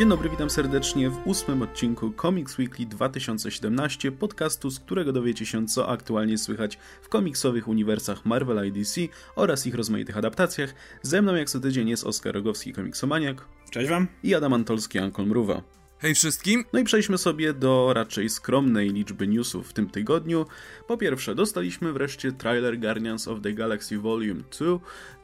[0.00, 5.66] Dzień dobry, witam serdecznie w ósmym odcinku Comics Weekly 2017, podcastu, z którego dowiecie się,
[5.66, 9.00] co aktualnie słychać w komiksowych uniwersach Marvel i DC
[9.36, 10.74] oraz ich rozmaitych adaptacjach.
[11.02, 13.44] Ze mną jak co tydzień jest Oskar Rogowski, komiksomaniak.
[13.70, 14.06] Cześć wam.
[14.22, 15.62] I Adam Antolski, Ankol Mruwa.
[15.98, 16.64] Hej wszystkim!
[16.72, 20.46] No i przejdźmy sobie do raczej skromnej liczby newsów w tym tygodniu.
[20.86, 24.66] Po pierwsze, dostaliśmy wreszcie trailer Guardians of the Galaxy Volume 2,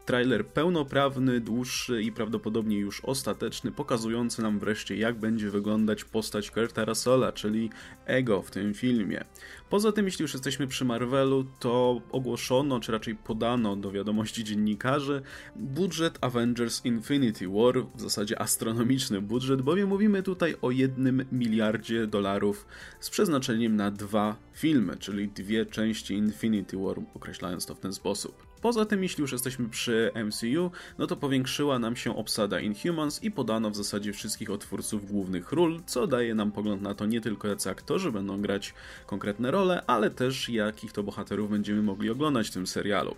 [0.07, 6.85] Trailer pełnoprawny, dłuższy i prawdopodobnie już ostateczny, pokazujący nam wreszcie jak będzie wyglądać postać Kurta
[6.85, 7.71] Russella, czyli
[8.05, 9.25] Ego w tym filmie.
[9.71, 15.23] Poza tym, jeśli już jesteśmy przy Marvelu, to ogłoszono, czy raczej podano do wiadomości dziennikarzy
[15.57, 22.67] budżet Avengers Infinity War, w zasadzie astronomiczny budżet, bowiem mówimy tutaj o jednym miliardzie dolarów
[23.01, 28.56] z przeznaczeniem na dwa filmy, czyli dwie części Infinity War, określając to w ten sposób.
[28.63, 33.31] Poza tym, jeśli już jesteśmy przy MCU, no to powiększyła nam się obsada Inhumans i
[33.31, 37.49] podano w zasadzie wszystkich otwórców głównych ról, co daje nam pogląd na to nie tylko
[37.49, 38.75] jacy aktorzy będą grać
[39.07, 43.17] konkretne role, ale też jakich to bohaterów będziemy mogli oglądać w tym serialu.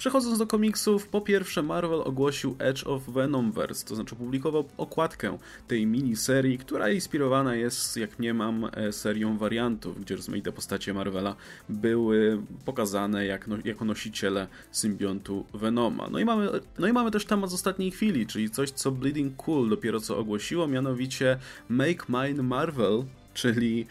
[0.00, 5.86] Przechodząc do komiksów, po pierwsze Marvel ogłosił Edge of Venomverse, to znaczy publikował okładkę tej
[5.86, 11.36] miniserii, która inspirowana jest, jak nie mam, e, serią wariantów, gdzie rozmaite postacie Marvela
[11.68, 16.08] były pokazane jak no, jako nosiciele symbiontu Venoma.
[16.10, 16.48] No i, mamy,
[16.78, 20.18] no i mamy też temat z ostatniej chwili, czyli coś, co Bleeding Cool dopiero co
[20.18, 23.04] ogłosiło, mianowicie Make Mine Marvel,
[23.34, 23.86] czyli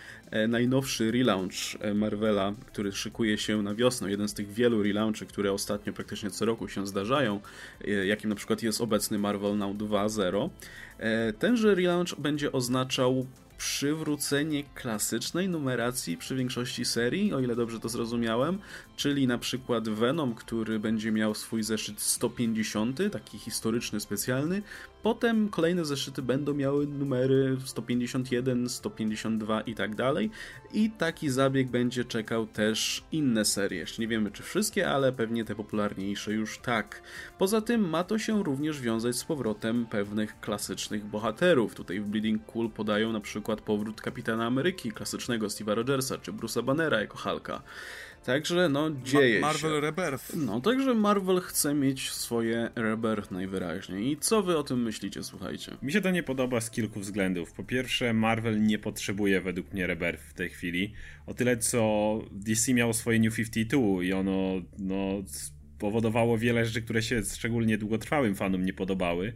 [0.47, 4.11] najnowszy relaunch e, Marvela, który szykuje się na wiosnę.
[4.11, 7.39] Jeden z tych wielu relaunchy, które ostatnio praktycznie co roku się zdarzają,
[7.81, 10.50] e, jakim na przykład jest obecny Marvel Now 2.0.
[11.39, 13.25] Tenże relaunch będzie oznaczał
[13.57, 18.59] przywrócenie klasycznej numeracji przy większości serii, o ile dobrze to zrozumiałem,
[19.00, 24.62] czyli na przykład Venom, który będzie miał swój zeszyt 150, taki historyczny, specjalny.
[25.03, 30.29] Potem kolejne zeszyty będą miały numery 151, 152 i tak dalej.
[30.73, 33.79] I taki zabieg będzie czekał też inne serie.
[33.79, 37.02] Jeszcze nie wiemy czy wszystkie, ale pewnie te popularniejsze już tak.
[37.38, 41.75] Poza tym ma to się również wiązać z powrotem pewnych klasycznych bohaterów.
[41.75, 46.63] Tutaj w Bleeding Cool podają na przykład powrót Kapitana Ameryki, klasycznego Steve'a Rogersa, czy Bruce'a
[46.63, 47.62] Bannera jako Hulka.
[48.25, 49.81] Także no dzieje Ma Marvel się.
[49.81, 50.35] Rebirth.
[50.35, 54.12] No także Marvel chce mieć swoje Rebirth najwyraźniej.
[54.12, 55.78] I co wy o tym myślicie, słuchajcie?
[55.81, 57.52] Mi się to nie podoba z kilku względów.
[57.52, 60.94] Po pierwsze, Marvel nie potrzebuje według mnie Rebirth w tej chwili.
[61.25, 65.24] O tyle co DC miało swoje New 52 i ono no,
[65.79, 69.34] powodowało wiele rzeczy, które się szczególnie długotrwałym fanom nie podobały.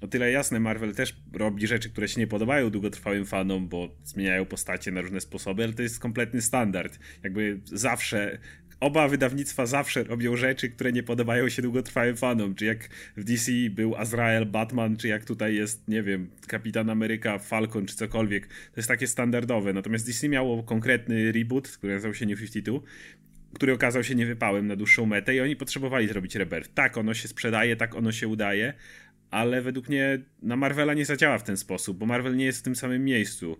[0.00, 4.46] O tyle jasne, Marvel też robi rzeczy, które się nie podobają długotrwałym fanom, bo zmieniają
[4.46, 6.98] postacie na różne sposoby, ale to jest kompletny standard.
[7.22, 8.38] Jakby zawsze
[8.80, 12.54] oba wydawnictwa zawsze robią rzeczy, które nie podobają się długotrwałym fanom.
[12.54, 17.38] Czy jak w DC był Azrael, Batman, czy jak tutaj jest, nie wiem, Kapitan Ameryka,
[17.38, 18.46] Falcon, czy cokolwiek.
[18.46, 19.72] To jest takie standardowe.
[19.72, 22.80] Natomiast DC miało konkretny reboot, który nazywał się New 52
[23.54, 26.74] który okazał się niewypałem na dłuższą metę i oni potrzebowali zrobić rebirth.
[26.74, 28.74] Tak, ono się sprzedaje, tak ono się udaje,
[29.30, 32.62] ale według mnie na Marvela nie zadziała w ten sposób, bo Marvel nie jest w
[32.62, 33.56] tym samym miejscu.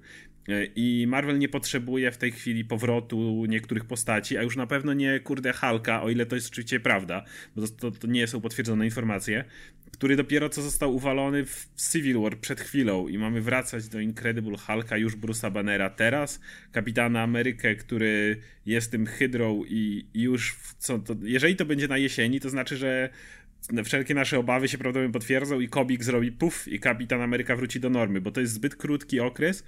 [0.48, 4.94] E, I Marvel nie potrzebuje w tej chwili powrotu niektórych postaci, a już na pewno
[4.94, 7.24] nie kurde Hulka, o ile to jest oczywiście prawda,
[7.56, 9.44] bo to, to nie są potwierdzone informacje,
[9.92, 14.58] który dopiero co został uwalony w Civil War przed chwilą i mamy wracać do Incredible
[14.58, 16.40] Hulka już Bruce'a Bannera teraz,
[16.72, 22.40] Kapitana Amerykę, który jest tym hydrą i już co to, jeżeli to będzie na jesieni,
[22.40, 23.10] to znaczy, że
[23.84, 27.90] wszelkie nasze obawy się prawdopodobnie potwierdzą i Kobik zrobi puf i Kapitan Ameryka wróci do
[27.90, 29.64] normy, bo to jest zbyt krótki okres,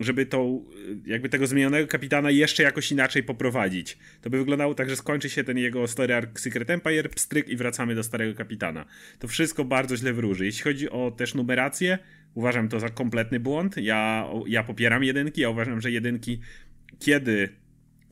[0.00, 0.64] żeby tą,
[1.06, 3.98] jakby tego zmienionego kapitana jeszcze jakoś inaczej poprowadzić.
[4.20, 7.56] To by wyglądało tak, że skończy się ten jego story arc Secret Empire, pstryk i
[7.56, 8.84] wracamy do starego kapitana.
[9.18, 10.44] To wszystko bardzo źle wróży.
[10.44, 11.98] Jeśli chodzi o też numerację,
[12.34, 13.76] uważam to za kompletny błąd.
[13.76, 16.40] Ja, ja popieram jedynki, ja uważam, że jedynki
[16.98, 17.48] kiedy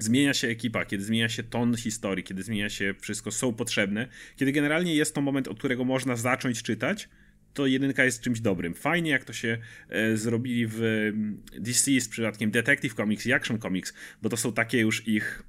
[0.02, 4.52] zmienia się ekipa, kiedy zmienia się ton historii, kiedy zmienia się wszystko, są potrzebne, kiedy
[4.52, 7.08] generalnie jest to moment, od którego można zacząć czytać,
[7.54, 8.75] to jedynka jest czymś dobrym.
[8.75, 9.58] Fajnie, jak to się
[9.88, 14.52] e, zrobili w mm, DC z przypadkiem Detective Comics i Action Comics, bo to są
[14.52, 15.43] takie już ich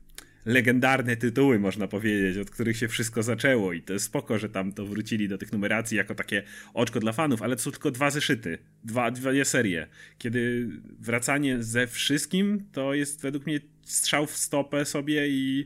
[0.45, 4.73] legendarne tytuły, można powiedzieć, od których się wszystko zaczęło i to jest spoko, że tam
[4.73, 6.43] to wrócili do tych numeracji jako takie
[6.73, 9.87] oczko dla fanów, ale to są tylko dwa zeszyty, dwa, dwie serie.
[10.17, 10.69] Kiedy
[10.99, 15.65] wracanie ze wszystkim, to jest według mnie strzał w stopę sobie i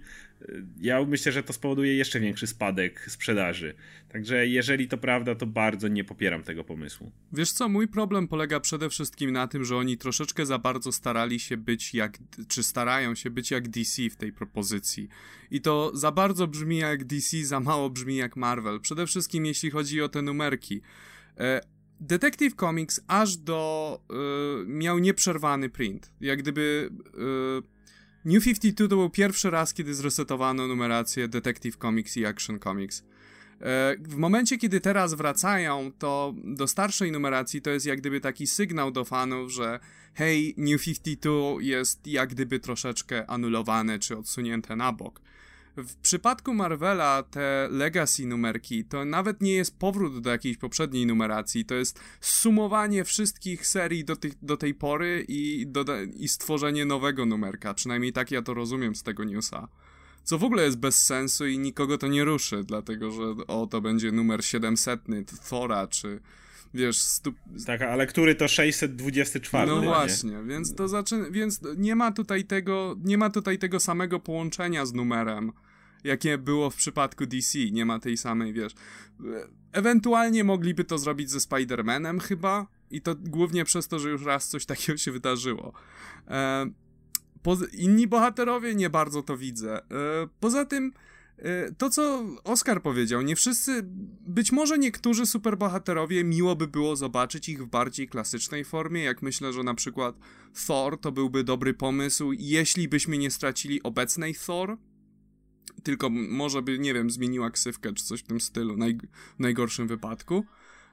[0.80, 3.74] ja myślę, że to spowoduje jeszcze większy spadek sprzedaży.
[4.10, 7.12] Także jeżeli to prawda, to bardzo nie popieram tego pomysłu.
[7.34, 11.39] Wiesz co, mój problem polega przede wszystkim na tym, że oni troszeczkę za bardzo starali
[11.39, 12.18] się być jak,
[12.48, 15.10] czy starają się być jak DC w tej propozycji.
[15.51, 18.80] I to za bardzo brzmi jak DC, za mało brzmi jak Marvel.
[18.80, 20.81] Przede wszystkim jeśli chodzi o te numerki.
[21.38, 21.62] E,
[22.00, 24.00] Detective Comics aż do.
[24.62, 26.12] Y, miał nieprzerwany print.
[26.22, 26.89] Jak gdyby.
[27.63, 27.76] Y,
[28.27, 33.03] New 52 to był pierwszy raz, kiedy zresetowano numerację Detective Comics i Action Comics.
[33.62, 38.47] E, w momencie, kiedy teraz wracają, to do starszej numeracji to jest jak gdyby taki
[38.47, 39.79] sygnał do fanów, że
[40.13, 45.21] hej, New 52 jest jak gdyby troszeczkę anulowane czy odsunięte na bok.
[45.77, 51.65] W przypadku Marvela te legacy numerki to nawet nie jest powrót do jakiejś poprzedniej numeracji,
[51.65, 55.85] to jest sumowanie wszystkich serii do, tych, do tej pory i, do,
[56.15, 57.74] i stworzenie nowego numerka.
[57.74, 59.68] Przynajmniej tak ja to rozumiem z tego newsa.
[60.24, 63.81] Co w ogóle jest bez sensu i nikogo to nie ruszy, dlatego że o, to
[63.81, 65.01] będzie numer 700
[65.50, 66.19] Thora, czy
[66.74, 66.97] wiesz...
[66.97, 67.33] Stu...
[67.65, 69.68] Tak, ale który to 624?
[69.68, 70.44] No właśnie, nie?
[70.44, 74.94] więc to zaczyna, więc nie ma tutaj tego, nie ma tutaj tego samego połączenia z
[74.94, 75.51] numerem,
[76.04, 78.74] jakie było w przypadku DC, nie ma tej samej, wiesz...
[79.72, 84.48] Ewentualnie mogliby to zrobić ze Spider-Manem chyba i to głównie przez to, że już raz
[84.48, 85.74] coś takiego się wydarzyło.
[86.28, 86.68] E
[87.74, 89.78] inni bohaterowie nie bardzo to widzę.
[89.78, 89.84] E,
[90.40, 90.94] poza tym,
[91.38, 93.82] e, to co Oscar powiedział, nie wszyscy,
[94.28, 99.54] być może niektórzy superbohaterowie miło by było zobaczyć ich w bardziej klasycznej formie, jak myślę,
[99.54, 100.16] że na przykład
[100.68, 104.78] Thor to byłby dobry pomysł, jeśli byśmy nie stracili obecnej Thor,
[105.92, 108.98] tylko może by, nie wiem, zmieniła ksywkę czy coś w tym stylu, naj,
[109.38, 110.45] w najgorszym wypadku.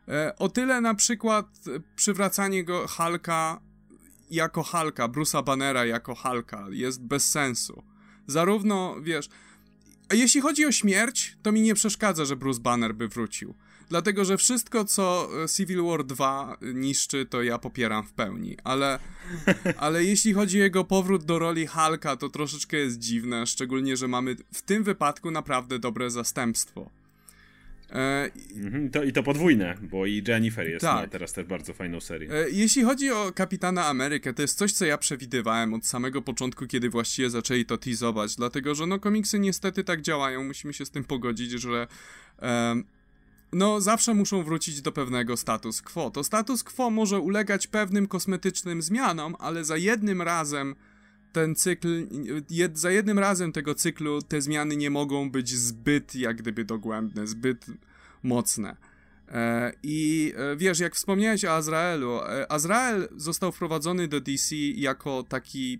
[0.08, 1.46] E, o tyle na przykład
[1.96, 3.61] przywracanie go Hulka
[4.31, 7.82] jako Halka, Bruce'a Bannera jako Halka jest bez sensu.
[8.26, 9.29] Zarówno, wiesz,
[10.08, 13.55] a jeśli chodzi o śmierć, to mi nie przeszkadza, że Bruce Banner by wrócił.
[13.88, 18.56] Dlatego, że wszystko, co e, Civil War 2 niszczy, to ja popieram w pełni.
[18.64, 18.98] Ale,
[19.76, 24.08] ale jeśli chodzi o jego powrót do roli Hulka, to troszeczkę jest dziwne, szczególnie, że
[24.08, 26.90] mamy w tym wypadku naprawdę dobre zastępstwo.
[27.94, 31.10] E, mhm, to, I to podwójne, bo i Jennifer jest tak.
[31.10, 32.31] teraz też bardzo fajną serię.
[32.32, 36.66] E, jeśli chodzi o Kapitana Amerykę, to jest coś, co ja przewidywałem od samego początku,
[36.66, 40.90] kiedy właściwie zaczęli to teasować, dlatego, że no komiksy niestety tak działają, musimy się z
[40.90, 41.86] tym pogodzić, że
[42.42, 42.82] e,
[43.55, 46.11] no zawsze muszą wrócić do pewnego status quo.
[46.11, 50.75] To status quo może ulegać pewnym kosmetycznym zmianom, ale za jednym razem
[51.33, 52.06] ten cykl,
[52.51, 57.27] jed, za jednym razem tego cyklu te zmiany nie mogą być zbyt jak gdyby dogłębne,
[57.27, 57.67] zbyt
[58.23, 58.77] mocne.
[59.29, 65.25] E, I e, wiesz, jak wspomniałeś o Azraelu, e, Azrael został wprowadzony do DC jako
[65.29, 65.79] taki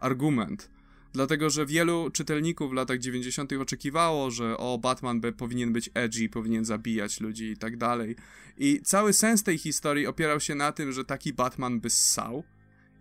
[0.00, 0.70] argument,
[1.16, 3.52] dlatego że wielu czytelników w latach 90.
[3.52, 8.16] oczekiwało, że o, Batman by, powinien być edgy, powinien zabijać ludzi i tak dalej.
[8.58, 12.44] I cały sens tej historii opierał się na tym, że taki Batman by ssał,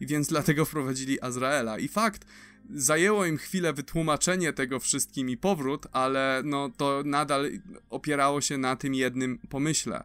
[0.02, 1.80] i więc dlatego wprowadzili Azraela.
[1.80, 2.26] I fakt,
[2.74, 7.50] zajęło im chwilę wytłumaczenie tego wszystkim i powrót, ale no to nadal
[7.90, 10.04] opierało się na tym jednym pomyśle.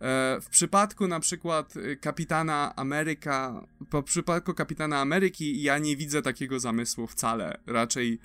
[0.00, 6.22] E, w przypadku na przykład y, Kapitana Ameryka, po przypadku Kapitana Ameryki ja nie widzę
[6.22, 7.58] takiego zamysłu wcale.
[7.66, 8.18] Raczej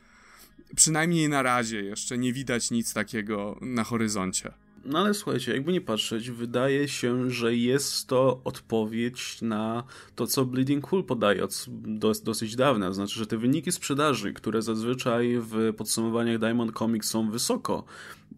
[0.76, 4.52] przynajmniej na razie jeszcze nie widać nic takiego na horyzoncie.
[4.86, 9.84] No ale słuchajcie, jakby nie patrzeć, wydaje się, że jest to odpowiedź na
[10.16, 12.94] to, co Bleeding Cool podaje od dos dosyć dawna.
[12.94, 17.84] Znaczy, że te wyniki sprzedaży, które zazwyczaj w podsumowaniach Diamond Comics są wysoko,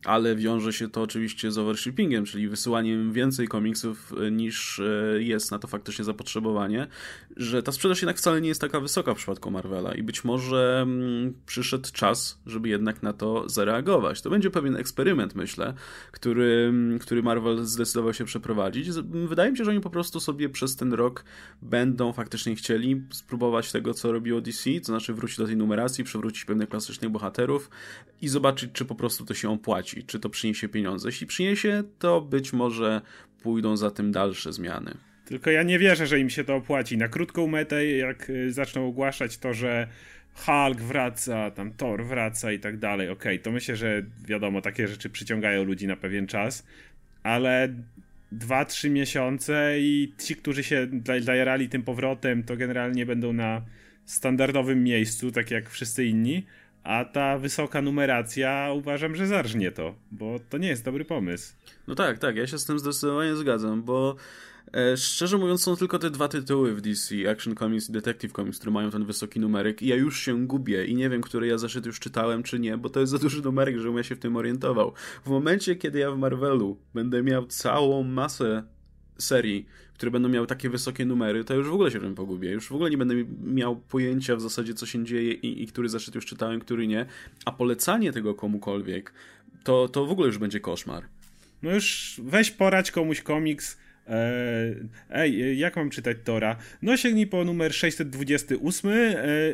[0.05, 5.51] ale wiąże się to oczywiście z overshippingiem, czyli wysyłaniem więcej komiksów e, niż e, jest
[5.51, 6.87] na to faktycznie zapotrzebowanie,
[7.37, 10.79] że ta sprzedaż jednak wcale nie jest taka wysoka w przypadku Marvela i być może
[10.83, 14.21] mm, przyszedł czas, żeby jednak na to zareagować.
[14.21, 15.73] To będzie pewien eksperyment, myślę,
[16.11, 18.89] który, mm, który Marvel zdecydował się przeprowadzić.
[19.27, 21.25] Wydaje mi się, że oni po prostu sobie przez ten rok
[21.61, 26.45] będą faktycznie chcieli spróbować tego, co robiło DC, to znaczy wrócić do tej numeracji, przywrócić
[26.45, 27.69] pewnych klasycznych bohaterów
[28.21, 31.07] i zobaczyć, czy po prostu to się opłaci czy to przyniesie pieniądze.
[31.07, 33.01] Jeśli przyniesie, to być może
[33.43, 34.97] pójdą za tym dalsze zmiany.
[35.25, 36.97] Tylko ja nie wierzę, że im się to opłaci.
[36.97, 39.87] Na krótką metę, jak y, zaczną ogłaszać to, że
[40.33, 44.87] Hulk wraca, tam Thor wraca i tak dalej, okej, okay, to myślę, że wiadomo, takie
[44.87, 46.67] rzeczy przyciągają ludzi na pewien czas,
[47.23, 47.73] ale
[48.33, 50.87] 2-3 miesiące i ci, którzy się
[51.19, 53.61] zajarali tym powrotem, to generalnie będą na
[54.05, 56.45] standardowym miejscu, tak jak wszyscy inni,
[56.83, 61.53] a ta wysoka numeracja uważam, że zarżnie to, bo to nie jest dobry pomysł.
[61.87, 64.15] No tak, tak, ja się z tym zdecydowanie zgadzam, bo
[64.73, 68.57] e, szczerze mówiąc są tylko te dwa tytuły w DC, Action Comics i Detective Comics,
[68.57, 71.57] które mają ten wysoki numeryk i ja już się gubię i nie wiem, który ja
[71.57, 74.19] zaszedł już czytałem czy nie, bo to jest za duży numeryk, żebym ja się w
[74.19, 74.93] tym orientował.
[75.25, 78.63] W momencie, kiedy ja w Marvelu będę miał całą masę
[79.17, 79.65] serii,
[80.01, 82.51] które będą miały takie wysokie numery, to już w ogóle się tym pogubię.
[82.51, 85.89] Już w ogóle nie będę miał pojęcia w zasadzie, co się dzieje i, i który
[85.89, 87.05] zaszedł już czytałem, który nie.
[87.45, 89.13] A polecanie tego komukolwiek,
[89.63, 91.03] to, to w ogóle już będzie koszmar.
[91.61, 93.77] No już weź porać komuś komiks
[95.09, 96.55] ej, jak mam czytać Tora?
[96.81, 98.91] No sięgnij po numer 628,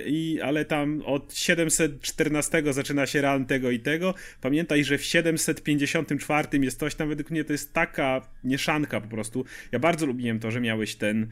[0.06, 4.13] i, ale tam od 714 zaczyna się ran tego i tego.
[4.42, 9.46] Pamiętaj, że w 754 jest coś tam, według mnie to jest taka mieszanka po prostu.
[9.72, 11.27] Ja bardzo lubiłem to, że miałeś ten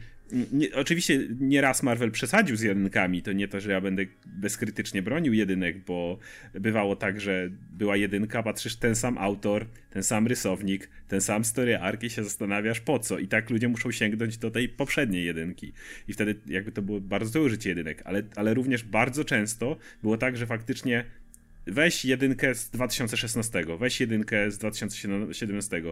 [0.52, 3.22] nie, oczywiście nieraz Marvel przesadził z jedynkami.
[3.22, 6.18] To nie to, że ja będę bezkrytycznie bronił jedynek, bo
[6.54, 11.78] bywało tak, że była jedynka, patrzysz ten sam autor, ten sam rysownik, ten sam story
[11.78, 13.18] arc i się zastanawiasz po co.
[13.18, 15.72] I tak ludzie muszą sięgnąć do tej poprzedniej jedynki.
[16.08, 20.18] I wtedy jakby to było bardzo złe użycie jedynek, ale, ale również bardzo często było
[20.18, 21.04] tak, że faktycznie
[21.66, 25.82] weź jedynkę z 2016, weź jedynkę z 2017.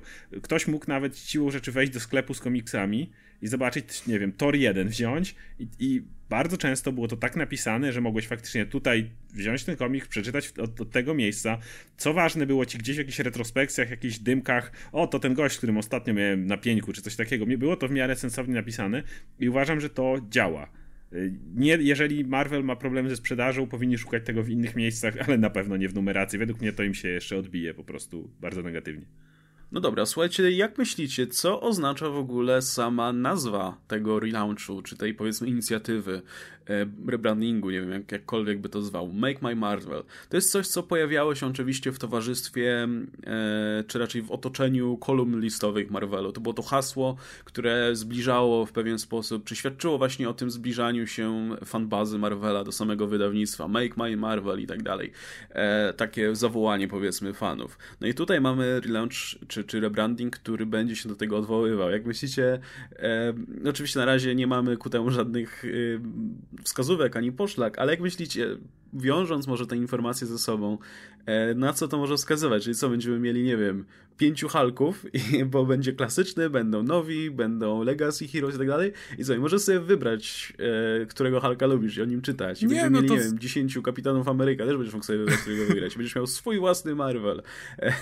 [0.42, 3.10] Ktoś mógł nawet siłą rzeczy wejść do sklepu z komiksami
[3.44, 7.92] i zobaczyć, nie wiem, Tor 1 wziąć i, i, bardzo często było to tak napisane,
[7.92, 11.58] że mogłeś faktycznie tutaj wziąć ten komik, przeczytać od, od, tego miejsca.
[11.96, 15.76] Co ważne było ci gdzieś w jakichś retrospekcjach, jakichś dymkach, o to ten gość, którym
[15.76, 17.46] ostatnio miałem na pieńku, czy coś takiego.
[17.46, 19.02] Było to w miarę sensownie napisane
[19.40, 20.70] i uważam, że to działa.
[21.54, 25.50] Nie, jeżeli Marvel ma problemy ze sprzedażą, powinni szukać tego w innych miejscach, ale na
[25.50, 26.38] pewno nie w numeracji.
[26.38, 29.06] Według mnie to im się jeszcze odbije po prostu bardzo negatywnie.
[29.74, 35.14] No dobra, słuchajcie, jak myślicie, co oznacza w ogóle sama nazwa tego relaunchu, czy tej
[35.14, 36.22] powiedzmy inicjatywy?
[36.70, 40.02] E, rebrandingu, nie wiem jak, jakkolwiek by to zwał, Make My Marvel.
[40.28, 42.88] To jest coś, co pojawiało się oczywiście w towarzystwie,
[43.26, 46.32] e, czy raczej w otoczeniu kolumn listowych Marvelu.
[46.32, 51.06] To było to hasło, które zbliżało w pewien sposób, czy świadczyło właśnie o tym zbliżaniu
[51.06, 55.12] się fanbazy Marvela do samego wydawnictwa, Make My Marvel i tak dalej.
[55.50, 57.78] E, takie zawołanie powiedzmy fanów.
[58.00, 59.14] No i tutaj mamy relaunch,
[59.48, 61.90] czy, czy rebranding, który będzie się do tego odwoływał.
[61.90, 62.58] Jak myślicie,
[63.68, 65.64] oczywiście na razie nie mamy ku temu żadnych
[66.64, 68.46] wskazówek ani poszlak, ale jak myślicie,
[68.94, 70.78] wiążąc może te informacje ze sobą,
[71.26, 72.64] e, na co to może wskazywać?
[72.64, 73.84] Czyli co, będziemy mieli, nie wiem,
[74.16, 75.06] pięciu Hulków,
[75.52, 78.92] bo będzie klasyczny, będą nowi, będą Legacy Heroes i tak dalej.
[79.18, 80.52] I co, i możesz sobie wybrać,
[81.02, 82.62] e, którego Hulka lubisz i o nim czytać.
[82.62, 83.14] I nie, będziemy no mieli, to...
[83.14, 85.96] nie wiem, dziesięciu Kapitanów Ameryka, też będziesz mógł sobie wybrać, którego wygrać.
[85.96, 87.42] Będziesz miał swój własny Marvel.
[87.78, 87.92] E,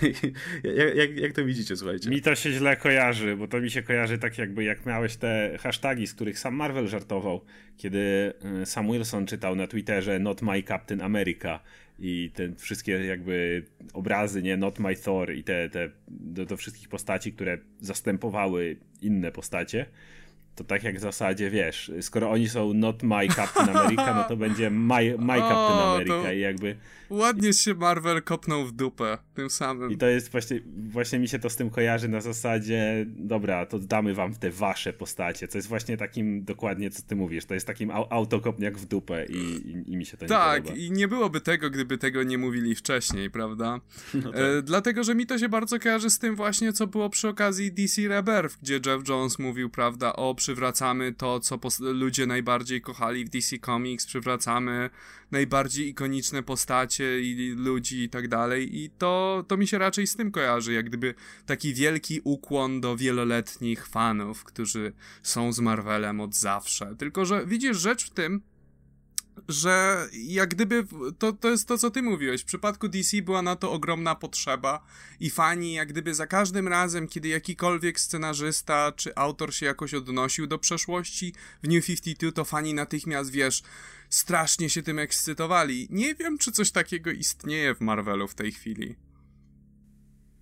[0.76, 2.10] jak, jak, jak, to widzicie, słuchajcie?
[2.10, 5.58] Mi to się źle kojarzy, bo to mi się kojarzy tak jakby jak miałeś te
[5.60, 7.44] hasztagi, z których sam Marvel żartował,
[7.76, 8.32] kiedy
[8.62, 11.60] e, Sam Wilson czytał na Twitterze Not My Captain America
[11.98, 16.88] i te wszystkie jakby obrazy, nie, Not My Thor i te, te do, do wszystkich
[16.88, 19.86] postaci, które zastępowały inne postacie
[20.54, 24.36] to tak jak w zasadzie, wiesz, skoro oni są not my Captain America, no to
[24.36, 26.76] będzie my, my Captain America i jakby...
[27.12, 29.92] Ładnie się Marvel kopnął w dupę tym samym.
[29.92, 33.78] I to jest właśnie, właśnie mi się to z tym kojarzy na zasadzie, dobra, to
[33.78, 37.66] damy wam te wasze postacie, co jest właśnie takim dokładnie, co ty mówisz, to jest
[37.66, 40.74] takim autokopniak w dupę i, i, i mi się to nie tak, podoba.
[40.74, 43.80] Tak, i nie byłoby tego, gdyby tego nie mówili wcześniej, prawda?
[44.14, 44.40] No tak.
[44.40, 47.72] e, dlatego, że mi to się bardzo kojarzy z tym właśnie, co było przy okazji
[47.72, 53.28] DC Rebirth, gdzie Jeff Jones mówił, prawda, o przywracamy to, co ludzie najbardziej kochali w
[53.28, 54.90] DC Comics, przywracamy
[55.30, 58.78] najbardziej ikoniczne postacie i ludzi i tak dalej.
[58.78, 61.14] I to, to mi się raczej z tym kojarzy, jak gdyby
[61.46, 64.92] taki wielki ukłon do wieloletnich fanów, którzy
[65.22, 66.94] są z Marvelem od zawsze.
[66.98, 68.42] Tylko, że widzisz rzecz w tym,
[69.48, 70.86] że jak gdyby
[71.18, 72.42] to, to jest to, co ty mówiłeś.
[72.42, 74.86] W przypadku DC była na to ogromna potrzeba
[75.20, 80.46] i fani, jak gdyby za każdym razem, kiedy jakikolwiek scenarzysta czy autor się jakoś odnosił
[80.46, 83.62] do przeszłości w New 52, to fani natychmiast, wiesz,
[84.10, 85.88] strasznie się tym ekscytowali.
[85.90, 88.96] Nie wiem, czy coś takiego istnieje w Marvelu w tej chwili.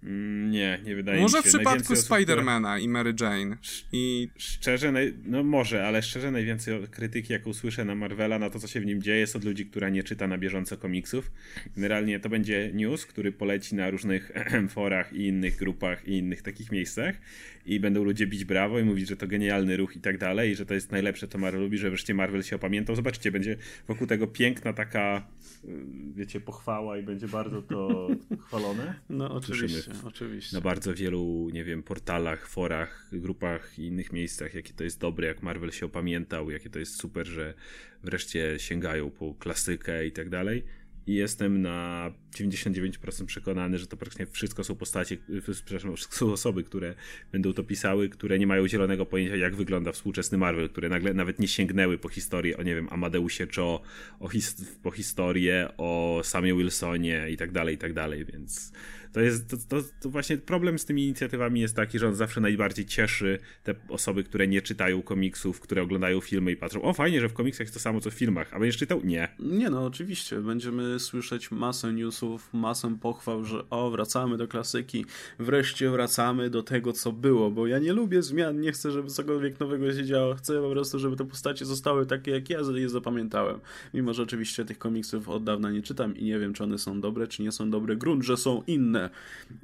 [0.04, 1.48] Mm, nie, nie wydaje może mi się.
[1.48, 2.84] Może w przypadku Spidermana które...
[2.84, 3.56] i Mary Jane.
[3.92, 4.28] I...
[4.38, 4.92] Szczerze,
[5.24, 8.86] no może, ale szczerze najwięcej krytyki, jaką słyszę na Marvela, na to, co się w
[8.86, 11.30] nim dzieje, jest od ludzi, która nie czyta na bieżąco komiksów.
[11.76, 14.32] Generalnie to będzie news, który poleci na różnych
[14.74, 17.14] forach i innych grupach i innych takich miejscach
[17.66, 20.54] i będą ludzie bić brawo i mówić, że to genialny ruch i tak dalej, i
[20.54, 22.96] że to jest najlepsze, co Marvel lubi, że wreszcie Marvel się opamiętał.
[22.96, 23.56] Zobaczcie, będzie
[23.88, 25.26] wokół tego piękna taka,
[25.64, 25.68] y,
[26.14, 28.08] wiecie, pochwała i będzie bardzo to
[28.46, 28.94] chwalone.
[29.10, 30.56] No oczywiście, oczywiście.
[30.56, 35.26] Na bardzo wielu, nie wiem, portalach, forach, grupach i innych miejscach, jakie to jest dobre,
[35.26, 37.54] jak Marvel się opamiętał, jakie to jest super, że
[38.02, 40.64] wreszcie sięgają po klasykę i tak dalej
[41.10, 45.16] i jestem na 99% przekonany, że to praktycznie wszystko są postacie,
[45.64, 46.94] przepraszam, są osoby, które
[47.32, 51.38] będą to pisały, które nie mają zielonego pojęcia, jak wygląda współczesny Marvel, które nagle nawet
[51.38, 53.82] nie sięgnęły po historię o, nie wiem, Amadeusie Cho,
[54.20, 58.72] o his po historię o Samie Wilsonie i tak dalej, i tak dalej, więc
[59.12, 62.40] to jest, to, to, to, właśnie problem z tymi inicjatywami jest taki, że on zawsze
[62.40, 67.20] najbardziej cieszy te osoby, które nie czytają komiksów, które oglądają filmy i patrzą, o fajnie,
[67.20, 69.00] że w komiksach jest to samo co w filmach, a będziesz czytał?
[69.04, 69.28] Nie.
[69.38, 75.04] Nie no, oczywiście, będziemy słyszeć masę newsów, masę pochwał, że o, wracamy do klasyki,
[75.38, 79.60] wreszcie wracamy do tego, co było, bo ja nie lubię zmian, nie chcę, żeby cokolwiek
[79.60, 83.60] nowego się działo, chcę po prostu, żeby te postacie zostały takie, jak ja je zapamiętałem.
[83.94, 87.00] Mimo, że oczywiście tych komiksów od dawna nie czytam i nie wiem, czy one są
[87.00, 87.96] dobre, czy nie są dobre.
[87.96, 89.10] Grunt, że są inne.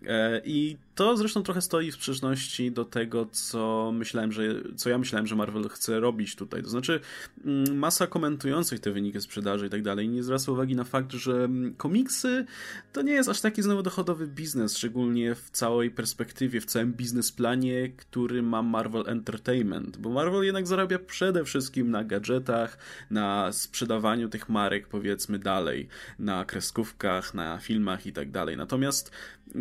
[0.06, 4.42] E, I to zresztą trochę stoi w sprzeczności do tego, co myślałem, że,
[4.76, 6.62] co ja myślałem, że Marvel chce robić tutaj.
[6.62, 7.00] To znaczy,
[7.44, 11.44] mm, masa komentujących te wyniki sprzedaży i tak dalej nie zwraca uwagi na fakt, że
[11.44, 12.46] mm, komiksy
[12.92, 17.88] to nie jest aż taki znowu dochodowy biznes, szczególnie w całej perspektywie, w całym biznesplanie,
[17.88, 22.78] który ma Marvel Entertainment, bo Marvel jednak zarabia przede wszystkim na gadżetach,
[23.11, 28.56] na sprzedawaniu tych marek, powiedzmy dalej, na kreskówkach, na filmach i tak dalej.
[28.56, 29.11] Natomiast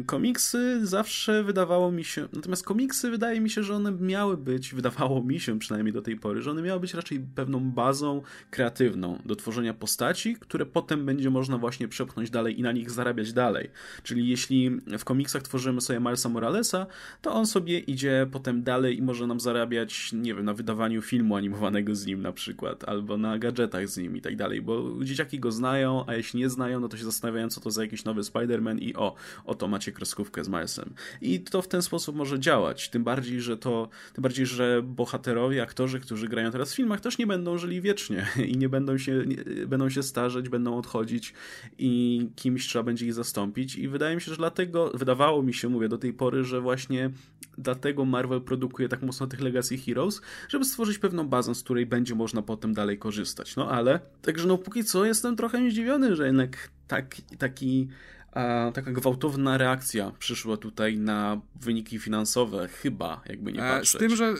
[0.05, 5.23] komiksy zawsze wydawało mi się, natomiast komiksy wydaje mi się, że one miały być, wydawało
[5.23, 8.21] mi się przynajmniej do tej pory, że one miały być raczej pewną bazą
[8.51, 13.33] kreatywną do tworzenia postaci, które potem będzie można właśnie przepchnąć dalej i na nich zarabiać
[13.33, 13.69] dalej.
[14.03, 16.85] Czyli jeśli w komiksach tworzymy sobie Milesa Moralesa,
[17.21, 21.35] to on sobie idzie potem dalej i może nam zarabiać, nie wiem, na wydawaniu filmu
[21.35, 25.39] animowanego z nim na przykład, albo na gadżetach z nim i tak dalej, bo dzieciaki
[25.39, 28.21] go znają, a jeśli nie znają, no to się zastanawiają, co to za jakiś nowy
[28.21, 30.93] Spider-Man i o, oto macie kreskówkę z Milesem.
[31.21, 35.63] I to w ten sposób może działać, tym bardziej, że to, tym bardziej, że bohaterowie,
[35.63, 39.23] aktorzy, którzy grają teraz w filmach też nie będą żyli wiecznie i nie będą się,
[39.25, 41.33] nie, będą się starzeć, będą odchodzić
[41.77, 45.69] i kimś trzeba będzie ich zastąpić i wydaje mi się, że dlatego, wydawało mi się,
[45.69, 47.09] mówię do tej pory, że właśnie
[47.57, 52.15] dlatego Marvel produkuje tak mocno tych Legacy Heroes, żeby stworzyć pewną bazę, z której będzie
[52.15, 53.55] można potem dalej korzystać.
[53.55, 57.87] No ale, także no póki co jestem trochę zdziwiony, że jednak tak, taki
[58.35, 63.95] a taka gwałtowna reakcja przyszła tutaj na wyniki finansowe, chyba, jakby nie patrzeć.
[63.95, 64.33] Z tym, że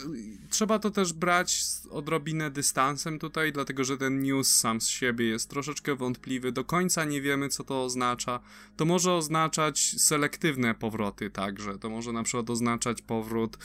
[0.49, 5.27] trzeba to też brać z odrobinę dystansem tutaj, dlatego że ten news sam z siebie
[5.27, 6.51] jest troszeczkę wątpliwy.
[6.51, 8.39] Do końca nie wiemy, co to oznacza.
[8.77, 11.77] To może oznaczać selektywne powroty także.
[11.79, 13.57] To może na przykład oznaczać powrót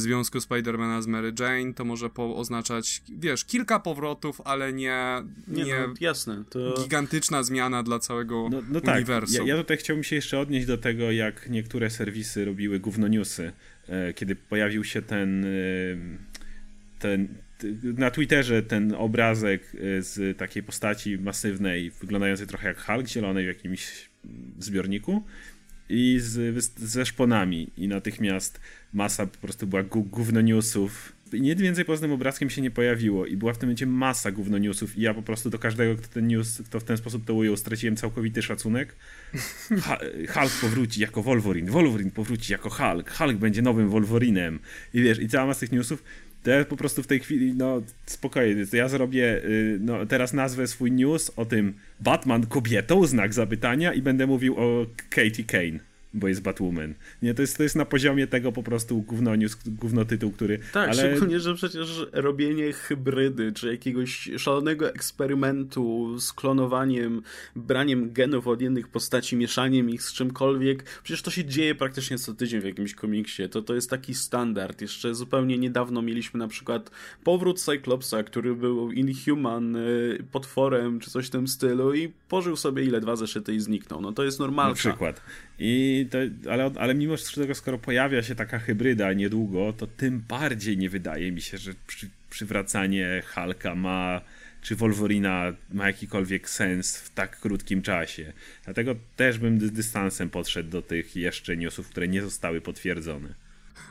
[0.00, 5.64] związku Spidermana z Mary Jane, to może po oznaczać, wiesz, kilka powrotów, ale nie, nie,
[5.64, 6.74] nie no, jasne, to...
[6.82, 8.96] gigantyczna zmiana dla całego no, no tak.
[8.96, 9.46] uniwersum.
[9.46, 13.52] Ja, ja tutaj chciałbym się jeszcze odnieść do tego, jak niektóre serwisy robiły gówno newsy,
[13.88, 15.48] e, kiedy pojawił się ten, e,
[16.98, 17.28] ten
[17.82, 23.48] na Twitterze ten obrazek e, z takiej postaci masywnej, wyglądającej trochę jak Hulk, zielonej w
[23.48, 24.10] jakimś
[24.58, 25.24] zbiorniku
[25.88, 27.70] i z, ze szponami.
[27.76, 28.60] I natychmiast
[28.92, 31.12] masa po prostu była gówno newsów.
[31.32, 33.26] I nic więcej poza tym obrazkiem się nie pojawiło.
[33.26, 36.08] I była w tym momencie masa gówno newsów i ja po prostu do każdego, kto
[36.08, 38.96] ten news, kto w ten sposób to ujął, straciłem całkowity szacunek.
[40.34, 44.58] Hulk powróci jako Wolverine, Wolverine powróci jako Hulk, Hulk będzie nowym Wolverinem.
[44.94, 46.02] I wiesz, i cała masa tych newsów
[46.44, 50.32] to ja po prostu w tej chwili, no spokojnie, to ja zrobię, y, no teraz
[50.32, 55.93] nazwę swój news o tym Batman kobietą, znak zapytania i będę mówił o Katie Kane
[56.14, 56.94] bo jest Batwoman.
[57.22, 60.58] Nie, to jest, to jest na poziomie tego po prostu gówno, news, gówno tytuł, który...
[60.72, 60.94] Tak, ale...
[60.94, 67.22] szczególnie, że przecież robienie hybrydy, czy jakiegoś szalonego eksperymentu z klonowaniem,
[67.56, 72.34] braniem genów od innych postaci, mieszaniem ich z czymkolwiek, przecież to się dzieje praktycznie co
[72.34, 73.48] tydzień w jakimś komiksie.
[73.48, 74.80] To, to jest taki standard.
[74.80, 76.90] Jeszcze zupełnie niedawno mieliśmy na przykład
[77.24, 82.84] powrót Cyclopsa, który był Inhuman, y, potworem, czy coś w tym stylu i pożył sobie
[82.84, 84.00] ile dwa zeszyty i zniknął.
[84.00, 84.70] No to jest normalne.
[84.70, 85.20] Na przykład.
[85.58, 86.18] I to,
[86.50, 91.32] ale, ale mimo wszystko, skoro pojawia się taka hybryda niedługo, to tym bardziej nie wydaje
[91.32, 94.20] mi się, że przy, przywracanie Halka ma
[94.64, 98.32] czy Wolverina ma jakikolwiek sens w tak krótkim czasie.
[98.64, 103.43] Dlatego też bym dystansem podszedł do tych jeszcze newsów, które nie zostały potwierdzone.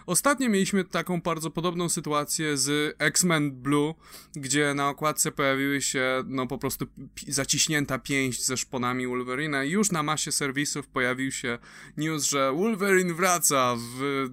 [0.06, 3.94] Ostatnio mieliśmy taką bardzo podobną sytuację z X-Men Blue,
[4.36, 6.86] gdzie na okładce pojawiły się no po prostu
[7.28, 11.58] zaciśnięta pięść ze szponami Wolverina i już na masie serwisów pojawił się
[11.98, 14.28] news, że Wolverine wraca w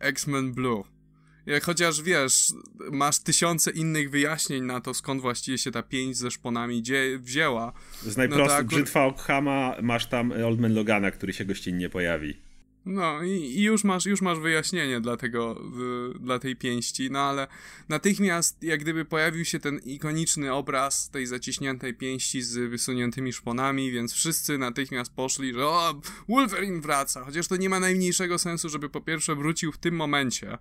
[0.00, 0.82] X-Men Blue.
[1.62, 2.52] Chociaż wiesz,
[2.92, 7.72] masz tysiące innych wyjaśnień na to, skąd właściwie się ta pięść ze szponami dzie- wzięła.
[8.02, 12.45] Z najprostszych, no tak, brzytwa Ockhama, masz tam Oldman Logana, który się gościnnie pojawi.
[12.86, 15.62] No i, i, już, masz, już masz wyjaśnienie dla tego,
[16.20, 17.46] dla tej pięści, no ale
[17.88, 24.12] natychmiast jak gdyby pojawił się ten ikoniczny obraz tej zaciśniętej pięści z wysuniętymi szponami, więc
[24.12, 29.00] wszyscy natychmiast poszli, że o, Wolverine wraca, chociaż to nie ma najmniejszego sensu, żeby po
[29.00, 30.58] pierwsze wrócił w tym momencie,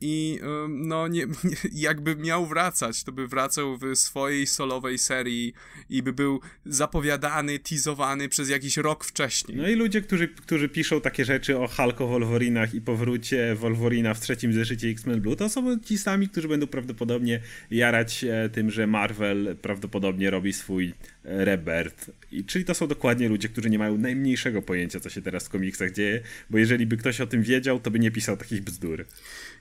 [0.00, 1.26] i no nie,
[1.72, 5.54] jakby miał wracać, to by wracał w swojej solowej serii
[5.90, 9.56] i by był zapowiadany, teasowany przez jakiś rok wcześniej.
[9.56, 14.20] No i ludzie, którzy, którzy piszą takie rzeczy o Hulko Wolverinach i powrócie Wolverina w
[14.20, 19.56] trzecim zeszycie X-Men Blue, to są ci sami, którzy będą prawdopodobnie jarać tym, że Marvel
[19.62, 22.10] prawdopodobnie robi swój Rebirth.
[22.32, 25.48] I, czyli to są dokładnie ludzie, którzy nie mają najmniejszego pojęcia, co się teraz w
[25.48, 29.04] komiksach dzieje, bo jeżeli by ktoś o tym wiedział, to by nie pisał takich bzdur.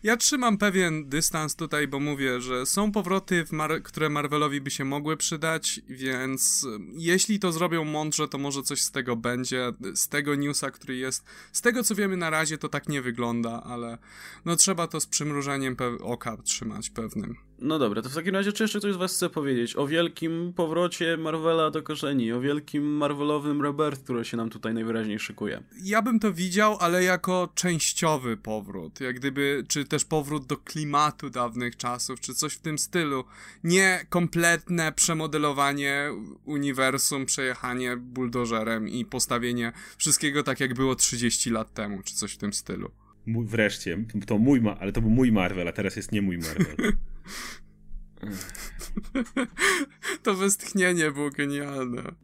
[0.03, 4.85] Ja trzymam pewien dystans tutaj, bo mówię, że są powroty, Mar które Marvelowi by się
[4.85, 9.71] mogły przydać, więc jeśli to zrobią mądrze, to może coś z tego będzie.
[9.95, 13.63] Z tego newsa, który jest, z tego co wiemy na razie, to tak nie wygląda,
[13.63, 13.97] ale
[14.45, 17.50] no trzeba to z przymrużeniem oka trzymać pewnym.
[17.61, 20.53] No dobra, to w takim razie czy jeszcze ktoś z was chce powiedzieć o wielkim
[20.53, 25.63] powrocie Marvela do korzeni, o wielkim Marvelowym Rebirth, który się nam tutaj najwyraźniej szykuje?
[25.83, 31.29] Ja bym to widział, ale jako częściowy powrót, jak gdyby, czy też powrót do klimatu
[31.29, 33.23] dawnych czasów, czy coś w tym stylu.
[33.63, 36.09] Nie kompletne przemodelowanie
[36.45, 42.37] uniwersum, przejechanie buldożerem i postawienie wszystkiego tak, jak było 30 lat temu, czy coś w
[42.37, 42.91] tym stylu.
[43.25, 46.75] Mój, wreszcie, to mój, ale to był mój Marvel, a teraz jest nie mój Marvel.
[50.23, 52.15] to westchnienie było genialne.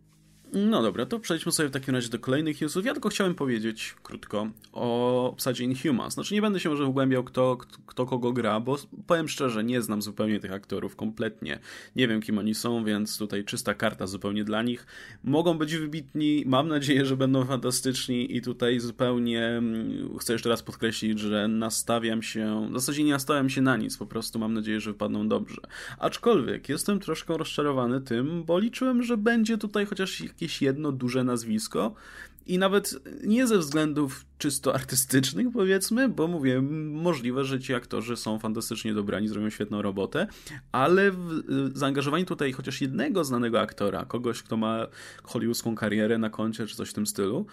[0.53, 2.85] No dobra, to przejdźmy sobie w takim razie do kolejnych newsów.
[2.85, 6.13] Ja tylko chciałem powiedzieć krótko o obsadzie Inhumans.
[6.13, 10.01] Znaczy nie będę się może wgłębiał kto, kto kogo gra, bo powiem szczerze, nie znam
[10.01, 11.59] zupełnie tych aktorów kompletnie.
[11.95, 14.85] Nie wiem kim oni są, więc tutaj czysta karta zupełnie dla nich.
[15.23, 20.63] Mogą być wybitni, mam nadzieję, że będą fantastyczni i tutaj zupełnie mm, chcę jeszcze raz
[20.63, 24.79] podkreślić, że nastawiam się, w zasadzie nie nastawiam się na nic, po prostu mam nadzieję,
[24.79, 25.61] że wypadną dobrze.
[25.99, 31.93] Aczkolwiek jestem troszkę rozczarowany tym, bo liczyłem, że będzie tutaj chociaż jakieś jedno duże nazwisko.
[32.47, 38.39] I nawet nie ze względów czysto artystycznych, powiedzmy, bo mówię, możliwe, że ci aktorzy są
[38.39, 40.27] fantastycznie dobrani, zrobią świetną robotę,
[40.71, 41.11] ale
[41.73, 44.87] zaangażowanie tutaj chociaż jednego znanego aktora, kogoś, kto ma
[45.23, 47.45] hollywoodzką karierę na koncie, czy coś w tym stylu,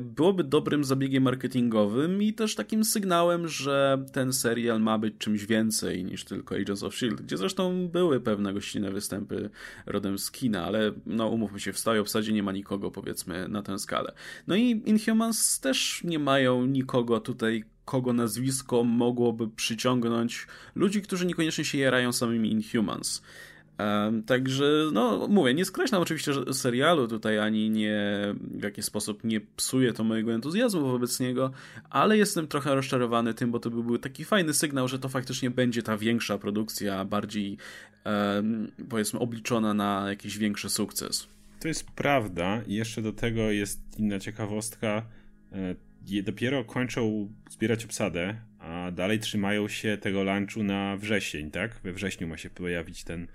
[0.00, 6.04] byłoby dobrym zabiegiem marketingowym i też takim sygnałem, że ten serial ma być czymś więcej
[6.04, 9.50] niż tylko Agents of S.H.I.E.L.D., gdzie zresztą były pewne gościnne występy
[9.86, 13.62] rodem z kina, ale no umówmy się, w stałej obsadzie nie ma nikogo powiedzmy na
[13.62, 14.12] tę skalę.
[14.46, 21.64] No i Inhumans też nie mają nikogo tutaj kogo nazwisko mogłoby przyciągnąć ludzi, którzy niekoniecznie
[21.64, 23.22] się jarają samymi Inhumans.
[24.26, 28.00] Także, no mówię, nie skreślam oczywiście serialu tutaj, ani nie
[28.40, 31.50] w jakiś sposób nie psuje to mojego entuzjazmu wobec niego,
[31.90, 35.50] ale jestem trochę rozczarowany tym, bo to by był taki fajny sygnał, że to faktycznie
[35.50, 37.58] będzie ta większa produkcja, bardziej
[38.88, 41.28] powiedzmy obliczona na jakiś większy sukces.
[41.60, 45.06] To jest prawda i jeszcze do tego jest inna ciekawostka.
[45.52, 51.80] E, dopiero kończą zbierać obsadę, a dalej trzymają się tego lunchu na wrzesień, tak?
[51.84, 53.26] We wrześniu ma się pojawić ten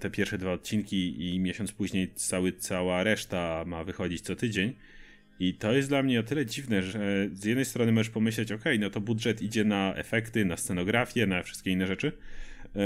[0.00, 4.74] te pierwsze dwa odcinki i miesiąc później cały, cała reszta ma wychodzić co tydzień.
[5.40, 8.64] I to jest dla mnie o tyle dziwne, że z jednej strony możesz pomyśleć, ok,
[8.78, 12.12] no to budżet idzie na efekty, na scenografię, na wszystkie inne rzeczy.
[12.76, 12.80] E,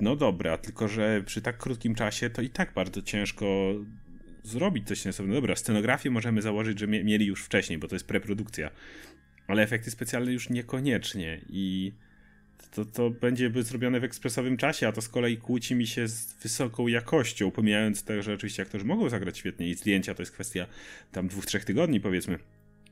[0.00, 3.74] no dobra, tylko że przy tak krótkim czasie to i tak bardzo ciężko
[4.42, 5.40] zrobić coś sensownego.
[5.40, 8.70] Dobra, scenografię możemy założyć, że mieli już wcześniej, bo to jest preprodukcja,
[9.46, 11.92] ale efekty specjalne już niekoniecznie i
[12.74, 16.34] to, to będzie zrobione w ekspresowym czasie, a to z kolei kłóci mi się z
[16.42, 20.66] wysoką jakością, pomijając to, że oczywiście aktorzy mogą zagrać świetnie i zdjęcia to jest kwestia
[21.12, 22.38] tam dwóch, trzech tygodni powiedzmy,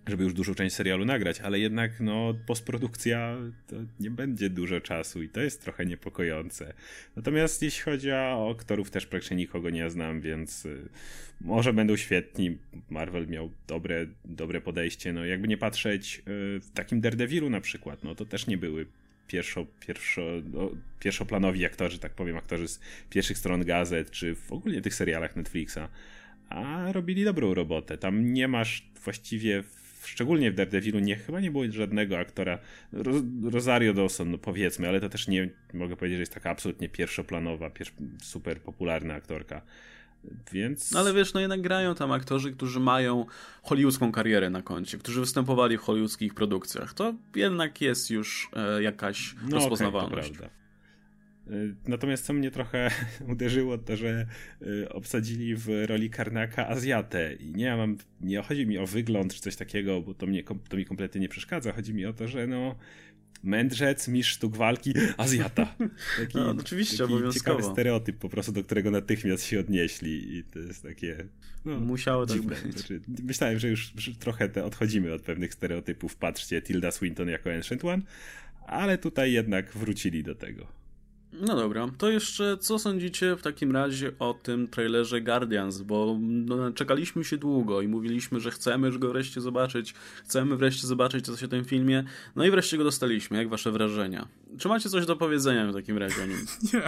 [0.06, 5.22] żeby już dużą część serialu nagrać, ale jednak no postprodukcja to nie będzie dużo czasu
[5.22, 6.74] i to jest trochę niepokojące.
[7.16, 10.88] Natomiast jeśli chodzi o aktorów, też praktycznie nikogo nie znam, więc y,
[11.40, 12.58] może będą świetni.
[12.90, 16.22] Marvel miał dobre, dobre podejście, no jakby nie patrzeć y,
[16.60, 18.86] w takim Daredevilu na przykład, no to też nie były
[19.30, 24.80] pierwszo, pierwszo, no, pierwszoplanowi aktorzy, tak powiem, aktorzy z pierwszych stron gazet, czy w ogóle
[24.80, 25.78] tych serialach Netflixa,
[26.48, 27.98] a robili dobrą robotę.
[27.98, 29.62] Tam nie masz właściwie,
[30.04, 32.58] szczególnie w Daredevilu, nie, chyba nie było żadnego aktora,
[33.42, 37.70] Rosario Dawson, no powiedzmy, ale to też nie mogę powiedzieć, że jest taka absolutnie pierwszoplanowa,
[38.22, 39.62] super popularna aktorka.
[40.52, 40.92] Więc...
[40.92, 43.26] No ale wiesz, no jednak grają tam aktorzy, którzy mają
[43.62, 46.94] hollywoodzką karierę na koncie, którzy występowali w hollywoodzkich produkcjach.
[46.94, 50.36] To jednak jest już e, jakaś no, rozpoznawalność.
[50.36, 50.50] Okay, e,
[51.88, 52.90] Natomiast co mnie trochę
[53.32, 54.26] uderzyło, to że
[54.82, 57.34] e, obsadzili w roli Karnaka Azjatę.
[57.34, 60.76] I nie, mam, nie chodzi mi o wygląd czy coś takiego, bo to, mnie, to
[60.76, 61.72] mi kompletnie nie przeszkadza.
[61.72, 62.74] Chodzi mi o to, że no,
[63.42, 65.74] mędrzec, mistrz sztuk walki, Azjata.
[66.20, 67.56] Taki, no, oczywiście, taki obowiązkowo.
[67.56, 71.24] ciekawy stereotyp po prostu, do którego natychmiast się odnieśli i to jest takie...
[71.64, 72.58] No, Musiało tak być.
[72.58, 76.16] Znaczy, myślałem, że już, trochę te odchodzimy od pewnych stereotypów.
[76.16, 78.02] Patrzcie, Tilda Swinton jako Ancient One,
[78.66, 80.79] ale tutaj jednak wrócili do tego.
[81.32, 86.72] No dobra, to jeszcze co sądzicie w takim razie o tym trailerze Guardians, bo no,
[86.72, 91.46] czekaliśmy się długo i mówiliśmy, że chcemy go wreszcie zobaczyć, chcemy wreszcie zobaczyć co się
[91.46, 92.04] w tym filmie,
[92.36, 93.36] no i wreszcie go dostaliśmy.
[93.36, 94.28] Jak wasze wrażenia?
[94.58, 96.46] Czy macie coś do powiedzenia w takim razie o nim?
[96.72, 96.80] Nie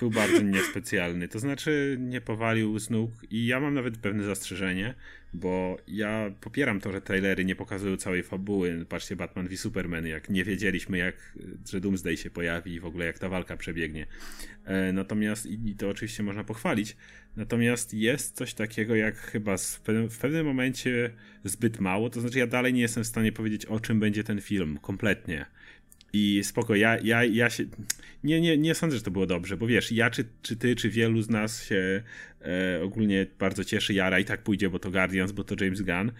[0.00, 1.28] był bardzo niespecjalny.
[1.28, 4.94] To znaczy, nie powalił z nóg i ja mam nawet pewne zastrzeżenie,
[5.34, 8.86] bo ja popieram to, że trailery nie pokazują całej fabuły.
[8.88, 11.38] Patrzcie, Batman v Superman, jak nie wiedzieliśmy, jak,
[11.70, 14.06] że Doomsday się pojawi i w ogóle jak ta walka przebiegnie.
[14.64, 16.96] E, natomiast, i to oczywiście można pochwalić,
[17.36, 19.56] natomiast jest coś takiego, jak chyba
[20.10, 21.10] w pewnym momencie
[21.44, 22.10] zbyt mało.
[22.10, 25.46] To znaczy, ja dalej nie jestem w stanie powiedzieć, o czym będzie ten film, kompletnie.
[26.12, 27.64] I spoko, ja, ja, ja się.
[28.24, 30.90] Nie, nie, nie sądzę, że to było dobrze, bo wiesz, ja czy, czy ty, czy
[30.90, 32.02] wielu z nas się
[32.42, 36.12] e, ogólnie bardzo cieszy, Jara i tak pójdzie, bo to Guardians, bo to James Gunn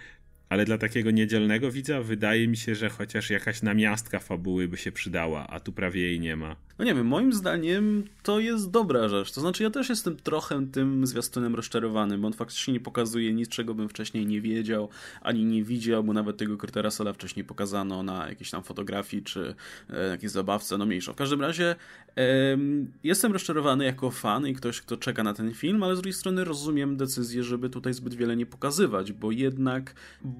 [0.50, 4.92] ale dla takiego niedzielnego widza wydaje mi się, że chociaż jakaś namiastka fabuły by się
[4.92, 6.56] przydała, a tu prawie jej nie ma.
[6.78, 9.32] No nie wiem, moim zdaniem to jest dobra rzecz.
[9.32, 13.48] To znaczy, ja też jestem trochę tym zwiastunem rozczarowany, bo on faktycznie nie pokazuje nic,
[13.48, 14.88] czego bym wcześniej nie wiedział,
[15.22, 19.54] ani nie widział, bo nawet tego Kurtera Sola wcześniej pokazano na jakiejś tam fotografii, czy
[19.90, 21.12] e, jakiejś zabawce, no mniejsza.
[21.12, 21.76] W każdym razie
[22.16, 22.58] e,
[23.04, 26.44] jestem rozczarowany jako fan i ktoś, kto czeka na ten film, ale z drugiej strony
[26.44, 29.94] rozumiem decyzję, żeby tutaj zbyt wiele nie pokazywać, bo jednak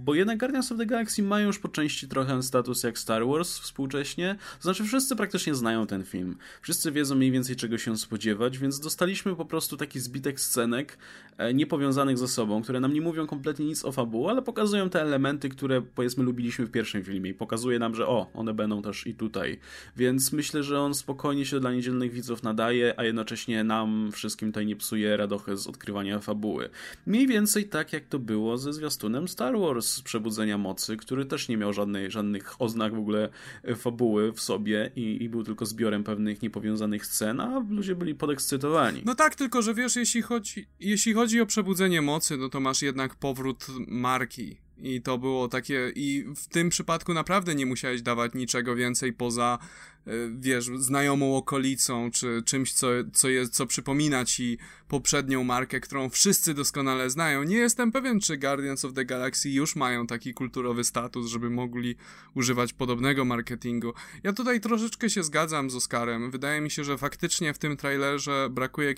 [0.05, 3.59] bo jednak Guardians of the Galaxy mają już po części trochę status jak Star Wars
[3.59, 4.37] współcześnie.
[4.57, 6.37] To znaczy, wszyscy praktycznie znają ten film.
[6.63, 10.99] Wszyscy wiedzą mniej więcej czego się spodziewać, więc dostaliśmy po prostu taki zbitek scenek
[11.39, 15.03] e, niepowiązanych ze sobą, które nam nie mówią kompletnie nic o fabułę, ale pokazują te
[15.03, 19.07] elementy, które powiedzmy lubiliśmy w pierwszym filmie i pokazuje nam, że o, one będą też
[19.07, 19.59] i tutaj.
[19.97, 24.67] Więc myślę, że on spokojnie się dla niedzielnych widzów nadaje, a jednocześnie nam wszystkim tutaj
[24.67, 26.71] nie psuje radochy z odkrywania fabuły.
[27.07, 31.49] Mniej więcej tak jak to było ze zwiastunem Star Wars z Przebudzenia Mocy, który też
[31.49, 33.29] nie miał żadnej, żadnych oznak w ogóle
[33.63, 38.15] e, fabuły w sobie i, i był tylko zbiorem pewnych niepowiązanych scen, a ludzie byli
[38.15, 39.03] podekscytowani.
[39.05, 42.83] No tak, tylko że wiesz, jeśli chodzi, jeśli chodzi o Przebudzenie Mocy, no to masz
[42.83, 48.35] jednak powrót marki i to było takie, i w tym przypadku naprawdę nie musiałeś dawać
[48.35, 49.59] niczego więcej poza,
[50.07, 56.09] e, wiesz, znajomą okolicą, czy czymś, co, co, jest, co przypomina ci poprzednią markę, którą
[56.09, 57.43] wszyscy doskonale znają.
[57.43, 61.97] Nie jestem pewien, czy Guardians of the Galaxy już mają taki kulturowy status, żeby mogli
[62.35, 63.93] używać podobnego marketingu.
[64.23, 66.31] Ja tutaj troszeczkę się zgadzam z Oskarem.
[66.31, 68.95] Wydaje mi się, że faktycznie w tym trailerze brakuje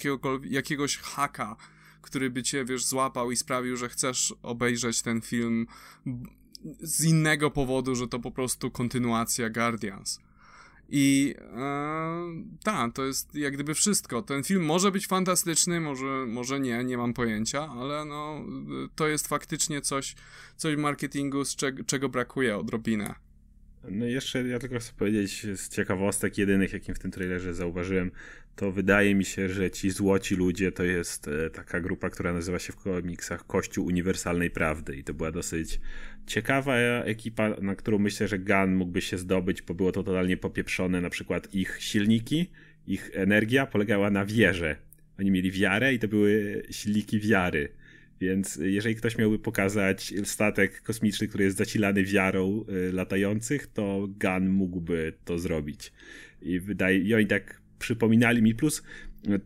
[0.51, 1.57] jakiegoś haka,
[2.03, 5.67] który by cię, wiesz, złapał i sprawił, że chcesz obejrzeć ten film
[6.81, 10.21] z innego powodu, że to po prostu kontynuacja Guardians.
[10.88, 12.27] I e,
[12.65, 14.23] tak, to jest jak gdyby wszystko.
[14.23, 18.45] Ten film może być fantastyczny, może, może nie, nie mam pojęcia, ale no,
[18.95, 20.15] to jest faktycznie coś,
[20.57, 23.15] coś w marketingu, z czego, czego brakuje odrobinę.
[23.91, 28.11] No jeszcze ja tylko chcę powiedzieć z ciekawostek jedynych, jakim w tym trailerze zauważyłem,
[28.57, 32.59] to wydaje mi się, że ci złoci ludzie to jest e, taka grupa, która nazywa
[32.59, 35.81] się w komiksach Kościół Uniwersalnej Prawdy i to była dosyć
[36.27, 41.01] ciekawa ekipa, na którą myślę, że Gun mógłby się zdobyć, bo było to totalnie popieprzone,
[41.01, 42.51] na przykład ich silniki,
[42.87, 44.77] ich energia polegała na wierze.
[45.19, 47.69] Oni mieli wiarę i to były silniki wiary.
[48.21, 54.49] Więc jeżeli ktoś miałby pokazać statek kosmiczny, który jest zacilany wiarą y, latających, to Gun
[54.49, 55.93] mógłby to zrobić.
[56.43, 58.83] I wydaje, i oni tak przypominali mi, plus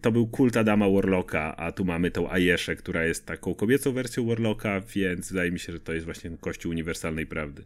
[0.00, 4.26] to był kult Adama Warlocka, a tu mamy tą Ajeszę, która jest taką kobiecą wersją
[4.26, 7.64] Warlocka, więc wydaje mi się, że to jest właśnie kościół uniwersalnej prawdy.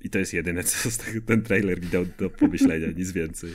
[0.00, 0.88] I to jest jedyne, co
[1.26, 3.50] ten trailer mi dał do pomyślenia, nic więcej.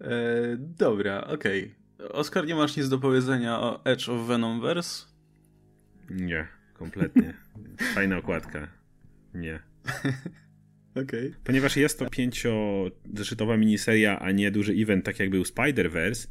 [0.00, 1.74] E, dobra, okej.
[1.98, 2.12] Okay.
[2.12, 5.06] Oskar, nie masz nic do powiedzenia o Edge of Venomverse?
[6.10, 7.34] Nie, kompletnie.
[7.94, 8.68] Fajna okładka.
[9.34, 9.60] Nie.
[10.94, 11.32] Okay.
[11.44, 16.28] Ponieważ jest to pięciozeszytowa miniseria, a nie duży event, tak jak był Spider-Verse,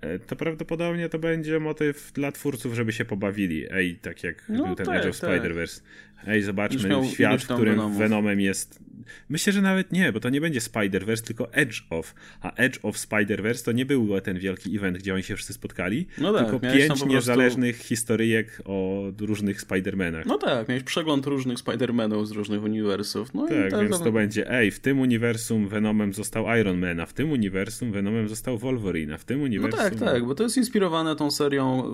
[0.00, 3.66] e, to prawdopodobnie to będzie motyw dla twórców, żeby się pobawili.
[3.70, 5.30] Ej, tak jak no, był ten tak, Edge of tak.
[5.30, 5.82] Spider-Verse.
[6.26, 7.98] Ej, zobaczmy świat, w którym Venomów.
[7.98, 8.80] Venomem jest
[9.28, 12.14] Myślę, że nawet nie, bo to nie będzie Spider-Verse, tylko Edge of.
[12.40, 16.06] A Edge of Spider-Verse to nie był ten wielki event, gdzie oni się wszyscy spotkali,
[16.18, 17.06] no tak, tylko pięć prostu...
[17.06, 20.26] niezależnych historyjek o różnych Spider-Manach.
[20.26, 23.34] No tak, miałeś przegląd różnych Spider-Manów z różnych uniwersów.
[23.34, 27.12] No tak, więc to będzie, ej, w tym uniwersum Venomem został Iron Man, a w
[27.12, 29.80] tym uniwersum Venomem został Wolverine, a w tym uniwersum...
[29.80, 31.92] No tak, tak, bo to jest inspirowane tą serią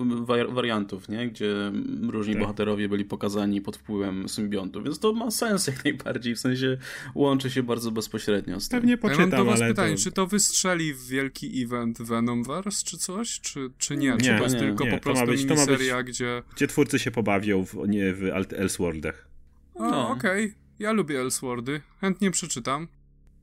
[0.49, 1.27] wariantów, nie?
[1.27, 1.53] Gdzie
[2.09, 2.41] różni tak.
[2.41, 6.77] bohaterowie byli pokazani pod wpływem symbiontu, więc to ma sens jak najbardziej, w sensie
[7.15, 8.79] łączy się bardzo bezpośrednio z tym.
[8.79, 10.01] Pewnie poczytam, ja mam do was pytanie, to...
[10.01, 14.09] czy to wystrzeli w wielki event Venomverse czy coś, czy, czy nie?
[14.09, 16.43] nie czy to jest nie, tylko nie, po prostu być, miniseria, być, gdzie...
[16.55, 19.27] Gdzie twórcy się pobawią, w, nie w Elseworldach.
[19.79, 20.09] No.
[20.09, 20.55] Okej, okay.
[20.79, 22.87] ja lubię Elseworldy, chętnie przeczytam.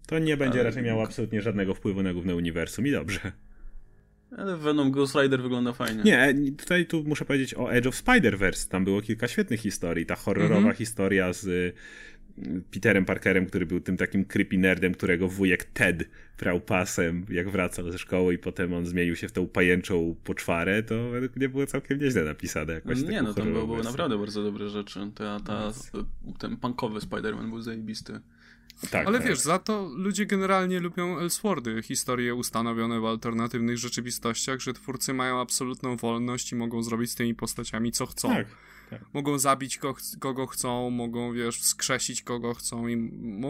[0.07, 0.69] To nie będzie ale...
[0.69, 3.33] raczej miało absolutnie żadnego wpływu na główne uniwersum i dobrze.
[4.39, 6.03] Ale Venom Ghost Rider wygląda fajnie.
[6.03, 8.69] Nie, tutaj tu muszę powiedzieć o Edge of Spider-Verse.
[8.69, 10.07] Tam było kilka świetnych historii.
[10.07, 10.77] Ta horrorowa mm -hmm.
[10.77, 11.73] historia z y,
[12.71, 17.91] Peterem Parkerem, który był tym takim creepy nerdem, którego wujek Ted prał pasem, jak wracał
[17.91, 21.67] ze szkoły i potem on zmienił się w tą pajęczą poczwarę, to według mnie było
[21.67, 22.73] całkiem nieźle napisane.
[22.73, 25.11] Jakoś nie, no tam były, były naprawdę bardzo dobre rzeczy.
[25.15, 25.73] Ta, ta,
[26.39, 28.21] ten punkowy Spider-Man był zajebisty.
[28.91, 29.29] Tak, Ale tak.
[29.29, 35.41] wiesz, za to ludzie generalnie lubią Elseworldy, historie ustanowione w alternatywnych rzeczywistościach, że twórcy mają
[35.41, 38.29] absolutną wolność i mogą zrobić z tymi postaciami co chcą.
[38.29, 38.47] Tak,
[38.91, 39.01] tak.
[39.13, 42.97] Mogą zabić kogo, kogo chcą, mogą, wiesz, wskrzesić kogo chcą i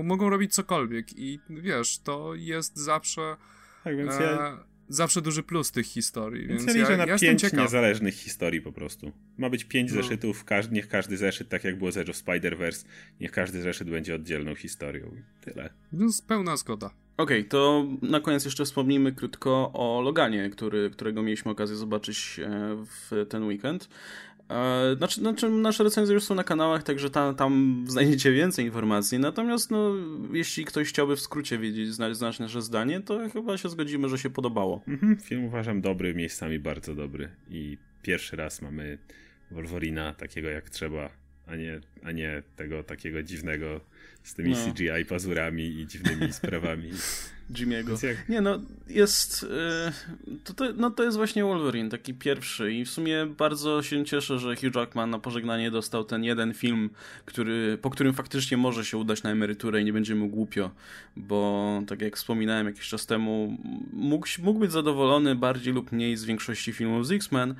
[0.04, 3.36] mogą robić cokolwiek i wiesz, to jest zawsze...
[3.84, 6.46] Tak, więc e, ja zawsze duży plus tych historii.
[6.46, 9.12] Więc, więc ja liczę na ja pięć niezależnych historii po prostu.
[9.38, 10.02] Ma być pięć no.
[10.02, 12.86] zeszytów, każdy, niech każdy zeszyt, tak jak było z Edge of Spider-Verse,
[13.20, 15.10] niech każdy zeszyt będzie oddzielną historią.
[15.40, 15.70] Tyle.
[15.92, 16.90] No, pełna zgoda.
[17.16, 22.40] Okej, okay, to na koniec jeszcze wspomnijmy krótko o Loganie, który, którego mieliśmy okazję zobaczyć
[22.42, 23.88] e, w ten weekend.
[24.50, 29.18] E, znaczy, znaczy, nasze recenzje już są na kanałach, także tam, tam znajdziecie więcej informacji.
[29.18, 29.94] Natomiast, no,
[30.32, 34.18] jeśli ktoś chciałby w skrócie wiedzieć, znać, znać nasze zdanie, to chyba się zgodzimy, że
[34.18, 34.82] się podobało.
[34.88, 37.28] Mhm, film uważam dobry, miejscami bardzo dobry.
[37.50, 38.98] I pierwszy raz mamy
[39.50, 41.10] Wolverina takiego jak trzeba,
[41.46, 43.80] a nie, a nie tego takiego dziwnego
[44.24, 44.56] z tymi no.
[44.56, 46.90] CGI pazurami i dziwnymi sprawami.
[47.50, 48.06] Jimmy'ego.
[48.06, 48.28] Jak...
[48.28, 49.42] Nie, no jest.
[50.26, 52.72] Yy, to, to, no, to jest właśnie Wolverine, taki pierwszy.
[52.72, 56.90] I w sumie bardzo się cieszę, że Hugh Jackman na pożegnanie dostał ten jeden film,
[57.24, 60.70] który, po którym faktycznie może się udać na emeryturę i nie będzie mu głupio.
[61.16, 63.58] Bo tak jak wspominałem jakiś czas temu,
[63.92, 67.54] mógł, mógł być zadowolony bardziej lub mniej z większości filmów z X-Men,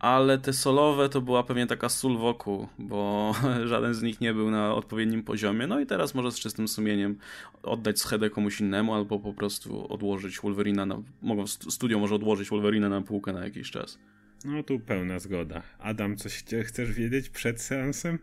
[0.00, 3.32] ale te solowe to była pewnie taka sól wokół, bo
[3.64, 5.66] żaden z nich nie był na odpowiednim poziomie.
[5.66, 7.18] No i teraz może z czystym sumieniem
[7.62, 11.02] oddać schedę komuś innemu, albo po prostu odłożyć Wolverina na.
[11.22, 13.98] Mogą, studio może odłożyć Wolverina na półkę na jakiś czas.
[14.44, 15.62] No tu pełna zgoda.
[15.78, 18.18] Adam, coś chcesz wiedzieć przed seansem?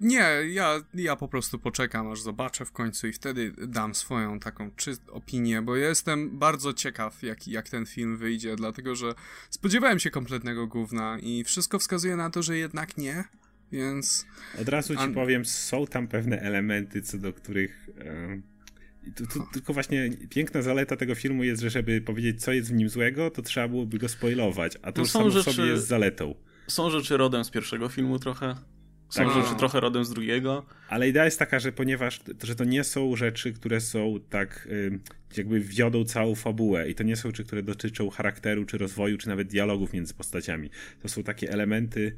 [0.00, 4.70] Nie, ja, ja po prostu poczekam, aż zobaczę w końcu i wtedy dam swoją taką
[4.76, 9.14] czy opinię, bo ja jestem bardzo ciekaw, jak, jak ten film wyjdzie, dlatego że
[9.50, 13.24] spodziewałem się kompletnego gówna i wszystko wskazuje na to, że jednak nie,
[13.72, 14.26] więc...
[14.60, 17.88] Od razu ci powiem, są tam pewne elementy, co do których...
[19.16, 22.74] Tu, tu, tylko właśnie piękna zaleta tego filmu jest, że żeby powiedzieć, co jest w
[22.74, 25.86] nim złego, to trzeba byłoby go spoilować, a to no już samo rzeczy, sobie jest
[25.86, 26.34] zaletą.
[26.66, 28.54] Są rzeczy rodem z pierwszego filmu trochę.
[29.08, 30.66] Są tak, rzeczy trochę rodem z drugiego.
[30.88, 34.68] Ale idea jest taka, że ponieważ że to nie są rzeczy, które są tak
[35.36, 39.28] jakby wiodą całą fabułę i to nie są rzeczy, które dotyczą charakteru, czy rozwoju, czy
[39.28, 40.70] nawet dialogów między postaciami.
[41.02, 42.16] To są takie elementy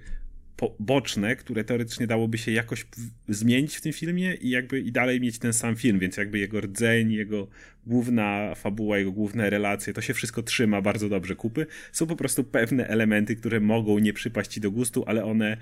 [0.78, 2.86] boczne, które teoretycznie dałoby się jakoś
[3.28, 6.60] zmienić w tym filmie i jakby i dalej mieć ten sam film, więc jakby jego
[6.60, 7.48] rdzeń, jego
[7.86, 11.66] główna fabuła, jego główne relacje, to się wszystko trzyma bardzo dobrze kupy.
[11.92, 15.56] Są po prostu pewne elementy, które mogą nie przypaść ci do gustu, ale one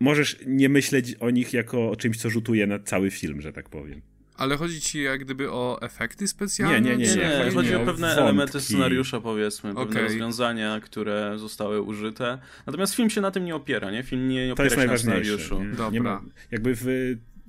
[0.00, 3.68] możesz nie myśleć o nich jako o czymś, co rzutuje na cały film, że tak
[3.68, 4.02] powiem.
[4.38, 6.80] Ale chodzi ci jak gdyby o efekty specjalne?
[6.80, 7.16] Nie, nie, nie.
[7.16, 7.38] nie, nie.
[7.38, 8.22] Chodzi, chodzi o pewne wątki.
[8.22, 10.02] elementy scenariusza, powiedzmy, pewne okay.
[10.02, 12.38] rozwiązania, które zostały użyte.
[12.66, 14.02] Natomiast film się na tym nie opiera, nie?
[14.02, 15.64] Film nie, opiera się na scenariuszu.
[15.64, 15.70] Nie?
[15.70, 15.90] Dobra.
[15.90, 16.86] Nie ma, jakby w,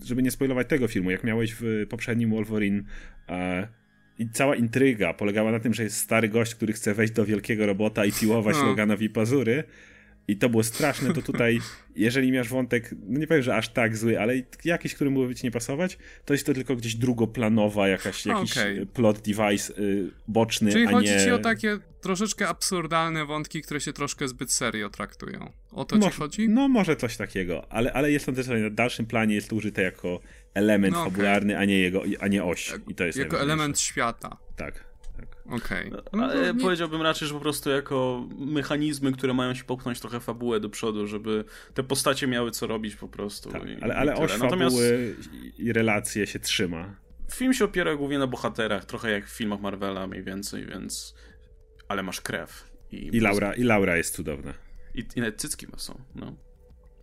[0.06, 2.84] żeby nie spoilować tego filmu, jak miałeś w poprzednim Wolverine
[3.30, 3.68] e,
[4.20, 7.66] i cała intryga polegała na tym, że jest stary gość, który chce wejść do wielkiego
[7.66, 8.66] robota i piłować no.
[8.66, 9.64] Loganowi pazury,
[10.30, 11.60] i to było straszne, to tutaj,
[11.96, 14.34] jeżeli masz wątek, no nie powiem, że aż tak zły, ale
[14.66, 18.86] jakiś, który mógłby ci nie pasować, to jest to tylko gdzieś drugoplanowa, jakaś, jakiś okay.
[18.94, 21.24] plot device y, boczny, Czyli a chodzi nie...
[21.24, 25.52] ci o takie troszeczkę absurdalne wątki, które się troszkę zbyt serio traktują.
[25.72, 26.50] O to może, ci chodzi?
[26.50, 29.82] No może coś takiego, ale, ale jest to też na dalszym planie jest to użyte
[29.82, 30.20] jako
[30.54, 31.12] element no, okay.
[31.12, 32.74] fabularny, a nie jego, a nie oś.
[32.88, 34.38] I to jest jako element świata.
[34.56, 34.89] Tak.
[35.50, 35.88] Okej.
[35.88, 36.02] Okay.
[36.14, 36.62] No, ale nie...
[36.62, 41.08] powiedziałbym raczej, że po prostu jako mechanizmy, które mają się popchnąć trochę fabułę do przodu,
[41.08, 43.52] żeby te postacie miały co robić po prostu.
[43.52, 44.76] Tak, i, ale ale oś Natomiast...
[44.76, 45.16] fabuły
[45.58, 46.96] i relacje się trzyma.
[47.32, 51.16] Film się opiera głównie na bohaterach, trochę jak w filmach Marvela mniej więcej, więc...
[51.88, 52.72] Ale masz krew.
[52.92, 54.54] I, I, Laura, i Laura jest cudowna.
[54.96, 56.36] I, i nawet cycki ma są, no.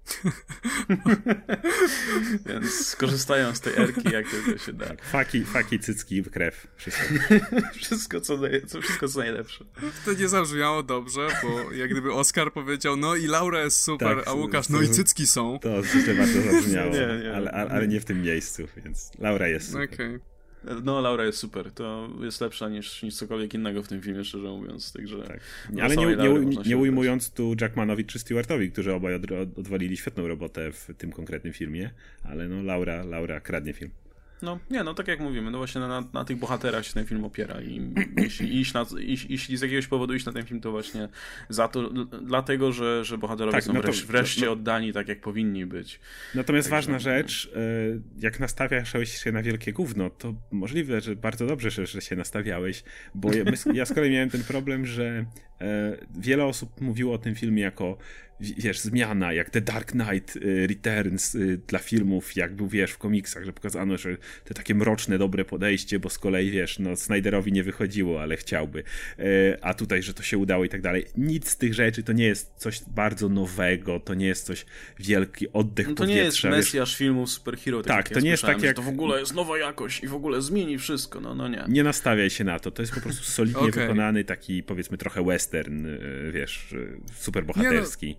[2.47, 4.87] Więc skorzystają z tej erki, jak tylko się da.
[5.03, 6.67] Faki, faki cycki, krew.
[6.77, 7.05] Wszystko.
[7.83, 9.65] wszystko, co, co, wszystko, co najlepsze.
[10.05, 14.29] To nie zabrzmiało dobrze, bo jak gdyby Oskar powiedział, no i Laura jest super, tak,
[14.29, 15.59] a Łukasz, no i cycki są.
[15.59, 19.67] To rzeczywiście bardzo zabrzmiało, nie, nie, ale, ale, nie w tym miejscu, więc Laura jest
[19.67, 19.89] super.
[19.95, 20.36] Okay.
[20.85, 21.73] No, Laura jest super.
[21.73, 24.93] To jest lepsza niż, niż cokolwiek innego w tym filmie, szczerze mówiąc.
[24.93, 25.41] Także tak.
[25.83, 29.23] Ale nie, nie, nie ujmując tu Jackmanowi czy Stewartowi, którzy obaj od,
[29.59, 31.91] odwalili świetną robotę w tym konkretnym filmie,
[32.23, 33.91] ale no Laura, Laura kradnie film.
[34.43, 37.25] No, nie, no tak jak mówimy, no właśnie na, na tych bohaterach się ten film
[37.25, 40.71] opiera i jeśli, iść na, iść, jeśli z jakiegoś powodu iść na ten film, to
[40.71, 41.09] właśnie
[41.49, 41.91] za to,
[42.23, 45.67] dlatego, że, że bohaterowie tak, są no to, wreszcie, wreszcie no, oddani tak, jak powinni
[45.67, 46.01] być.
[46.35, 47.61] Natomiast Także, ważna rzecz, e,
[48.19, 52.85] jak nastawiasz się na wielkie gówno, to możliwe, że bardzo dobrze, że, że się nastawiałeś,
[53.15, 55.27] bo ja, ja z kolei miałem ten problem, że
[55.61, 57.99] e, wiele osób mówiło o tym filmie jako
[58.41, 62.99] wiesz, zmiana, jak The Dark Knight y, Returns y, dla filmów, jak był, wiesz, w
[62.99, 67.53] komiksach, że pokazano, że to takie mroczne, dobre podejście, bo z kolei, wiesz, no Snyderowi
[67.53, 68.83] nie wychodziło, ale chciałby,
[69.19, 71.07] y, a tutaj, że to się udało i tak dalej.
[71.17, 74.67] Nic z tych rzeczy to nie jest coś bardzo nowego, to nie jest coś
[74.99, 76.49] wielki oddech no to powietrza.
[76.49, 77.83] To nie jest mesjasz filmów superhero.
[77.83, 78.77] Tak, tak to nie jest tak jak...
[78.77, 81.65] To w ogóle jest nowa jakość i w ogóle zmieni wszystko, no, no nie.
[81.69, 83.83] Nie nastawiaj się na to, to jest po prostu solidnie okay.
[83.83, 85.87] wykonany, taki powiedzmy trochę western,
[86.33, 86.75] wiesz,
[87.15, 88.17] superbohaterski.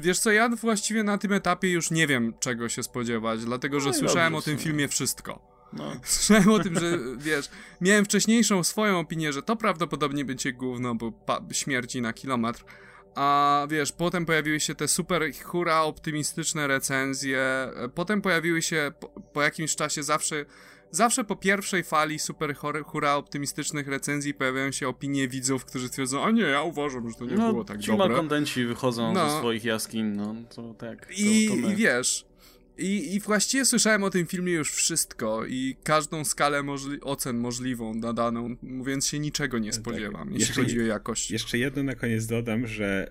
[0.00, 3.86] Wiesz co, ja właściwie na tym etapie już nie wiem, czego się spodziewać, dlatego że
[3.86, 5.54] no słyszałem o tym filmie wszystko.
[5.72, 5.92] No.
[6.04, 11.12] Słyszałem o tym, że wiesz, miałem wcześniejszą swoją opinię, że to prawdopodobnie będzie gówno, bo
[11.52, 12.64] śmierci na kilometr.
[13.14, 17.70] A wiesz, potem pojawiły się te super hura optymistyczne recenzje.
[17.94, 20.44] Potem pojawiły się po, po jakimś czasie zawsze
[20.94, 22.54] Zawsze po pierwszej fali super
[22.86, 27.24] hura optymistycznych recenzji pojawiają się opinie widzów, którzy twierdzą, a nie, ja uważam, że to
[27.24, 28.08] nie no, było tak dobre.
[28.08, 29.30] No, kontenci wychodzą no.
[29.30, 31.06] ze swoich jaskiń, no to tak.
[31.06, 32.26] To, I, to I wiesz,
[32.78, 37.94] i, I właściwie słyszałem o tym filmie już wszystko i każdą skalę możli ocen możliwą
[37.94, 39.80] nadaną, mówiąc się niczego nie tak.
[39.80, 40.32] spodziewam, tak.
[40.32, 41.30] jeśli jeszcze, chodzi o jakość.
[41.30, 43.10] Jeszcze jedno na koniec dodam, że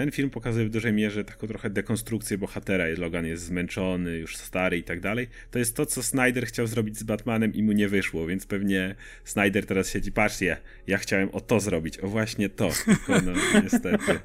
[0.00, 2.84] ten film pokazuje w dużej mierze taką trochę dekonstrukcję bohatera.
[2.98, 5.28] Logan jest zmęczony, już stary i tak dalej.
[5.50, 8.94] To jest to, co Snyder chciał zrobić z Batmanem i mu nie wyszło, więc pewnie
[9.24, 13.32] Snyder teraz siedzi, patrzcie, ja chciałem o to zrobić, o właśnie to, tylko no
[13.62, 14.20] niestety.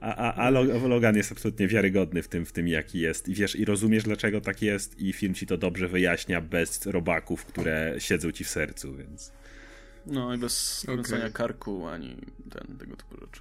[0.00, 0.50] A, a, a
[0.88, 3.28] Logan jest absolutnie wiarygodny w tym, w tym, jaki jest.
[3.28, 7.44] I wiesz, i rozumiesz, dlaczego tak jest, i film ci to dobrze wyjaśnia bez robaków,
[7.44, 9.32] które siedzą ci w sercu, więc.
[10.06, 11.30] No i bez okay.
[11.30, 12.16] karku ani
[12.50, 13.40] ten, tego typu rzeczy.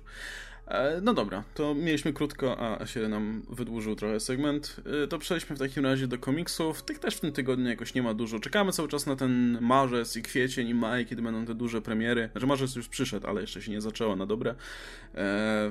[0.72, 4.76] E, no dobra, to mieliśmy krótko, a się nam wydłużył trochę segment.
[5.04, 6.84] E, to przejdźmy w takim razie do komiksów.
[6.84, 8.40] Tych też w tym tygodniu jakoś nie ma dużo.
[8.40, 12.30] Czekamy cały czas na ten marzec i kwiecień i maj, kiedy będą te duże premiery.
[12.32, 14.52] Znaczy marzec już przyszedł, ale jeszcze się nie zaczęło na dobre.
[14.52, 14.56] E,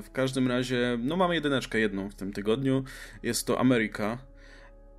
[0.03, 2.83] w każdym razie, no mamy jedyneczkę jedną w tym tygodniu.
[3.23, 4.17] Jest to Ameryka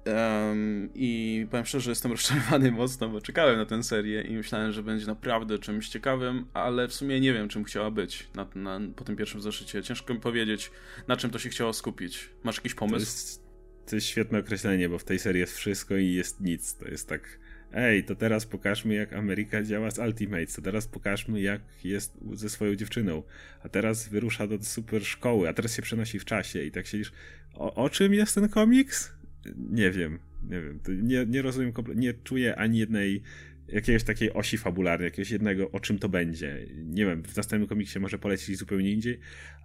[0.06, 4.82] Um, I powiem szczerze, jestem rozczarowany mocno, bo czekałem na tę serię i myślałem, że
[4.82, 9.04] będzie naprawdę czymś ciekawym, ale w sumie nie wiem, czym chciała być na, na, po
[9.04, 9.82] tym pierwszym zeszycie.
[9.82, 10.70] Ciężko mi powiedzieć,
[11.08, 12.30] na czym to się chciało skupić.
[12.44, 12.96] Masz jakiś pomysł?
[12.96, 13.42] To jest,
[13.86, 16.74] to jest świetne określenie, bo w tej serii jest wszystko i jest nic.
[16.74, 17.38] To jest tak,
[17.72, 22.48] ej, to teraz pokażmy, jak Ameryka działa z Ultimates, to teraz pokażmy, jak jest ze
[22.48, 23.22] swoją dziewczyną,
[23.64, 27.12] a teraz wyrusza do super szkoły, a teraz się przenosi w czasie i tak siedzisz,
[27.54, 29.21] o, o czym jest ten komiks?
[29.70, 30.18] Nie wiem,
[30.50, 33.22] nie wiem, nie, nie rozumiem, nie czuję ani jednej
[33.68, 36.66] jakiegoś takiej osi fabularnej, jakiegoś jednego, o czym to będzie.
[36.76, 39.18] Nie wiem, w następnym komiksie może polecić zupełnie indziej,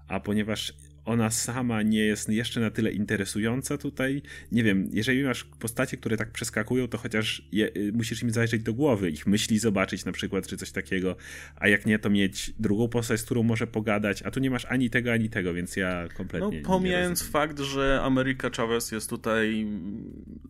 [0.07, 0.73] a ponieważ
[1.07, 4.21] ona sama nie jest jeszcze na tyle interesująca tutaj.
[4.51, 8.63] Nie wiem, jeżeli masz postacie, które tak przeskakują, to chociaż je, y, musisz im zajrzeć
[8.63, 11.15] do głowy, ich myśli zobaczyć na przykład, czy coś takiego,
[11.55, 14.65] a jak nie, to mieć drugą postać, z którą może pogadać, a tu nie masz
[14.65, 19.67] ani tego, ani tego, więc ja kompletnie No pomijając fakt, że Ameryka Chavez jest tutaj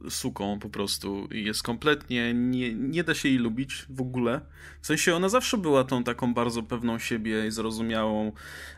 [0.09, 4.41] suką po prostu i jest kompletnie, nie, nie da się jej lubić w ogóle.
[4.81, 8.31] W sensie ona zawsze była tą taką bardzo pewną siebie i zrozumiałą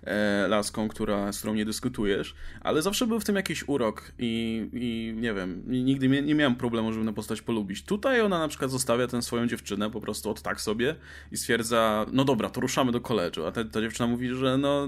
[0.04, 4.70] e, laską, która, z którą nie dyskutujesz, ale zawsze był w tym jakiś urok i,
[4.74, 7.84] i nie wiem, nigdy nie, nie miałem problemu, żeby na postać polubić.
[7.84, 10.96] Tutaj ona na przykład zostawia tę swoją dziewczynę po prostu od tak sobie
[11.32, 14.88] i stwierdza, no dobra, to ruszamy do koledżu, a ta, ta dziewczyna mówi, że no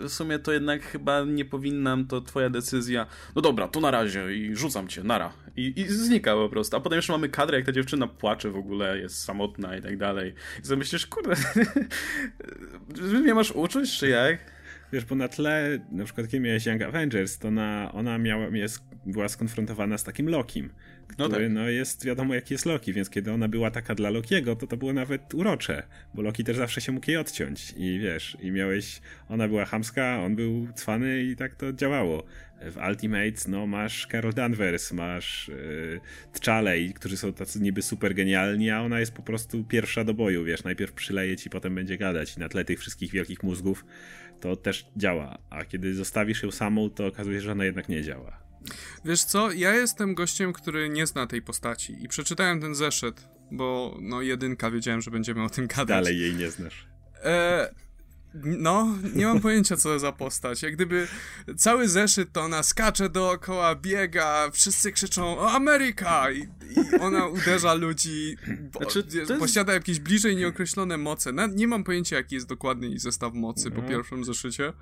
[0.00, 3.06] w sumie to jednak chyba nie powinnam, to twoja decyzja,
[3.36, 5.32] no dobra, to na razie i rzucam cię, nara.
[5.56, 6.76] I, i znika po prostu.
[6.76, 9.96] A potem jeszcze mamy kadrę, jak ta dziewczyna płacze w ogóle, jest samotna i tak
[9.96, 10.34] dalej.
[10.62, 11.36] I sobie myślisz, kurde,
[13.22, 14.59] mnie masz uczyć, czy jak?
[14.92, 18.82] Wiesz, bo na tle, na przykład kiedy miałeś Young Avengers, to na, ona miała, jest,
[19.06, 20.70] była skonfrontowana z takim Lokim,
[21.08, 21.50] który no, tak.
[21.50, 24.76] no jest, wiadomo jaki jest Loki, więc kiedy ona była taka dla Lokiego, to to
[24.76, 25.82] było nawet urocze,
[26.14, 30.22] bo Loki też zawsze się mógł jej odciąć i wiesz, i miałeś, ona była hamska,
[30.24, 32.24] on był cwany i tak to działało.
[32.62, 36.00] W Ultimates, no masz Carol Danvers, masz yy,
[36.32, 40.44] T'Challey, którzy są tacy niby super genialni, a ona jest po prostu pierwsza do boju,
[40.44, 43.84] wiesz, najpierw przyleje ci, potem będzie gadać i na tle tych wszystkich wielkich mózgów
[44.40, 48.02] to też działa, a kiedy zostawisz ją samą, to okazuje się, że ona jednak nie
[48.02, 48.40] działa.
[49.04, 53.98] Wiesz co, ja jestem gościem, który nie zna tej postaci i przeczytałem ten zeszyt, bo
[54.00, 55.86] no jedynka wiedziałem, że będziemy o tym gadać.
[55.86, 56.86] Dalej jej nie znasz.
[57.24, 57.74] E,
[58.34, 60.62] No, nie mam pojęcia, co za postać.
[60.62, 61.08] Jak gdyby
[61.56, 66.30] cały zeszyt to ona skacze dookoła, biega, wszyscy krzyczą Ameryka!
[66.30, 68.36] I, i ona uderza ludzi,
[68.72, 69.32] bo, znaczy, jest...
[69.38, 71.32] posiada jakieś bliżej nieokreślone moce.
[71.32, 73.82] Na, nie mam pojęcia, jaki jest dokładny jej zestaw mocy mhm.
[73.82, 74.72] po pierwszym zeszycie.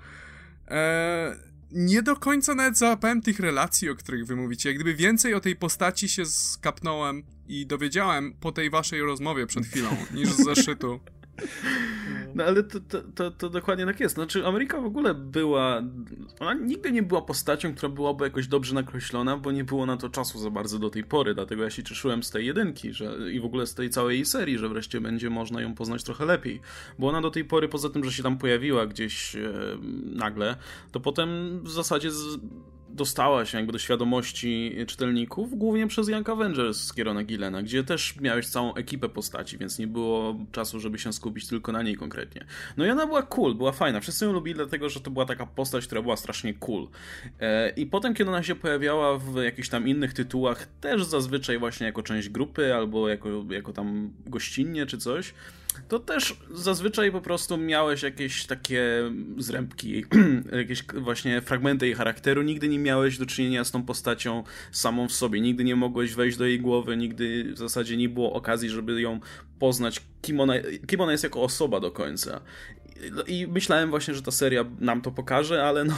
[0.68, 1.36] E,
[1.70, 4.68] nie do końca nawet załapałem tych relacji, o których wy mówicie.
[4.68, 9.66] Jak gdyby więcej o tej postaci się skapnąłem i dowiedziałem po tej waszej rozmowie przed
[9.66, 11.00] chwilą, niż z zeszytu.
[12.34, 14.14] No ale to, to, to, to, dokładnie tak jest.
[14.14, 15.82] Znaczy, Ameryka w ogóle była.
[16.40, 20.08] Ona nigdy nie była postacią, która byłaby jakoś dobrze nakreślona, bo nie było na to
[20.08, 21.34] czasu za bardzo do tej pory.
[21.34, 24.58] Dlatego ja się cieszyłem z tej jedynki że, i w ogóle z tej całej serii,
[24.58, 26.60] że wreszcie będzie można ją poznać trochę lepiej.
[26.98, 29.50] Bo ona do tej pory, poza tym, że się tam pojawiła gdzieś e,
[30.04, 30.56] nagle,
[30.92, 32.38] to potem w zasadzie z,
[32.90, 38.20] dostała się jakby do świadomości czytelników, głównie przez Young Avengers z Kierona Gillena, gdzie też
[38.20, 42.44] miałeś całą ekipę postaci, więc nie było czasu, żeby się skupić tylko na niej konkretnie.
[42.76, 44.00] No i ona była cool, była fajna.
[44.00, 46.88] Wszyscy ją lubili, dlatego że to była taka postać, która była strasznie cool.
[47.40, 51.86] E, I potem, kiedy ona się pojawiała w jakichś tam innych tytułach, też zazwyczaj właśnie
[51.86, 55.34] jako część grupy, albo jako, jako tam gościnnie czy coś,
[55.88, 58.82] to też zazwyczaj po prostu miałeś jakieś takie
[59.38, 60.04] zrębki,
[60.58, 62.42] jakieś właśnie fragmenty jej charakteru.
[62.42, 65.40] Nigdy nie miałeś do czynienia z tą postacią samą w sobie.
[65.40, 69.20] Nigdy nie mogłeś wejść do jej głowy, nigdy w zasadzie nie było okazji, żeby ją
[69.58, 70.54] poznać, kim ona,
[70.86, 72.40] kim ona jest jako osoba do końca.
[73.26, 75.94] I myślałem właśnie, że ta seria nam to pokaże, ale no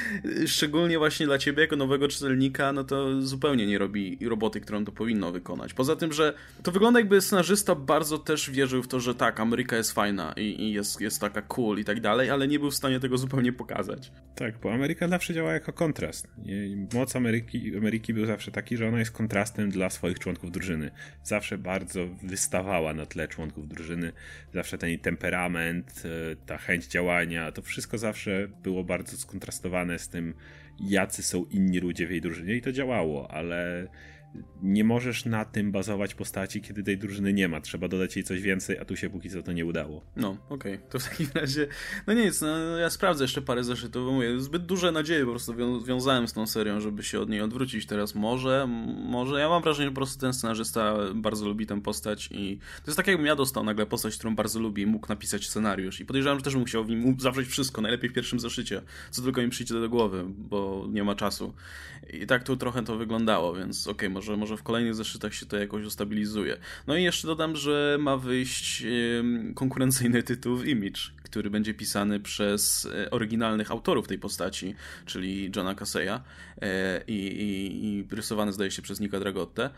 [0.46, 4.92] szczególnie właśnie dla ciebie jako nowego czytelnika, no to zupełnie nie robi roboty, którą to
[4.92, 5.74] powinno wykonać.
[5.74, 9.76] Poza tym, że to wygląda jakby scenarzysta bardzo też wierzył w to, że tak, Ameryka
[9.76, 12.74] jest fajna i, i jest, jest taka cool i tak dalej, ale nie był w
[12.74, 14.12] stanie tego zupełnie pokazać.
[14.34, 16.28] Tak, bo Ameryka zawsze działa jako kontrast.
[16.94, 20.90] Moc Ameryki, Ameryki był zawsze taki, że ona jest kontrastem dla swoich członków drużyny.
[21.22, 24.12] Zawsze bardzo wystawała na tle członków drużyny.
[24.54, 30.34] Zawsze ten temperament, e, ta chęć działania, to wszystko zawsze było bardzo skontrastowane z tym,
[30.80, 33.88] jacy są inni ludzie w jej drużynie i to działało, ale
[34.62, 37.60] nie możesz na tym bazować postaci, kiedy tej drużyny nie ma.
[37.60, 40.04] Trzeba dodać jej coś więcej, a tu się póki co to nie udało.
[40.16, 40.74] No, okej.
[40.74, 40.88] Okay.
[40.90, 41.66] To w takim razie,
[42.06, 45.54] no nic, no, ja sprawdzę jeszcze parę zeszytów, bo mówię, zbyt duże nadzieje po prostu
[45.84, 48.14] wiązałem z tą serią, żeby się od niej odwrócić teraz.
[48.14, 48.66] Może,
[49.04, 52.82] może, ja mam wrażenie, że po prostu ten scenarzysta bardzo lubi tę postać i to
[52.86, 56.06] jest tak jakbym ja dostał nagle postać, którą bardzo lubi i mógł napisać scenariusz i
[56.06, 59.42] podejrzewam, że też bym musiał w nim zawrzeć wszystko, najlepiej w pierwszym zeszycie, co tylko
[59.42, 61.54] mi przyjdzie do głowy, bo nie ma czasu.
[62.12, 65.46] I tak tu trochę to wyglądało, więc okej, okay, może, może w kolejnych zeszytach się
[65.46, 66.56] to jakoś ustabilizuje.
[66.86, 68.84] No i jeszcze dodam, że ma wyjść
[69.54, 74.74] konkurencyjny tytuł w Image, który będzie pisany przez e, oryginalnych autorów tej postaci,
[75.06, 76.20] czyli Johna Caseya
[76.62, 79.70] e, i, i, i rysowany zdaje się przez Nika Dragotte,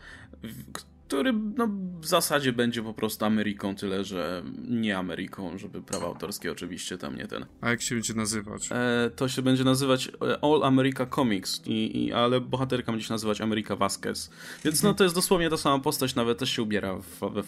[1.11, 1.67] który no,
[2.01, 7.15] w zasadzie będzie po prostu Ameryką, tyle że nie Ameryką, żeby prawa autorskie oczywiście tam
[7.15, 7.45] nie ten.
[7.61, 8.69] A jak się będzie nazywać?
[8.71, 10.11] E, to się będzie nazywać e,
[10.45, 14.29] All America Comics, i, i, ale bohaterka będzie się nazywać America Vasquez.
[14.65, 17.43] Więc no to jest dosłownie ta sama postać, nawet też się ubiera w, w,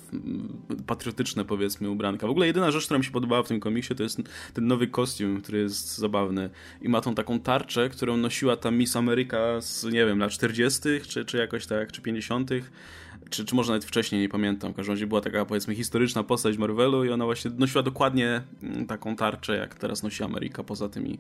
[0.70, 2.28] w patriotyczne powiedzmy ubranka.
[2.28, 4.20] W ogóle jedyna rzecz, która mi się podobała w tym komiksie, to jest
[4.53, 6.49] ten nowy kostium, który jest zabawny
[6.82, 10.82] i ma tą taką tarczę, którą nosiła ta Miss America z, nie wiem, lat 40.
[11.07, 12.51] czy, czy jakoś tak, czy 50
[13.34, 14.74] czy, czy może nawet wcześniej, nie pamiętam.
[14.74, 18.86] W każdym razie była taka, powiedzmy, historyczna postać Marvelu i ona właśnie nosiła dokładnie mm,
[18.86, 21.18] taką tarczę, jak teraz nosi Ameryka, poza tymi,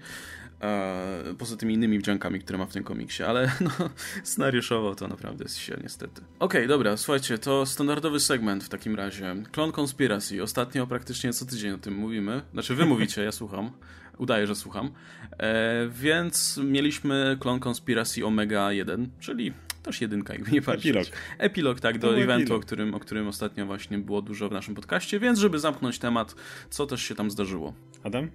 [0.61, 3.89] e, poza tymi innymi wdziankami, które ma w tym komiksie, ale no,
[4.23, 6.21] scenariuszowo to naprawdę jest się niestety.
[6.21, 9.35] Okej, okay, dobra, słuchajcie, to standardowy segment w takim razie.
[9.51, 10.43] Klon Conspiracy.
[10.43, 12.41] Ostatnio praktycznie co tydzień o tym mówimy.
[12.53, 13.71] Znaczy wy mówicie, ja słucham.
[14.17, 14.91] Udaję, że słucham.
[15.39, 19.53] E, więc mieliśmy Klon Conspiracy Omega 1, czyli
[19.83, 20.85] też jedynka, jakby nie patrzeć.
[20.85, 21.07] Epilog.
[21.37, 25.19] Epilog, tak, do eventu, o którym, o którym ostatnio właśnie było dużo w naszym podcaście,
[25.19, 26.35] więc żeby zamknąć temat,
[26.69, 27.73] co też się tam zdarzyło.
[28.03, 28.29] Adam?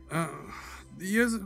[1.01, 1.37] Jest,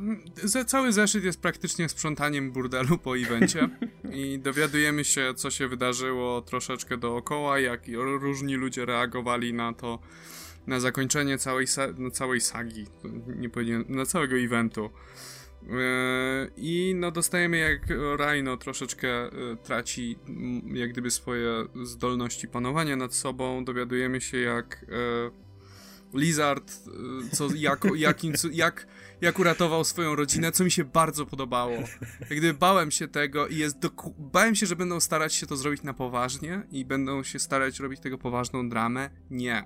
[0.66, 3.68] cały zeszyt jest praktycznie sprzątaniem burdelu po evencie
[4.12, 7.82] i dowiadujemy się, co się wydarzyło troszeczkę dookoła, jak
[8.20, 9.98] różni ludzie reagowali na to,
[10.66, 11.66] na zakończenie całej,
[11.98, 12.86] na całej sagi,
[13.26, 14.90] nie powiedziałem, na całego eventu.
[15.70, 17.80] E, I no dostajemy jak
[18.16, 19.30] Rhino troszeczkę e,
[19.62, 20.18] traci
[20.74, 23.64] jak gdyby swoje zdolności panowania nad sobą.
[23.64, 25.30] Dowiadujemy się jak e,
[26.18, 26.72] Lizard,
[27.32, 28.86] co, jak, jakim, jak,
[29.22, 31.76] jak uratował swoją rodzinę, co mi się bardzo podobało.
[32.20, 33.76] Jak gdyby bałem się tego i jest
[34.18, 38.00] bałem się, że będą starać się to zrobić na poważnie i będą się starać robić
[38.00, 39.10] tego poważną dramę.
[39.30, 39.64] Nie.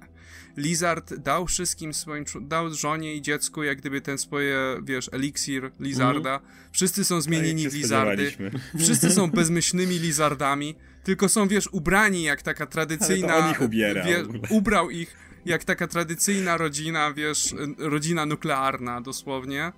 [0.57, 6.37] Lizard dał wszystkim swoim, dał żonie i dziecku jak gdyby ten swoje, wiesz, eliksir Lizarda.
[6.37, 6.51] Mm.
[6.73, 8.33] Wszyscy są zmienieni tak, w Lizardy.
[8.79, 13.29] Wszyscy są bezmyślnymi Lizardami, tylko są, wiesz, ubrani jak taka tradycyjna...
[13.29, 14.05] Ale to on ich ubiera.
[14.05, 15.17] Wie, ubrał ich
[15.47, 19.73] jak taka tradycyjna rodzina, wiesz, rodzina nuklearna dosłownie.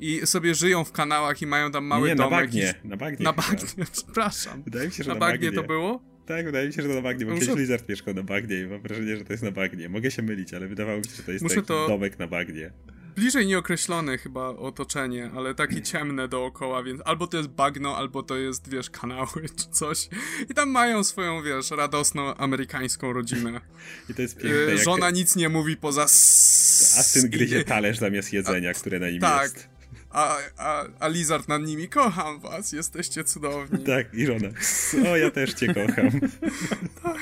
[0.00, 2.30] I sobie żyją w kanałach i mają tam mały nie, domek.
[2.30, 2.88] Na bagnie, i...
[2.88, 3.24] na bagnie.
[3.24, 4.62] Na bagnie, przepraszam.
[4.62, 6.02] Wydaje mi się, że na, na bagnie, bagnie to było?
[6.26, 7.46] Tak, wydaje mi się, że to na bagnie, bo Muszę...
[7.46, 9.88] kiedyś Lizard mieszkał na bagnie i mam wrażenie, że to jest na bagnie.
[9.88, 11.88] Mogę się mylić, ale wydawało mi się, że to jest Muszę taki to...
[11.88, 12.70] domek na bagnie
[13.16, 18.36] bliżej nieokreślone chyba otoczenie, ale takie ciemne dookoła, więc albo to jest bagno, albo to
[18.36, 20.08] jest, wiesz, kanały czy coś.
[20.50, 23.60] I tam mają swoją, wiesz, radosną amerykańską rodzinę.
[24.10, 24.72] I to jest piękne.
[24.72, 26.02] E, żona nic nie mówi poza...
[26.02, 29.42] A syn gryzie talerz zamiast jedzenia, A, które na nim tak.
[29.42, 29.75] jest
[30.16, 33.84] a, a, a Lizard nad nimi, kocham was, jesteście cudowni.
[33.94, 34.48] Tak, i żona,
[35.12, 36.10] o ja też cię kocham.
[37.02, 37.18] tak.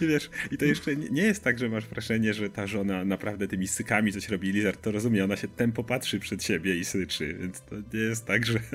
[0.00, 3.48] I wiesz, i to jeszcze nie jest tak, że masz wrażenie, że ta żona naprawdę
[3.48, 7.34] tymi sykami coś robi, Lizard to rozumie, ona się tempo patrzy przed siebie i syczy,
[7.40, 8.58] więc to nie jest tak, że...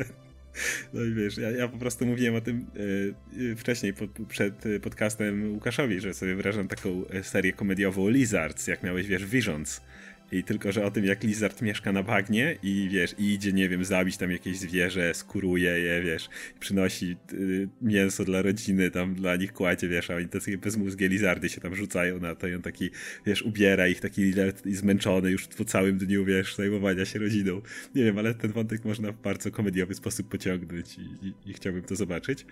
[0.93, 2.65] No i wiesz, ja, ja po prostu mówiłem o tym
[3.37, 9.07] yy, wcześniej pod, przed podcastem Łukaszowi, że sobie wyobrażam taką serię komediową Lizards, jak miałeś,
[9.07, 9.81] wiesz, Visions
[10.31, 13.85] i tylko, że o tym, jak Lizard mieszka na bagnie i wiesz, idzie, nie wiem,
[13.85, 19.53] zabić tam jakieś zwierzę, skuruje je, wiesz, przynosi y, mięso dla rodziny, tam dla nich
[19.53, 22.89] kładzie, wiesz, a oni tacy bezmózgie Lizardy się tam rzucają na to i on taki,
[23.25, 24.33] wiesz, ubiera ich taki
[24.65, 27.61] zmęczony już po całym dniu, wiesz, zajmowania się rodziną.
[27.95, 31.83] Nie wiem, ale ten wątek można w bardzo komediowy sposób pociągnąć i, i, i chciałbym
[31.83, 32.45] to zobaczyć.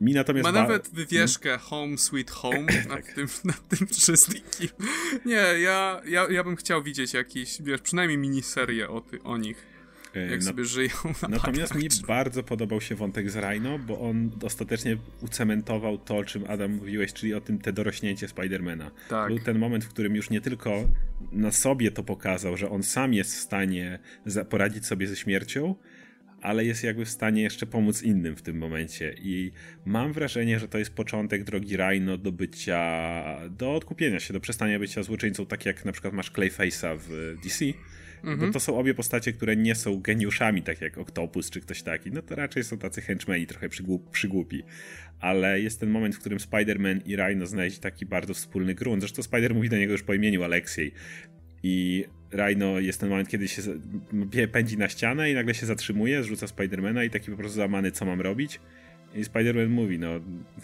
[0.00, 0.44] Mi natomiast...
[0.44, 1.66] Ma nawet wywieszkę hmm?
[1.66, 3.12] Home Sweet Home nad, tak.
[3.12, 4.68] tym, nad tym wszystkim.
[5.26, 9.76] Nie, ja, ja, ja bym chciał widzieć jakiś, wiesz, przynajmniej miniserię o, ty, o nich.
[10.30, 10.90] Jak na, sobie żyją.
[11.22, 16.24] Na natomiast mi bardzo podobał się wątek z Rhino, bo on ostatecznie ucementował to, o
[16.24, 18.90] czym Adam mówiłeś, czyli o tym te dorośnięcie Spidermana.
[19.08, 19.28] Tak.
[19.28, 20.88] Był ten moment, w którym już nie tylko
[21.32, 23.98] na sobie to pokazał, że on sam jest w stanie
[24.50, 25.74] poradzić sobie ze śmiercią,
[26.46, 29.14] ale jest jakby w stanie jeszcze pomóc innym w tym momencie.
[29.18, 29.52] I
[29.84, 34.78] mam wrażenie, że to jest początek drogi Rhino do bycia, do odkupienia się, do przestania
[34.78, 37.64] bycia złoczyńcą, tak jak na przykład masz Clayface'a w DC.
[38.24, 38.38] Mhm.
[38.38, 42.10] Bo to są obie postacie, które nie są geniuszami, tak jak Octopus czy ktoś taki.
[42.10, 44.62] No to raczej są tacy henchmeni, trochę przygłup, przygłupi.
[45.20, 49.02] Ale jest ten moment, w którym Spider-Man i Rhino znaleźli taki bardzo wspólny grunt.
[49.02, 50.92] Zresztą Spider mówi do niego już po imieniu Aleksiej.
[51.62, 52.04] I
[52.36, 53.62] Rhino jest ten moment, kiedy się
[54.52, 58.04] pędzi na ścianę i nagle się zatrzymuje, zrzuca Spidermana i taki po prostu zamany, co
[58.04, 58.60] mam robić.
[59.14, 60.20] I Spiderman mówi, no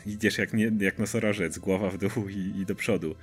[0.07, 3.15] idziesz jak, nie, jak nosorożec, głowa w dół i, i do przodu.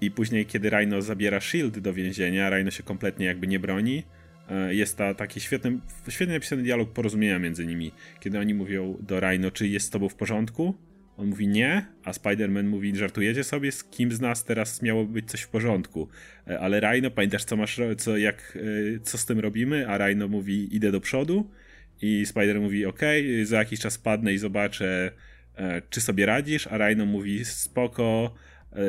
[0.00, 4.02] I później, kiedy Rhino zabiera Shield do więzienia, Rhino się kompletnie jakby nie broni.
[4.50, 9.20] E, jest ta, taki świetny, świetnie napisany dialog porozumienia między nimi, kiedy oni mówią do
[9.20, 10.74] Rhino, czy jest z tobą w porządku?
[11.16, 15.30] On mówi nie, a Spider-Man mówi, żartujecie sobie, z kim z nas teraz miałoby być
[15.30, 16.08] coś w porządku.
[16.46, 18.58] E, ale Rhino, pamiętasz co masz, co, jak,
[18.96, 19.88] e, co z tym robimy?
[19.88, 21.50] A Rhino mówi, idę do przodu.
[22.02, 23.00] I Spider mówi, ok,
[23.44, 25.12] za jakiś czas padnę i zobaczę,
[25.54, 26.66] e, czy sobie radzisz.
[26.66, 28.34] A Rhino mówi, spoko,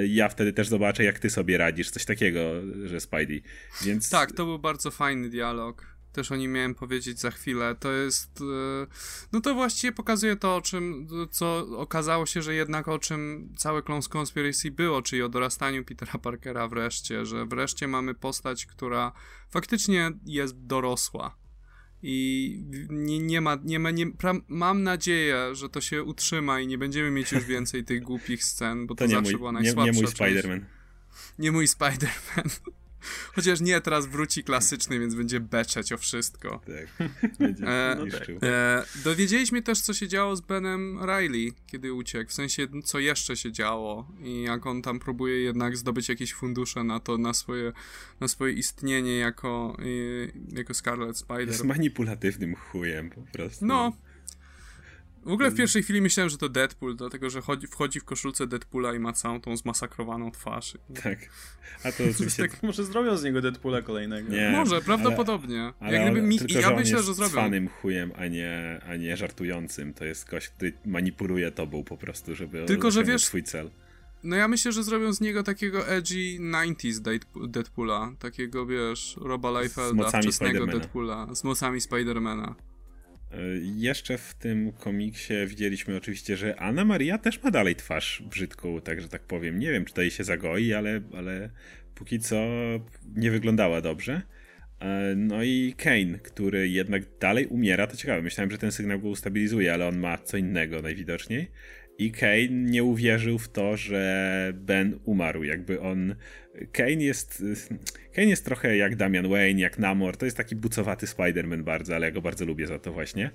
[0.07, 1.89] ja wtedy też zobaczę, jak ty sobie radzisz.
[1.89, 2.51] Coś takiego,
[2.85, 3.43] że Spidey.
[3.85, 4.09] Więc...
[4.09, 7.75] Tak, to był bardzo fajny dialog też o nim miałem powiedzieć za chwilę.
[7.79, 8.41] To jest.
[8.41, 8.87] E,
[9.31, 11.07] no to właściwie pokazuje to, o czym.
[11.31, 16.19] Co okazało się, że jednak o czym całe Clones Conspiracy było, czyli o dorastaniu Petera
[16.19, 19.11] Parkera wreszcie, że wreszcie mamy postać, która
[19.49, 21.37] faktycznie jest dorosła.
[22.01, 26.67] I nie, nie ma, nie ma, nie, pra, mam nadzieję, że to się utrzyma i
[26.67, 29.91] nie będziemy mieć już więcej tych głupich scen, bo to, to zawsze mój, była najsłabsza
[29.91, 30.61] Nie, nie mój Spider-Man.
[31.39, 32.59] Nie mój Spider-Man.
[33.35, 36.61] Chociaż nie, teraz wróci klasyczny, więc będzie beczeć o wszystko.
[36.65, 37.09] Tak.
[37.39, 38.29] Będzie e, no tak.
[38.43, 42.29] e, dowiedzieliśmy też, co się działo z Benem Riley, kiedy uciekł.
[42.29, 46.83] W sensie, co jeszcze się działo i jak on tam próbuje jednak zdobyć jakieś fundusze
[46.83, 47.73] na to, na swoje,
[48.19, 49.77] na swoje istnienie jako,
[50.53, 51.47] jako Scarlet Spider.
[51.47, 53.65] Jest manipulatywnym chujem po prostu.
[53.65, 53.93] No,
[55.27, 58.47] w ogóle w pierwszej chwili myślałem, że to Deadpool, dlatego że chodzi, wchodzi w koszulce
[58.47, 60.77] Deadpoola i ma całą tą zmasakrowaną twarz.
[61.03, 61.19] Tak.
[61.83, 62.47] A to oczywiście...
[62.47, 64.29] tak, może zrobią z niego Deadpoola kolejnego.
[64.29, 65.61] Nie, może, prawdopodobnie.
[65.61, 66.39] Ale, ale, Jak gdyby mi...
[66.39, 67.35] tylko, ja myślę, że zrobią.
[67.35, 69.93] fanym chujem, a nie, a nie żartującym.
[69.93, 73.69] To jest ktoś, który manipuluje tobą po prostu, żeby tylko, że wiesz, swój cel.
[74.23, 80.21] No ja myślę, że zrobią z niego takiego edgy 90s Deadpoola, takiego wiesz, Roba Liefelda,
[80.21, 82.55] wczesnego Deadpoola, z mocami Spidermana.
[83.31, 83.37] E,
[83.75, 89.07] jeszcze w tym komiksie widzieliśmy oczywiście, że Anna Maria też ma dalej twarz brzydką, także
[89.07, 89.59] tak powiem.
[89.59, 91.49] Nie wiem, czy to jej się zagoi, ale, ale
[91.95, 92.45] póki co
[93.15, 94.21] nie wyglądała dobrze.
[94.79, 98.21] E, no i Kane, który jednak dalej umiera, to ciekawe.
[98.21, 101.47] Myślałem, że ten sygnał go ustabilizuje, ale on ma co innego najwidoczniej.
[101.97, 105.43] I Kane nie uwierzył w to, że Ben umarł.
[105.43, 106.15] Jakby on.
[106.71, 107.43] Kane jest.
[108.13, 110.17] Kane jest trochę jak Damian Wayne, jak Namor.
[110.17, 113.31] To jest taki bucowaty Spider-Man bardzo, ale ja go bardzo lubię za to właśnie.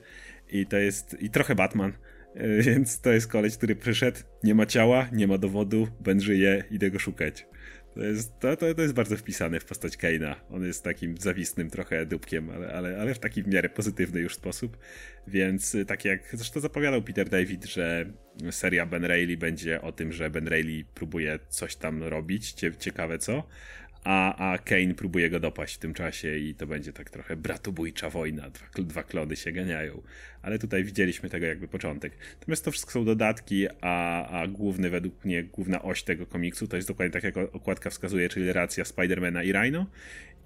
[0.48, 1.16] I to jest.
[1.20, 1.92] I trochę Batman.
[2.66, 6.90] Więc to jest koleś, który przyszedł, nie ma ciała, nie ma dowodu, Ben żyje, idę
[6.90, 7.46] go szukać.
[7.94, 10.36] To jest, to, to, to jest bardzo wpisane w postać Keina.
[10.50, 14.34] On jest takim zawistnym trochę dupkiem, ale, ale, ale w taki w miarę pozytywny już
[14.34, 14.78] sposób.
[15.26, 18.06] Więc y, tak jak zresztą zapowiadał Peter David, że
[18.50, 23.46] seria Ben Reilly będzie o tym, że Ben Reilly próbuje coś tam robić, ciekawe co,
[24.04, 28.10] a, a Kane próbuje go dopaść w tym czasie i to będzie tak trochę bratobójcza
[28.10, 30.02] wojna, dwa, dwa klony się ganiają.
[30.42, 32.12] Ale tutaj widzieliśmy tego jakby początek.
[32.40, 36.76] Natomiast to wszystko są dodatki, a, a główny, według mnie, główna oś tego komiksu to
[36.76, 39.86] jest dokładnie tak jak okładka wskazuje, czyli relacja Spidermana i Rhino.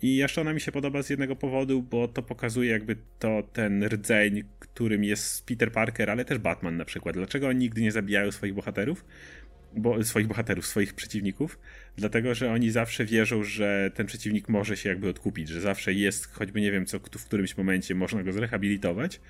[0.03, 3.85] I jeszcze ona mi się podoba z jednego powodu, bo to pokazuje jakby to ten
[3.85, 7.17] rdzeń, którym jest Peter Parker, ale też Batman na przykład.
[7.17, 9.05] Dlaczego oni nigdy nie zabijają swoich bohaterów?
[9.77, 11.59] Bo, swoich bohaterów, swoich przeciwników,
[11.97, 16.33] dlatego że oni zawsze wierzą, że ten przeciwnik może się jakby odkupić, że zawsze jest,
[16.33, 19.21] choćby nie wiem co, w którymś momencie można go zrehabilitować.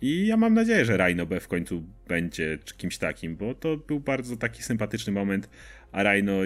[0.00, 4.00] I ja mam nadzieję, że Rhino B w końcu będzie kimś takim, bo to był
[4.00, 5.48] bardzo taki sympatyczny moment,
[5.92, 6.40] a Rhino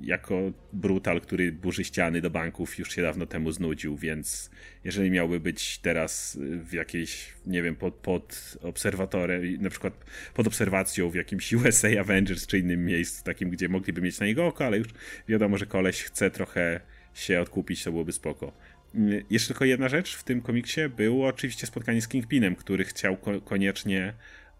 [0.00, 4.50] jako brutal, który burzy ściany do banków już się dawno temu znudził, więc
[4.84, 11.10] jeżeli miałby być teraz w jakiejś, nie wiem, pod, pod obserwatorem, na przykład pod obserwacją
[11.10, 14.78] w jakimś USA Avengers czy innym miejscu, takim, gdzie mogliby mieć na niego oko, ale
[14.78, 14.88] już
[15.28, 16.80] wiadomo, że koleś chce trochę
[17.14, 18.52] się odkupić, to byłoby spoko.
[19.30, 23.40] Jeszcze tylko jedna rzecz w tym komiksie było oczywiście spotkanie z Kingpinem, który chciał ko
[23.40, 24.14] koniecznie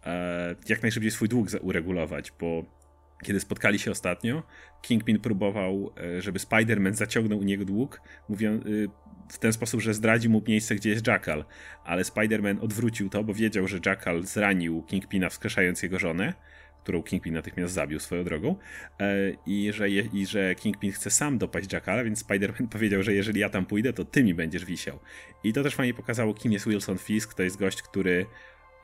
[0.06, 2.75] e, jak najszybciej swój dług uregulować, bo
[3.22, 4.42] kiedy spotkali się ostatnio,
[4.82, 8.88] Kingpin próbował, e, żeby Spider-Man zaciągnął u niego dług, mówiąc y,
[9.28, 11.44] w ten sposób, że zdradzi mu miejsce, gdzie jest Jackal,
[11.84, 16.34] ale Spider-Man odwrócił to, bo wiedział, że Jackal zranił Kingpina wskrzeszając jego żonę,
[16.82, 18.56] którą Kingpin natychmiast zabił swoją drogą,
[19.00, 23.40] e, i że, i że Kingpin chce sam dopaść Jackala, więc Spider-Man powiedział, że jeżeli
[23.40, 24.98] ja tam pójdę, to ty mi będziesz wisiał.
[25.44, 27.34] I to też fajnie pokazało, kim jest Wilson Fisk.
[27.34, 28.26] To jest gość, który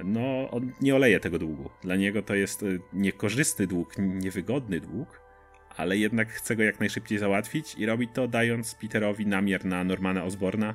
[0.05, 1.71] no, on nie oleje tego długu.
[1.83, 5.21] Dla niego to jest y, niekorzystny dług, niewygodny dług,
[5.77, 10.25] ale jednak chce go jak najszybciej załatwić i robi to dając Peterowi namiar na Normana
[10.25, 10.75] Osborna,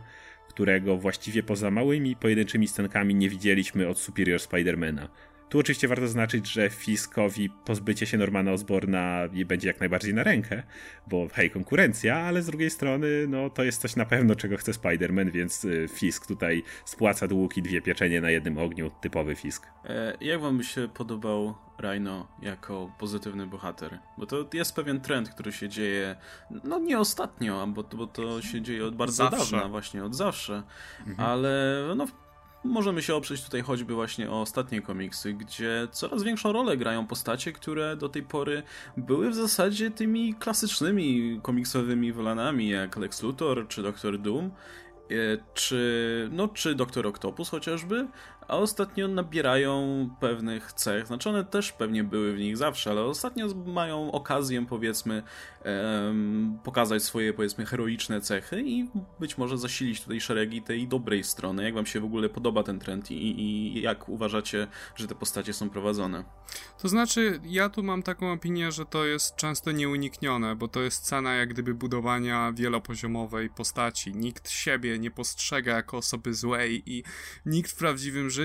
[0.50, 5.10] którego właściwie poza małymi pojedynczymi scenkami nie widzieliśmy od Superior Spidermana.
[5.50, 10.64] Tu oczywiście warto zaznaczyć, że Fiskowi pozbycie się Normana Osborna będzie jak najbardziej na rękę,
[11.08, 14.72] bo hej, konkurencja, ale z drugiej strony, no to jest coś na pewno, czego chce
[14.72, 19.68] Spider-Man, więc y, Fisk tutaj spłaca dług i dwie pieczenie na jednym ogniu, typowy Fisk.
[19.86, 24.00] E, jak wam by się podobał Rhino jako pozytywny bohater?
[24.18, 26.16] Bo to jest pewien trend, który się dzieje,
[26.64, 29.52] no nie ostatnio, bo, bo to się dzieje od bardzo zawsze.
[29.56, 30.64] dawna, właśnie od zawsze,
[31.08, 31.30] mhm.
[31.30, 32.08] ale no
[32.64, 37.52] Możemy się oprzeć tutaj choćby właśnie o ostatnie komiksy, gdzie coraz większą rolę grają postacie,
[37.52, 38.64] które do tej pory
[38.98, 44.52] były w zasadzie tymi klasycznymi komiksowymi wolanami, jak Lex Luthor czy Doctor Doom, e,
[45.54, 48.08] czy, no, czy Doktor Octopus chociażby,
[48.48, 51.08] a ostatnio nabierają pewnych cech.
[51.08, 55.24] Znaczy one też pewnie były w nich zawsze, ale ostatnio mają okazję, powiedzmy,
[55.66, 58.90] um, pokazać swoje, powiedzmy, heroiczne cechy i
[59.20, 61.64] być może zasilić tutaj szeregi tej dobrej strony.
[61.64, 65.54] Jak wam się w ogóle podoba ten trend i, i jak uważacie, że te postacie
[65.54, 66.24] są prowadzone?
[66.82, 71.04] To znaczy, ja tu mam taką opinię, że to jest często nieuniknione, bo to jest
[71.04, 74.16] cena jak gdyby budowania wielopoziomowej postaci.
[74.16, 77.04] Nikt siebie nie postrzega jako osoby złej i
[77.46, 78.37] nikt w prawdziwym życiu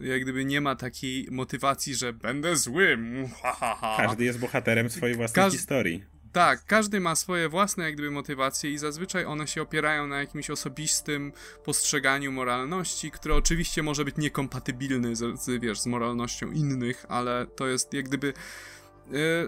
[0.00, 3.28] jak gdyby nie ma takiej motywacji, że będę złym.
[3.42, 3.94] Ha, ha, ha.
[3.96, 5.52] Każdy jest bohaterem swojej własnej Każ...
[5.52, 6.04] historii.
[6.32, 10.50] Tak, każdy ma swoje własne jak gdyby motywacje i zazwyczaj one się opierają na jakimś
[10.50, 11.32] osobistym
[11.64, 17.94] postrzeganiu moralności, które oczywiście może być niekompatybilny z, wiesz, z moralnością innych, ale to jest
[17.94, 18.32] jak gdyby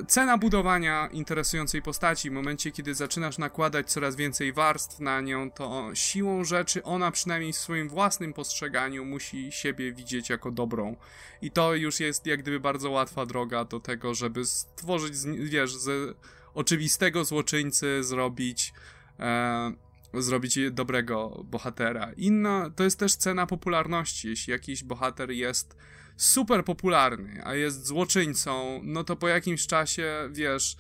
[0.09, 5.91] cena budowania interesującej postaci, w momencie kiedy zaczynasz nakładać coraz więcej warstw na nią, to
[5.95, 10.97] siłą rzeczy ona przynajmniej w swoim własnym postrzeganiu musi siebie widzieć jako dobrą.
[11.43, 16.17] I to już jest jak gdyby bardzo łatwa droga do tego, żeby stworzyć, wiesz, z
[16.55, 18.73] oczywistego złoczyńcy zrobić.
[19.19, 19.73] E,
[20.15, 22.13] zrobić dobrego bohatera.
[22.17, 24.29] Inna to jest też cena popularności.
[24.29, 25.77] Jeśli jakiś bohater jest
[26.21, 30.77] super popularny, a jest złoczyńcą, no to po jakimś czasie, wiesz,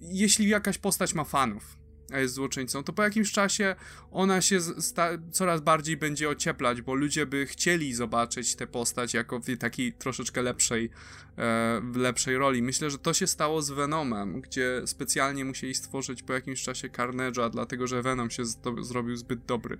[0.00, 1.76] jeśli jakaś postać ma fanów,
[2.12, 3.76] a jest złoczyńcą, to po jakimś czasie
[4.10, 4.58] ona się
[5.32, 10.42] coraz bardziej będzie ocieplać, bo ludzie by chcieli zobaczyć tę postać jako w takiej troszeczkę
[10.42, 10.90] lepszej,
[11.38, 12.62] e, lepszej roli.
[12.62, 17.50] Myślę, że to się stało z Venomem, gdzie specjalnie musieli stworzyć po jakimś czasie Carnage'a,
[17.50, 18.42] dlatego że Venom się
[18.80, 19.78] zrobił zbyt dobry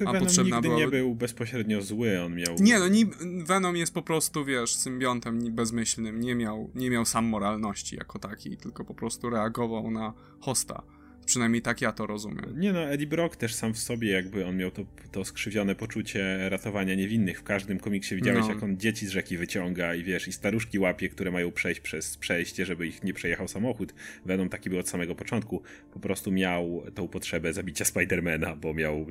[0.00, 0.80] a Venom potrzebna nigdy była...
[0.80, 2.56] nie był bezpośrednio zły, on miał...
[2.60, 3.06] Nie, no ni...
[3.44, 8.56] Venom jest po prostu, wiesz, symbiontem bezmyślnym, nie miał, nie miał sam moralności jako taki,
[8.56, 10.82] tylko po prostu reagował na hosta
[11.28, 12.60] Przynajmniej tak ja to rozumiem.
[12.60, 16.48] Nie no, Eddie Brock też sam w sobie jakby on miał to, to skrzywione poczucie
[16.48, 17.38] ratowania niewinnych.
[17.38, 18.54] W każdym komiksie widziałeś, no.
[18.54, 22.16] jak on dzieci z rzeki wyciąga i wiesz, i staruszki łapie, które mają przejść przez
[22.16, 23.94] przejście, żeby ich nie przejechał samochód.
[24.26, 25.62] Venom taki był od samego początku.
[25.92, 29.06] Po prostu miał tą potrzebę zabicia Spidermana, bo miał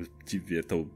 [0.68, 0.88] tą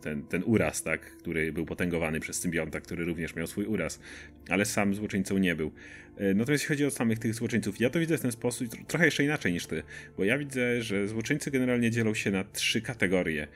[0.00, 4.00] ten, ten uraz, tak, który był potęgowany przez symbionta, który również miał swój uraz,
[4.48, 5.72] ale sam złoczyńcą nie był.
[6.16, 9.04] E, natomiast jeśli chodzi o samych tych złoczyńców, ja to widzę w ten sposób, trochę
[9.04, 9.82] jeszcze inaczej niż ty,
[10.16, 13.48] bo ja widzę, że złoczyńcy generalnie dzielą się na trzy kategorie.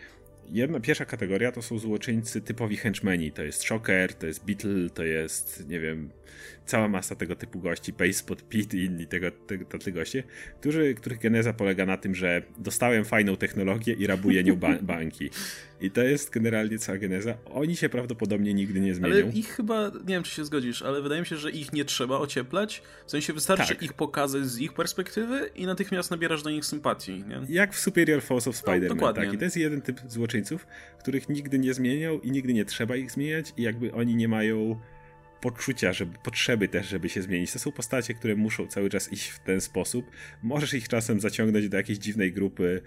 [0.50, 3.32] Jedna, pierwsza kategoria to są złoczyńcy typowi henchmeni.
[3.32, 6.10] To jest Shocker, to jest Beetle, to jest, nie wiem,
[6.68, 10.22] cała masa tego typu gości, Pace Pod Pit i inni tego, tego, tacy goście,
[10.60, 15.30] którzy, których geneza polega na tym, że dostałem fajną technologię i rabuję nią ba banki.
[15.80, 17.34] I to jest generalnie cała geneza.
[17.44, 19.14] Oni się prawdopodobnie nigdy nie zmienią.
[19.14, 21.84] Ale ich chyba, nie wiem czy się zgodzisz, ale wydaje mi się, że ich nie
[21.84, 22.82] trzeba ocieplać.
[23.06, 23.82] W sensie wystarczy tak.
[23.82, 27.24] ich pokazać z ich perspektywy i natychmiast nabierasz do nich sympatii.
[27.24, 27.40] Nie?
[27.48, 29.00] Jak w Superior Force of no, Spider-Man.
[29.00, 29.32] No, tak.
[29.32, 30.66] I to jest jeden typ złoczyńców,
[30.98, 34.80] których nigdy nie zmienią i nigdy nie trzeba ich zmieniać i jakby oni nie mają
[35.40, 37.52] poczucia, żeby, potrzeby też, żeby się zmienić.
[37.52, 40.10] To są postacie, które muszą cały czas iść w ten sposób.
[40.42, 42.82] Możesz ich czasem zaciągnąć do jakiejś dziwnej grupy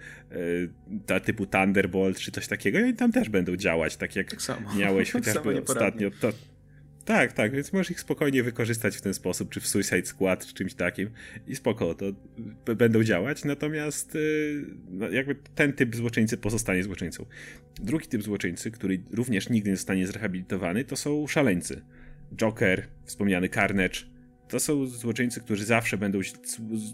[1.08, 4.42] e, typu Thunderbolt czy coś takiego i oni tam też będą działać, tak jak tak
[4.42, 4.74] samo.
[4.74, 6.10] miałeś tak chociażby ostatnio.
[6.20, 6.32] To,
[7.04, 10.54] tak, tak, więc możesz ich spokojnie wykorzystać w ten sposób, czy w Suicide Squad, czy
[10.54, 11.10] czymś takim
[11.46, 12.04] i spoko, to
[12.74, 17.26] będą działać, natomiast y, no, jakby ten typ złoczyńcy pozostanie złoczyńcą.
[17.74, 21.82] Drugi typ złoczyńcy, który również nigdy nie zostanie zrehabilitowany, to są szaleńcy.
[22.36, 24.00] Joker, wspomniany Carnage,
[24.48, 26.20] to są złoczyńcy, którzy zawsze będą,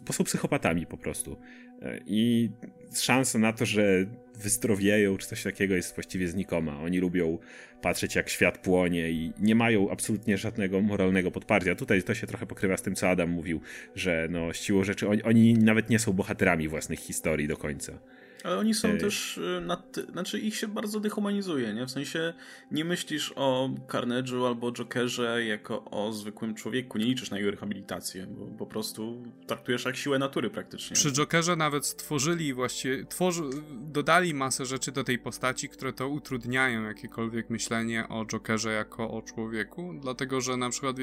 [0.07, 1.37] bo są psychopatami po prostu.
[1.83, 2.51] E, I
[2.95, 6.81] szansa na to, że wyzdrowieją czy coś takiego jest właściwie znikoma.
[6.81, 7.39] Oni lubią
[7.83, 11.75] patrzeć jak świat płonie i nie mają absolutnie żadnego moralnego podparcia.
[11.75, 13.61] Tutaj to się trochę pokrywa z tym, co Adam mówił,
[13.95, 17.99] że no, siłą rzeczy oni, oni nawet nie są bohaterami własnych historii do końca.
[18.45, 21.87] Ale oni są też, y, nad, znaczy ich się bardzo dehumanizuje, nie?
[21.87, 22.35] W sensie
[22.71, 28.27] nie myślisz o Carnage'u albo Jokerze jako o zwykłym człowieku, nie liczysz na jego rehabilitację,
[28.27, 30.95] bo po prostu traktujesz jak siłę natury praktycznie.
[30.95, 36.83] Przy Jokerze nawet stworzyli właściwie, tworzy, dodali masę rzeczy do tej postaci, które to utrudniają
[36.83, 40.97] jakiekolwiek myślenie o Jokerze jako o człowieku, dlatego że na przykład,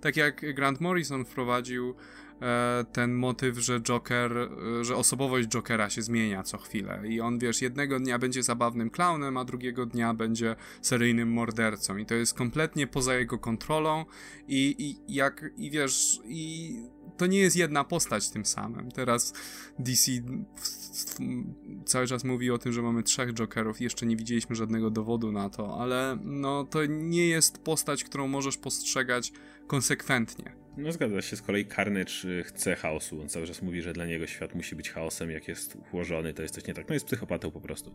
[0.00, 1.94] tak jak Grant Morrison wprowadził
[2.92, 7.02] ten motyw, że Joker, e, że osobowość Jokera się zmienia co chwilę.
[7.08, 11.96] I on, wiesz, jednego dnia będzie zabawnym clownem, a drugiego dnia będzie seryjnym mordercą.
[11.96, 14.04] I to jest kompletnie poza jego kontrolą.
[14.48, 16.74] I, i jak, i wiesz, i
[17.16, 18.90] to nie jest jedna postać tym samym.
[18.90, 19.32] Teraz
[19.78, 20.12] DC
[21.86, 25.50] cały czas mówi o tym, że mamy trzech Jokerów jeszcze nie widzieliśmy żadnego dowodu na
[25.50, 29.32] to, ale no to nie jest postać, którą możesz postrzegać
[29.66, 30.60] konsekwentnie.
[30.76, 33.20] No zgadza się, z kolei Carnage chce chaosu.
[33.20, 36.42] On cały czas mówi, że dla niego świat musi być chaosem, jak jest ułożony, to
[36.42, 36.88] jest coś nie tak.
[36.88, 37.94] No jest psychopatą po prostu.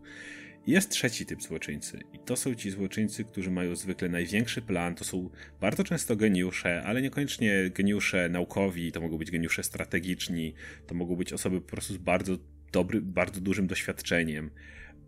[0.68, 5.04] Jest trzeci typ złoczyńcy i to są ci złoczyńcy, którzy mają zwykle największy plan, to
[5.04, 5.30] są
[5.62, 10.54] bardzo często geniusze, ale niekoniecznie geniusze naukowi, to mogą być geniusze strategiczni,
[10.88, 12.38] to mogą być osoby po prostu z bardzo
[12.76, 14.52] dobry, bardzo dużym doświadczeniem,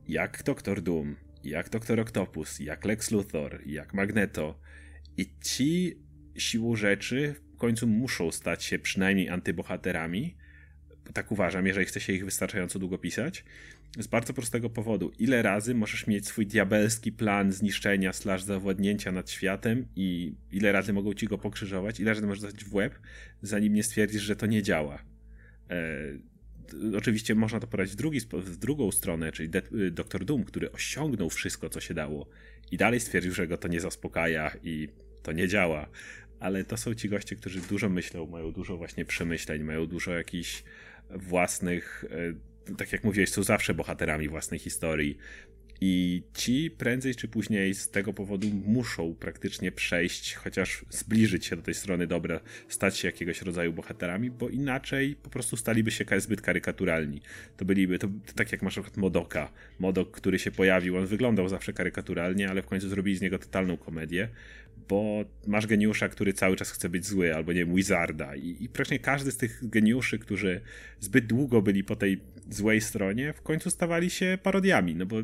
[0.08, 4.60] jak Doktor Doom, jak Doktor Octopus, jak Lex Luthor, jak Magneto.
[5.18, 5.98] I ci
[6.38, 10.36] siłą rzeczy w końcu muszą stać się przynajmniej antybohaterami.
[11.14, 13.44] Tak uważam, jeżeli chce się ich wystarczająco długo pisać.
[14.00, 15.12] Z bardzo prostego powodu.
[15.20, 20.94] Ile razy możesz mieć swój diabelski plan zniszczenia slash zawładnięcia nad światem i ile razy
[20.94, 23.00] mogą ci go pokrzyżować, ile razy możesz dać w łeb,
[23.42, 25.04] zanim nie stwierdzisz, że to nie działa.
[25.70, 26.37] E,
[26.98, 29.62] oczywiście można to podać w, drugi, w drugą stronę, czyli De
[29.92, 32.28] Doktor Doom, który osiągnął wszystko, co się dało
[32.72, 34.90] i dalej stwierdził, że go to nie zaspokaja i
[35.24, 35.90] to nie działa
[36.40, 40.64] ale to są ci goście, którzy dużo myślą, mają dużo właśnie przemyśleń, mają dużo jakichś
[41.10, 42.06] własnych,
[42.70, 45.18] e, tak jak mówiłeś, są zawsze bohaterami własnej historii.
[45.82, 51.62] I ci prędzej czy później z tego powodu muszą praktycznie przejść, chociaż zbliżyć się do
[51.62, 56.42] tej strony dobra, stać się jakiegoś rodzaju bohaterami, bo inaczej po prostu staliby się zbyt
[56.42, 57.22] karykaturalni.
[57.58, 59.52] To byliby, to, to tak jak masz na przykład Modoka.
[59.80, 63.78] Modok, który się pojawił, on wyglądał zawsze karykaturalnie, ale w końcu zrobili z niego totalną
[63.78, 64.30] komedię
[64.90, 68.36] bo masz geniusza, który cały czas chce być zły, albo nie wiem, Wizarda.
[68.36, 70.62] I, I praktycznie każdy z tych geniuszy, którzy
[71.00, 75.16] zbyt długo byli po tej złej stronie, w końcu stawali się parodiami, no bo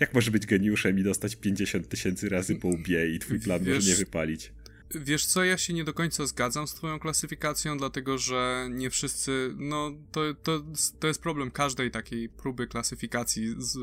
[0.00, 3.74] jak możesz być geniuszem i dostać 50 tysięcy razy po łbie i twój plan Wiesz,
[3.74, 4.52] może nie wypalić?
[4.94, 9.54] Wiesz co, ja się nie do końca zgadzam z twoją klasyfikacją, dlatego że nie wszyscy,
[9.56, 10.62] no to, to,
[11.00, 13.78] to jest problem każdej takiej próby klasyfikacji z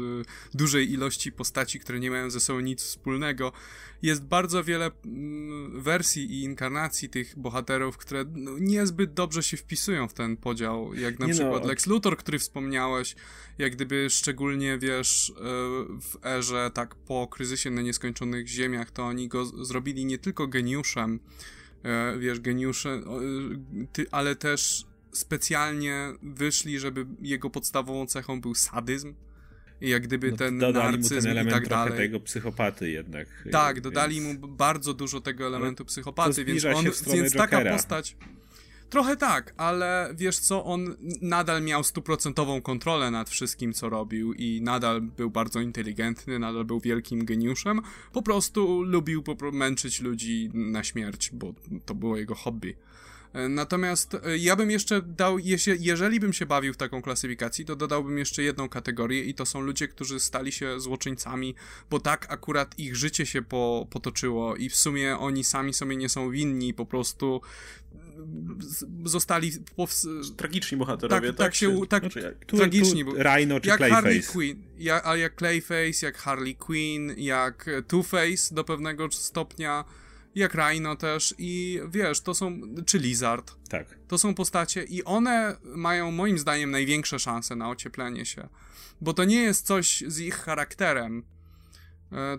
[0.53, 3.51] dużej ilości postaci, które nie mają ze sobą nic wspólnego.
[4.01, 10.07] Jest bardzo wiele mm, wersji i inkarnacji tych bohaterów, które no, niezbyt dobrze się wpisują
[10.07, 11.69] w ten podział, jak na nie no, przykład no.
[11.69, 13.15] Lex Luthor, który wspomniałeś,
[13.57, 15.43] jak gdyby szczególnie, wiesz, e,
[16.01, 20.96] w erze tak po kryzysie na nieskończonych ziemiach, to oni go zrobili nie tylko geniuszem,
[21.03, 23.03] e, wiesz, geniuszem,
[24.11, 29.13] ale też specjalnie wyszli, żeby jego podstawową cechą był sadyzm.
[29.81, 31.97] I jak gdyby no, ten narcyzm ten element i tak dalej.
[31.97, 33.27] tego psychopaty jednak.
[33.51, 34.41] Tak, dodali więc...
[34.41, 38.15] mu bardzo dużo tego elementu psychopaty, więc on, więc taka postać
[38.89, 44.61] Trochę tak, ale wiesz co, on nadal miał stuprocentową kontrolę nad wszystkim, co robił i
[44.61, 47.81] nadal był bardzo inteligentny, nadal był wielkim geniuszem.
[48.13, 51.53] Po prostu lubił męczyć ludzi na śmierć, bo
[51.85, 52.75] to było jego hobby.
[53.33, 55.39] E, natomiast e, ja bym jeszcze dał,
[55.79, 59.61] jeżeli bym się bawił w taką klasyfikacji, to dodałbym jeszcze jedną kategorię i to są
[59.61, 61.55] ludzie, którzy stali się złoczyńcami,
[61.89, 66.09] bo tak akurat ich życie się po, potoczyło i w sumie oni sami sobie nie
[66.09, 67.41] są winni, po prostu
[69.05, 69.51] zostali
[70.37, 71.37] tragiczni bohaterowie, tak?
[71.37, 73.05] Tak, tak się, tak znaczy, jak, tu, tragiczni.
[73.05, 74.01] Tu Rhino czy jak Clayface.
[74.01, 79.85] Harley Quinn, jak, a jak Clayface, jak Harley Quinn, jak Two-Face do pewnego stopnia,
[80.35, 83.55] jak Rhino też i wiesz, to są, czy Lizard.
[83.69, 83.87] Tak.
[84.07, 88.49] To są postacie i one mają moim zdaniem największe szanse na ocieplenie się,
[89.01, 91.23] bo to nie jest coś z ich charakterem,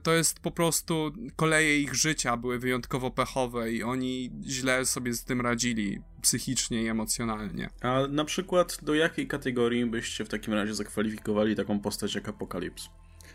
[0.03, 5.25] to jest po prostu koleje ich życia były wyjątkowo pechowe i oni źle sobie z
[5.25, 7.71] tym radzili psychicznie i emocjonalnie.
[7.81, 12.89] A na przykład do jakiej kategorii byście w takim razie zakwalifikowali taką postać jak Apokalips?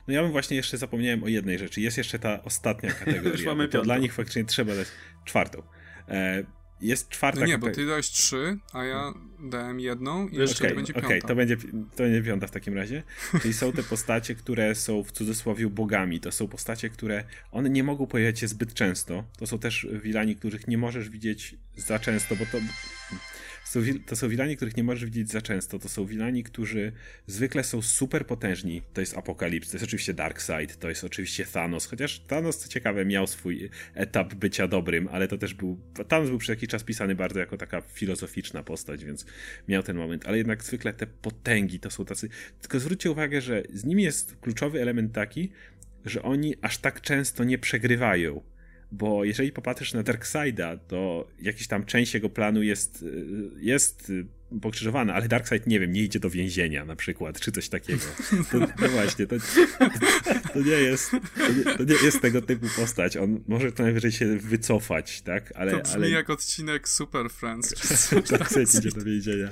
[0.08, 1.82] No ja bym właśnie jeszcze zapomniałem o jednej rzeczy.
[1.82, 3.32] Jest jeszcze ta ostatnia kategoria.
[3.32, 4.88] Już mamy to dla nich faktycznie trzeba dać
[5.26, 5.64] czwartą.
[6.10, 6.44] E,
[6.84, 10.76] jest czwarta no nie, bo ty dałeś trzy, a ja dałem jedną i jeszcze okay,
[10.76, 11.08] będzie piąta.
[11.08, 11.58] Okej, okay, to, będzie,
[11.96, 13.04] to będzie piąta w takim razie.
[13.42, 16.20] Czyli są te postacie, które są w cudzysłowie bogami.
[16.20, 19.24] To są postacie, które one nie mogą pojawiać się zbyt często.
[19.38, 22.58] To są też wilani, których nie możesz widzieć za często, bo to
[24.06, 25.80] to są wilani, których nie możesz widzieć za często.
[25.80, 26.92] To są wilani, którzy
[27.28, 28.82] zwykle są super potężni.
[28.94, 31.86] To jest Apokalips, to jest oczywiście Darkseid, to jest oczywiście Thanos.
[31.86, 35.80] Chociaż Thanos, co ciekawe, miał swój etap bycia dobrym, ale to też był.
[36.08, 39.26] Thanos był przez jakiś czas pisany bardzo jako taka filozoficzna postać, więc
[39.68, 40.28] miał ten moment.
[40.28, 42.30] Ale jednak zwykle te potęgi to są tacy.
[42.62, 45.52] Tylko zwróćcie uwagę, że z nimi jest kluczowy element taki,
[46.06, 48.53] że oni aż tak często nie przegrywają
[48.94, 53.06] bo jeżeli popatrzysz na Darkseida, to jakiś tam część jego planu jest,
[53.58, 54.12] jest
[54.62, 58.02] pokrzyżowane, ale Darkseid, nie wiem, nie idzie do więzienia na przykład, czy coś takiego.
[58.52, 59.36] To, no właśnie, to,
[60.54, 63.18] to, nie jest, to nie, to nie, jest tego typu postać.
[63.18, 65.54] On może to najwyżej się wycofać, tak?
[65.56, 66.10] Ale, to brzmi ale...
[66.10, 67.74] jak odcinek Super Friends.
[68.32, 69.50] Darkseid idzie do więzienia.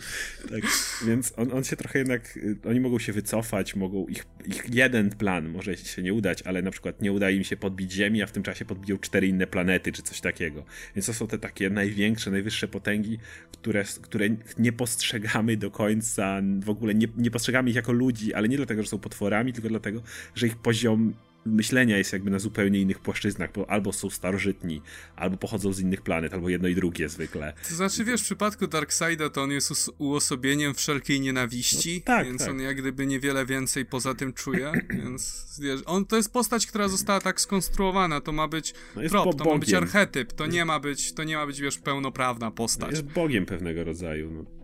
[0.50, 0.62] Tak,
[1.06, 5.50] więc on, on się trochę jednak, oni mogą się wycofać, mogą, ich, ich jeden plan
[5.50, 8.32] może się nie udać, ale na przykład nie uda im się podbić Ziemi, a w
[8.32, 10.66] tym czasie podbiją cztery inne planety, czy coś takiego.
[10.96, 13.20] Więc to są te takie największe, najwyższe potęgi,
[13.52, 18.34] które, które nie postawią postrzegamy do końca, w ogóle nie, nie postrzegamy ich jako ludzi,
[18.34, 20.02] ale nie dlatego, że są potworami, tylko dlatego,
[20.36, 21.14] że ich poziom
[21.46, 24.82] myślenia jest jakby na zupełnie innych płaszczyznach, bo albo są starożytni,
[25.16, 27.54] albo pochodzą z innych planet, albo jedno i drugie zwykle.
[27.70, 32.42] To znaczy, wiesz, w przypadku Darkseida to on jest uosobieniem wszelkiej nienawiści, no, tak, więc
[32.42, 32.50] tak.
[32.50, 34.72] on jak gdyby niewiele więcej poza tym czuje,
[35.04, 39.36] więc wiesz, on to jest postać, która została tak skonstruowana, to ma być no trop,
[39.36, 42.92] to ma być archetyp, to nie ma być, to nie ma być, wiesz, pełnoprawna postać.
[42.92, 44.61] No jest bogiem pewnego rodzaju, no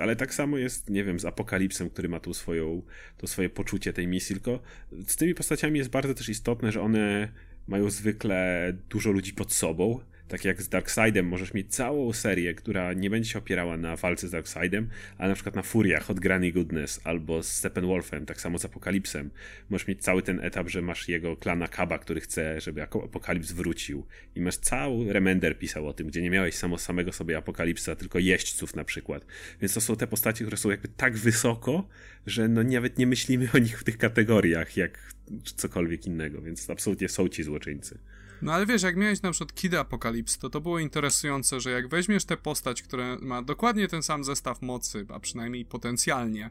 [0.00, 2.82] ale tak samo jest, nie wiem, z Apokalipsem, który ma tu swoją,
[3.16, 4.60] to swoje poczucie tej misji, tylko
[5.06, 7.28] z tymi postaciami jest bardzo też istotne, że one
[7.68, 12.92] mają zwykle dużo ludzi pod sobą, tak jak z Darkseidem możesz mieć całą serię, która
[12.92, 16.52] nie będzie się opierała na walce z Darkseidem, ale na przykład na furiach od Granny
[16.52, 19.30] Goodness albo z Steppenwolfem, tak samo z Apokalipsem.
[19.70, 24.06] Możesz mieć cały ten etap, że masz jego klana Kaba, który chce, żeby Apokalips wrócił
[24.34, 28.18] i masz cały Remender pisał o tym, gdzie nie miałeś samo samego sobie Apokalipsa, tylko
[28.18, 29.26] jeźdźców na przykład.
[29.60, 31.88] Więc to są te postacie, które są jakby tak wysoko,
[32.26, 34.98] że no nawet nie myślimy o nich w tych kategoriach, jak
[35.44, 37.98] cokolwiek innego, więc absolutnie są ci złoczyńcy.
[38.42, 41.88] No ale wiesz, jak miałeś na przykład Kid Apokalips, to to było interesujące, że jak
[41.88, 46.50] weźmiesz tę postać, która ma dokładnie ten sam zestaw mocy, a przynajmniej potencjalnie,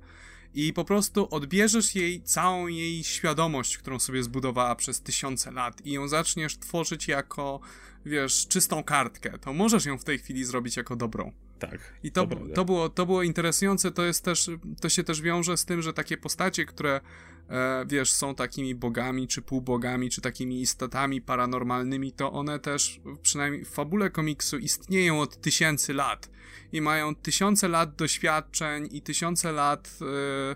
[0.56, 5.92] i po prostu odbierzesz jej całą jej świadomość, którą sobie zbudowała przez tysiące lat i
[5.92, 7.60] ją zaczniesz tworzyć jako,
[8.06, 11.32] wiesz, czystą kartkę, to możesz ją w tej chwili zrobić jako dobrą.
[11.60, 11.94] Tak.
[12.04, 14.50] I to, to, to, było, to było interesujące, to jest też,
[14.82, 17.02] to się też wiąże z tym, że takie postacie, które
[17.50, 23.66] e, wiesz, są takimi bogami, czy półbogami, czy takimi istotami paranormalnymi, to one też, przynajmniej
[23.66, 26.30] w fabule komiksu, istnieją od tysięcy lat.
[26.72, 30.56] I mają tysiące lat doświadczeń i tysiące lat e,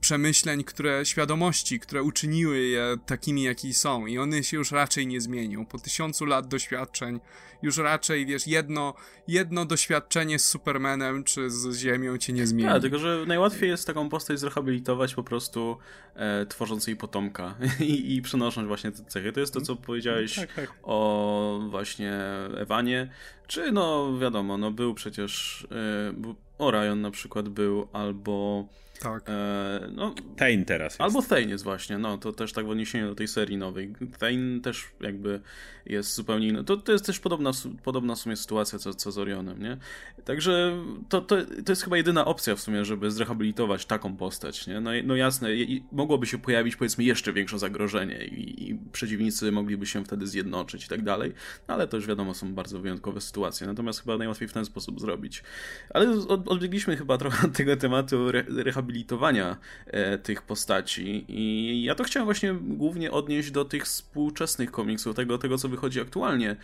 [0.00, 5.20] przemyśleń, które, świadomości, które uczyniły je takimi, jaki są i one się już raczej nie
[5.20, 5.66] zmienią.
[5.66, 7.20] Po tysiącu lat doświadczeń
[7.62, 8.94] już raczej, wiesz, jedno,
[9.28, 12.70] jedno doświadczenie z Supermanem czy z Ziemią cię nie zmieni.
[12.70, 15.78] Tak, tylko że najłatwiej jest taką postać zrehabilitować po prostu
[16.14, 19.32] e, tworząc jej potomka i, i przenosząc właśnie te cechy.
[19.32, 20.74] To jest to, co powiedziałeś tak, tak.
[20.82, 22.12] o właśnie
[22.56, 23.10] Ewanie,
[23.46, 28.64] czy no wiadomo, no był przecież e, Orion na przykład był, albo
[28.98, 29.22] tak.
[29.28, 31.00] E, no, Thane teraz jest.
[31.00, 33.92] Albo Thane jest właśnie, no to też tak w odniesieniu do tej serii nowej.
[34.18, 35.40] Thane też jakby
[35.86, 36.64] jest zupełnie inny.
[36.64, 37.50] To, to jest też podobna,
[37.82, 39.76] podobna w sumie sytuacja co, co z Orionem, nie?
[40.24, 44.80] Także to, to, to jest chyba jedyna opcja w sumie, żeby zrehabilitować taką postać, nie?
[44.80, 49.86] No, no jasne, i, mogłoby się pojawić powiedzmy jeszcze większe zagrożenie i, i, przeciwnicy mogliby
[49.86, 51.32] się wtedy zjednoczyć i tak dalej,
[51.68, 55.00] no, ale to już wiadomo, są bardzo wyjątkowe sytuacje, natomiast chyba najłatwiej w ten sposób
[55.00, 55.42] zrobić.
[55.90, 58.44] Ale od, odbiegliśmy chyba trochę od tego tematu re,
[58.86, 59.56] rehabilitowania
[59.86, 61.24] e, tych postaci.
[61.28, 66.00] I ja to chciałem właśnie głównie odnieść do tych współczesnych komiksów, tego, tego co wychodzi
[66.00, 66.56] aktualnie,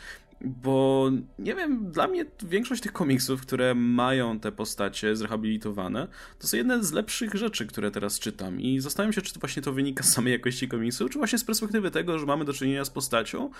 [0.44, 6.56] bo nie wiem, dla mnie większość tych komiksów, które mają te postacie zrehabilitowane, to są
[6.56, 8.60] jedne z lepszych rzeczy, które teraz czytam.
[8.60, 11.44] I zastanawiam się, czy to właśnie to wynika z samej jakości komiksu, czy właśnie z
[11.44, 13.50] perspektywy tego, że mamy do czynienia z postacią,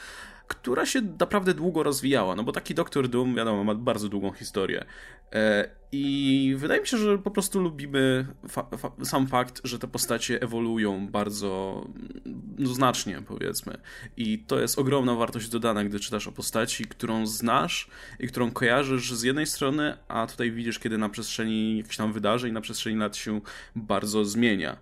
[0.49, 4.85] która się naprawdę długo rozwijała, no bo taki Doktor Doom, wiadomo, ma bardzo długą historię.
[5.33, 9.87] E, i wydaje mi się, że po prostu lubimy fa fa sam fakt, że te
[9.89, 11.83] postacie ewoluują bardzo
[12.59, 13.79] no, znacznie, powiedzmy.
[14.17, 17.89] I to jest ogromna wartość dodana, gdy czytasz o postaci, którą znasz
[18.21, 22.53] i którą kojarzysz z jednej strony, a tutaj widzisz, kiedy na przestrzeni jakichś tam wydarzeń,
[22.53, 23.41] na przestrzeni lat się
[23.77, 24.77] bardzo zmienia.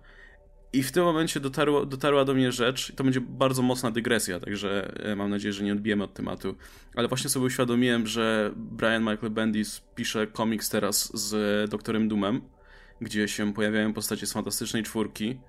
[0.73, 4.93] I w tym momencie dotarło, dotarła do mnie rzecz, to będzie bardzo mocna dygresja, także
[5.03, 6.55] e, mam nadzieję, że nie odbijemy od tematu,
[6.95, 12.41] ale właśnie sobie uświadomiłem, że Brian Michael Bendis pisze komiks teraz z Doktorem Doomem,
[13.01, 15.39] gdzie się pojawiają postacie z Fantastycznej Czwórki,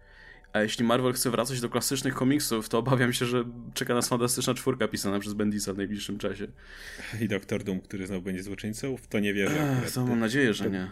[0.53, 3.45] a jeśli Marvel chce wracać do klasycznych komiksów, to obawiam się, że
[3.75, 6.47] czeka nas Fantastyczna Czwórka pisana przez Bendisa w najbliższym czasie.
[7.21, 8.97] I Doktor Doom, który znowu będzie złoczyńcą?
[8.97, 9.79] W to nie wierzę.
[9.85, 10.91] Ech, to mam nadzieję, że nie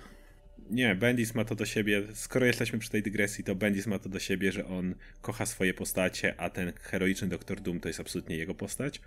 [0.70, 4.08] nie, Bendis ma to do siebie, skoro jesteśmy przy tej dygresji, to Bendis ma to
[4.08, 8.36] do siebie, że on kocha swoje postacie, a ten heroiczny Doktor Doom to jest absolutnie
[8.36, 9.00] jego postać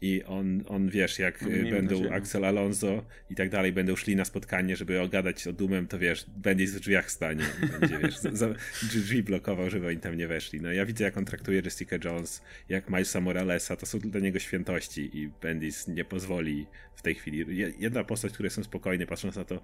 [0.00, 4.24] i on, on wiesz, jak no, będą Axel Alonso i tak dalej, będą szli na
[4.24, 7.44] spotkanie, żeby ogadać o Doomem, to wiesz, Bendis w drzwiach stanie
[7.80, 8.48] będzie, wiesz, za,
[8.82, 10.60] drzwi blokował, żeby oni tam nie weszli.
[10.60, 14.38] No ja widzę, jak on traktuje Jessica Jones, jak Milesa Moralesa, to są dla niego
[14.38, 16.66] świętości i Bendis nie pozwoli
[16.96, 17.44] w tej chwili.
[17.78, 19.62] Jedna postać, które są spokojne, patrząc na to,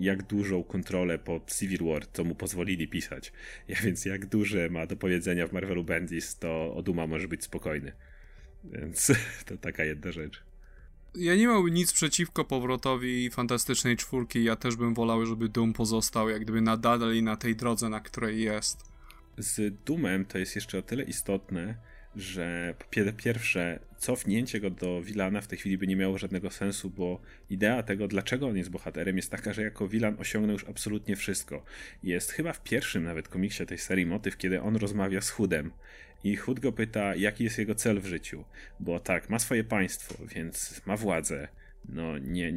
[0.00, 3.32] jak dużą kontrolę po Civil War, co mu pozwolili pisać.
[3.68, 7.44] Ja więc jak duże ma do powiedzenia w Marvelu Bendis, to o Duma może być
[7.44, 7.92] spokojny.
[8.64, 9.12] Więc
[9.46, 10.42] to taka jedna rzecz.
[11.14, 14.44] Ja nie mam nic przeciwko powrotowi Fantastycznej Czwórki.
[14.44, 18.00] Ja też bym wolał, żeby Doom pozostał jak gdyby nadal i na tej drodze, na
[18.00, 18.84] której jest.
[19.38, 21.74] Z Doomem to jest jeszcze o tyle istotne,
[22.16, 26.90] że po pierwsze, cofnięcie go do Wilana w tej chwili by nie miało żadnego sensu,
[26.90, 31.16] bo idea tego, dlaczego on jest bohaterem, jest taka, że jako Wilan osiągnął już absolutnie
[31.16, 31.64] wszystko.
[32.02, 35.70] Jest chyba w pierwszym nawet komiksie tej serii motyw, kiedy on rozmawia z Hudem
[36.24, 38.44] i Hud go pyta, jaki jest jego cel w życiu.
[38.80, 41.48] Bo tak, ma swoje państwo, więc ma władzę,
[41.88, 42.54] no nie,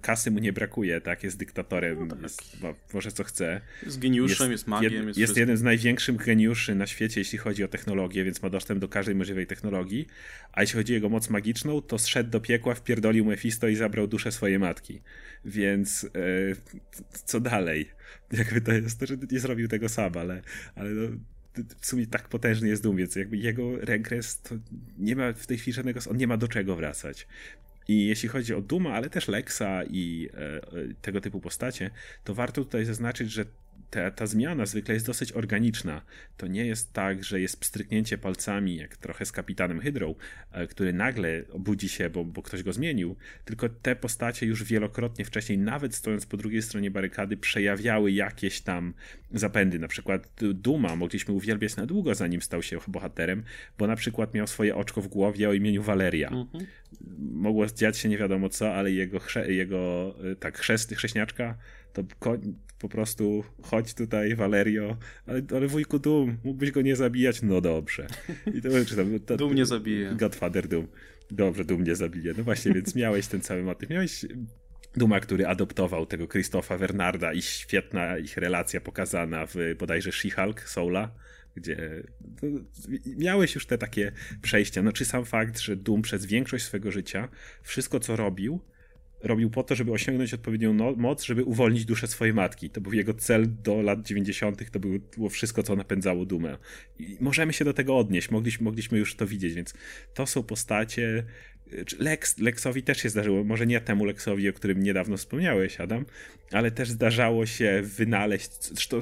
[0.00, 2.22] kasy mu nie brakuje, tak, jest dyktatorem, no tak.
[2.22, 3.60] Jest, ma, może co chce.
[3.82, 4.92] Jest geniuszem, jest, jest magiem.
[4.92, 8.50] Jed, jest, jest jeden z największych geniuszy na świecie, jeśli chodzi o technologię, więc ma
[8.50, 10.06] dostęp do każdej możliwej technologii,
[10.52, 14.06] a jeśli chodzi o jego moc magiczną, to zszedł do piekła, wpierdolił Mephisto i zabrał
[14.06, 15.00] duszę swojej matki.
[15.44, 16.08] Więc e,
[17.12, 17.90] co dalej?
[18.32, 20.42] Jakby to jest to, że nie zrobił tego sam, ale,
[20.74, 21.08] ale no,
[21.80, 24.54] w sumie tak potężny jest Doom, więc jakby jego regres to
[24.98, 27.26] nie ma w tej chwili żadnego, on nie ma do czego wracać.
[27.88, 30.62] I jeśli chodzi o Duma, ale też Lexa i e, e,
[31.02, 31.90] tego typu postacie,
[32.24, 33.44] to warto tutaj zaznaczyć, że
[33.90, 36.02] ta, ta zmiana zwykle jest dosyć organiczna.
[36.36, 40.14] To nie jest tak, że jest pstryknięcie palcami, jak trochę z kapitanem Hydrą,
[40.52, 45.24] e, który nagle obudzi się, bo, bo ktoś go zmienił, tylko te postacie już wielokrotnie
[45.24, 48.94] wcześniej, nawet stojąc po drugiej stronie barykady, przejawiały jakieś tam
[49.30, 49.78] zapędy.
[49.78, 53.42] Na przykład Duma mogliśmy uwielbiać na długo, zanim stał się bohaterem,
[53.78, 56.28] bo na przykład miał swoje oczko w głowie o imieniu Valeria.
[56.28, 56.66] Mhm.
[57.18, 61.58] Mogło dziać się nie wiadomo co, ale jego, jego e, tak, chrzest, chrześniaczka
[61.92, 62.04] to
[62.80, 64.96] po prostu chodź tutaj, Valerio,
[65.26, 67.42] ale, ale wujku Doom, mógłbyś go nie zabijać?
[67.42, 68.06] No dobrze.
[68.54, 70.14] I to, czy tam, to, Doom nie zabije.
[70.14, 70.86] Godfather Doom.
[71.30, 72.34] Dobrze, Doom nie zabije.
[72.38, 73.90] No właśnie, więc miałeś ten cały motyw.
[73.90, 74.26] Miałeś
[74.96, 81.14] Duma, który adoptował tego Krzysztofa Bernarda i świetna ich relacja pokazana w bodajże She-Hulk, Soula,
[81.54, 82.02] gdzie
[82.42, 82.60] no,
[83.16, 84.12] miałeś już te takie
[84.42, 84.82] przejścia.
[84.82, 87.28] No czy sam fakt, że Doom przez większość swego życia
[87.62, 88.60] wszystko co robił,
[89.22, 92.70] robił po to, żeby osiągnąć odpowiednią no moc, żeby uwolnić duszę swojej matki.
[92.70, 94.80] To był jego cel do lat 90., to
[95.16, 96.58] było wszystko, co napędzało dumę.
[96.98, 99.74] I możemy się do tego odnieść, mogliśmy, mogliśmy już to widzieć, więc
[100.14, 101.24] to są postacie.
[101.98, 106.04] Lex, Lexowi też się zdarzyło, może nie temu Lexowi, o którym niedawno wspomniałeś, Adam,
[106.52, 108.50] ale też zdarzało się wynaleźć.
[108.60, 109.00] Zresztą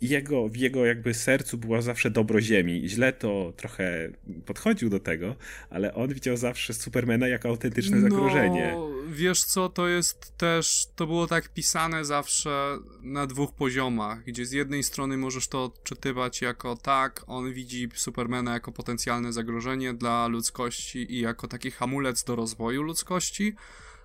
[0.00, 2.82] jego, w jego jakby sercu była zawsze dobro ziemi.
[2.88, 4.10] Źle to trochę
[4.46, 5.36] podchodził do tego,
[5.70, 8.76] ale on widział zawsze Supermana jako autentyczne no, zagrożenie.
[9.08, 14.52] Wiesz co, to jest też, to było tak pisane zawsze na dwóch poziomach, gdzie z
[14.52, 21.12] jednej strony możesz to odczytywać jako tak, on widzi Supermana jako potencjalne zagrożenie dla ludzkości
[21.14, 23.54] i jako taki hamulec do rozwoju ludzkości,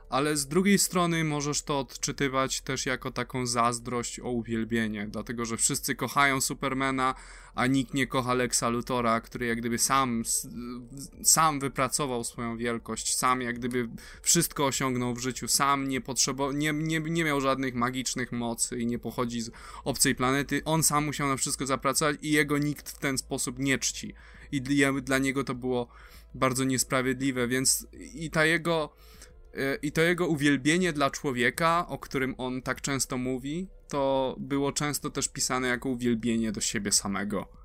[0.10, 5.58] ale z drugiej strony możesz to odczytywać też jako taką zazdrość o uwielbienie, dlatego że
[5.58, 7.16] wszyscy kochają Supermana,
[7.56, 10.24] a nikt nie kocha Lexa Lutora, który jak gdyby sam,
[11.24, 13.90] sam wypracował swoją wielkość, sam jak gdyby
[14.22, 18.86] wszystko osiągnął w życiu, sam nie, potrzebował, nie, nie, nie miał żadnych magicznych mocy i
[18.86, 19.52] nie pochodzi z
[19.84, 23.78] obcej planety, on sam musiał na wszystko zapracować i jego nikt w ten sposób nie
[23.78, 24.14] czci.
[24.52, 24.62] I
[25.02, 25.88] dla, niego to było
[26.34, 28.94] bardzo niesprawiedliwe, więc i ta jego
[29.82, 35.10] I to jego uwielbienie dla człowieka, o którym on tak często mówi, to było często
[35.10, 37.60] też pisane jako uwielbienie do siebie samego.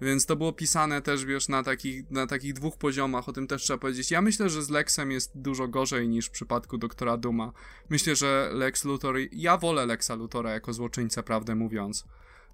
[0.00, 3.62] Więc to było pisane też, wiesz, na takich, na takich dwóch poziomach, o tym też
[3.62, 4.10] trzeba powiedzieć.
[4.10, 7.52] Ja myślę, że z Lexem jest dużo gorzej niż w przypadku doktora Duma.
[7.88, 12.04] Myślę, że Lex Luthor, ja wolę Lexa Luthora jako złoczyńcę, prawdę mówiąc.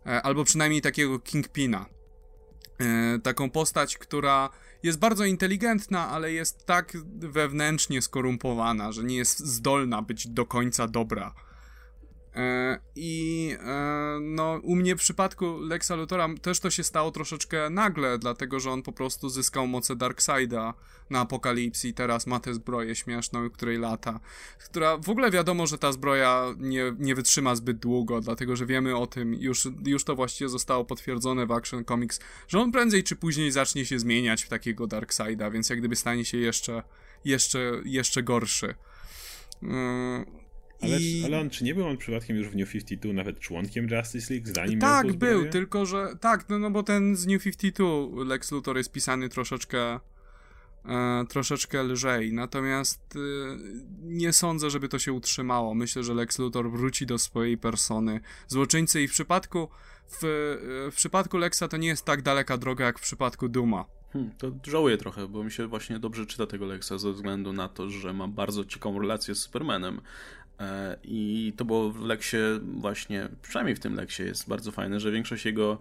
[0.07, 1.87] E, albo przynajmniej takiego Kingpina.
[2.81, 4.51] E, taką postać, która
[4.87, 10.89] jest bardzo inteligentna, ale jest tak wewnętrznie skorumpowana, że nie jest zdolna być do końca
[10.89, 11.35] dobra.
[12.37, 17.71] E, I e, no, u mnie w przypadku Lexa Luthora też to się stało troszeczkę
[17.71, 20.75] nagle, dlatego że on po prostu zyskał moce Darkseida
[21.11, 24.21] na Apokalipsji i teraz ma tę zbroję śmieszną, której lata.
[24.65, 28.97] Która w ogóle wiadomo, że ta zbroja nie, nie wytrzyma zbyt długo, dlatego że wiemy
[28.97, 33.17] o tym, już, już to właściwie zostało potwierdzone w Action Comics, że on prędzej czy
[33.17, 36.83] później zacznie się zmieniać w takiego Darkseida, więc jak gdyby stanie się jeszcze,
[37.25, 38.75] jeszcze, jeszcze gorszy.
[39.63, 40.46] Yy,
[40.81, 41.25] ale, I...
[41.25, 44.47] ale on, czy nie był on przypadkiem już w New 52 nawet członkiem Justice League,
[44.55, 48.77] zanim Tak, był, tylko że, tak, no, no bo ten z New 52 Lex Luthor
[48.77, 50.01] jest pisany troszeczkę
[50.85, 53.19] e, troszeczkę lżej, natomiast e,
[54.03, 55.75] nie sądzę, żeby to się utrzymało.
[55.75, 59.69] Myślę, że Lex Luthor wróci do swojej persony złoczyńcy i w przypadku
[60.11, 63.85] w, e, w przypadku Lexa to nie jest tak daleka droga jak w przypadku Duma.
[64.13, 67.69] Hmm, to żałuję trochę, bo mi się właśnie dobrze czyta tego Lexa ze względu na
[67.69, 70.01] to, że ma bardzo ciekawą relację z Supermanem,
[71.05, 75.47] I to było w Leksie właśnie, przynajmniej w tym Leksie jest bardzo fajne, że większość
[75.47, 75.79] jego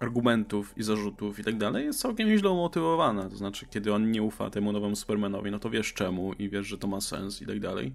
[0.00, 3.28] argumentów i zarzutów i tak dalej jest całkiem nieźle umotywowana.
[3.28, 6.66] To znaczy, kiedy on nie ufa temu nowemu Supermanowi, no to wiesz czemu i wiesz,
[6.66, 7.92] że to ma sens i tak dalej.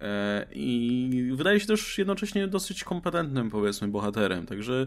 [0.00, 4.46] E, I wydaje się też jednocześnie dosyć kompetentnym, powiedzmy, bohaterem.
[4.46, 4.86] Także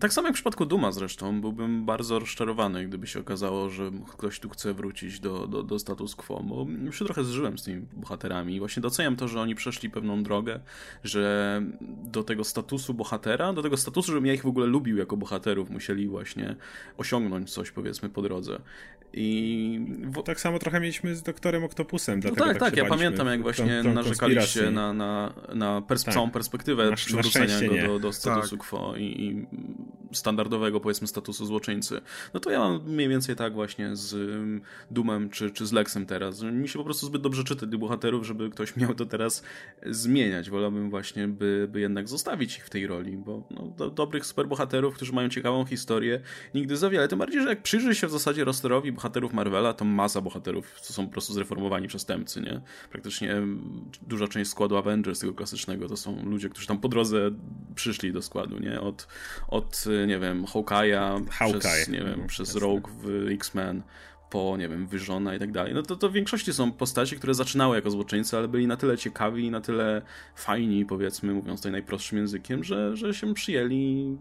[0.00, 4.40] tak samo jak w przypadku Duma zresztą, byłbym bardzo rozczarowany, gdyby się okazało, że ktoś
[4.40, 7.86] tu chce wrócić do, do, do status quo, bo już się trochę zżyłem z tymi
[7.92, 10.60] bohaterami i właśnie doceniam to, że oni przeszli pewną drogę,
[11.04, 11.62] że
[12.04, 15.70] do tego statusu bohatera, do tego statusu, żebym ja ich w ogóle lubił jako bohaterów,
[15.70, 16.56] musieli właśnie
[16.96, 18.60] osiągnąć coś, powiedzmy, po drodze.
[19.16, 19.80] I
[20.24, 22.20] tak samo trochę mieliśmy z doktorem Oktopusem.
[22.24, 26.04] No tak, tak, tak ja pamiętam, jak właśnie tą, tą narzekaliście na, na, na pers
[26.04, 26.14] tak.
[26.14, 28.68] całą perspektywę na, przywrócenia go do, do statusu tak.
[28.68, 29.46] quo i, i,
[30.18, 32.00] standardowego, powiedzmy, statusu złoczyńcy.
[32.34, 34.60] No to ja mam mniej więcej tak właśnie z um,
[34.90, 36.42] Dumem czy, czy z Lexem teraz.
[36.42, 39.42] Mi się po prostu zbyt dobrze czyta tych bohaterów, żeby ktoś miał to teraz
[39.86, 40.50] zmieniać.
[40.50, 44.94] Wolałbym właśnie, by, by jednak zostawić ich w tej roli, bo no, do, dobrych superbohaterów,
[44.94, 46.20] którzy mają ciekawą historię,
[46.54, 47.08] nigdy za wiele.
[47.08, 50.92] Tym bardziej, że jak przyjrzy się w zasadzie rosterowi bohaterów Marvela, to masa bohaterów, co
[50.92, 52.60] są po prostu zreformowani przestępcy, nie?
[52.90, 53.42] Praktycznie
[54.02, 57.30] duża część składu Avengers tego klasycznego to są ludzie, którzy tam po drodze
[57.74, 58.80] przyszli do składu, nie?
[58.80, 59.08] Od,
[59.48, 61.60] od nie wiem, Hawkeye'a, Hawkeye.
[61.60, 62.56] przez, nie wiem, no, przez.
[62.56, 63.82] Rogue w X-Men,
[64.34, 65.74] po, nie wiem, Wyżona i tak dalej.
[65.74, 68.98] No to, to w większości są postacie, które zaczynały jako złoczyńcy, ale byli na tyle
[68.98, 70.02] ciekawi i na tyle
[70.36, 74.16] fajni, powiedzmy, mówiąc tutaj najprostszym językiem, że, że się przyjęli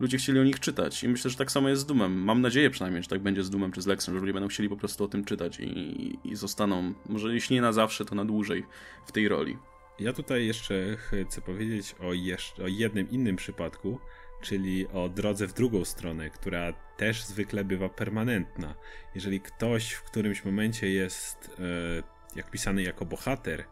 [0.00, 1.04] ludzie chcieli o nich czytać.
[1.04, 2.12] I myślę, że tak samo jest z Dumem.
[2.12, 4.68] Mam nadzieję przynajmniej, że tak będzie z Dumem czy z Lexem, że ludzie będą chcieli
[4.68, 8.24] po prostu o tym czytać i, i zostaną, może jeśli nie na zawsze, to na
[8.24, 8.66] dłużej
[9.06, 9.58] w tej roli.
[9.98, 10.96] Ja tutaj jeszcze
[11.26, 13.98] chcę powiedzieć o, jeszcze, o jednym innym przypadku,
[14.40, 18.74] czyli o drodze w drugą stronę, która też zwykle bywa permanentna.
[19.14, 23.64] Jeżeli ktoś w którymś momencie jest, e, jak pisany jako bohater,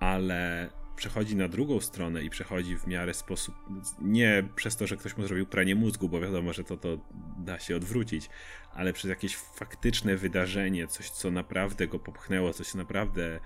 [0.00, 3.54] ale przechodzi na drugą stronę i przechodzi w miarę sposób,
[4.00, 6.98] nie przez to, że ktoś mu zrobił pranie mózgu, bo wiadomo, że to, to
[7.38, 8.30] da się odwrócić,
[8.74, 13.40] ale przez jakieś faktyczne wydarzenie, coś, co naprawdę go popchnęło, coś naprawdę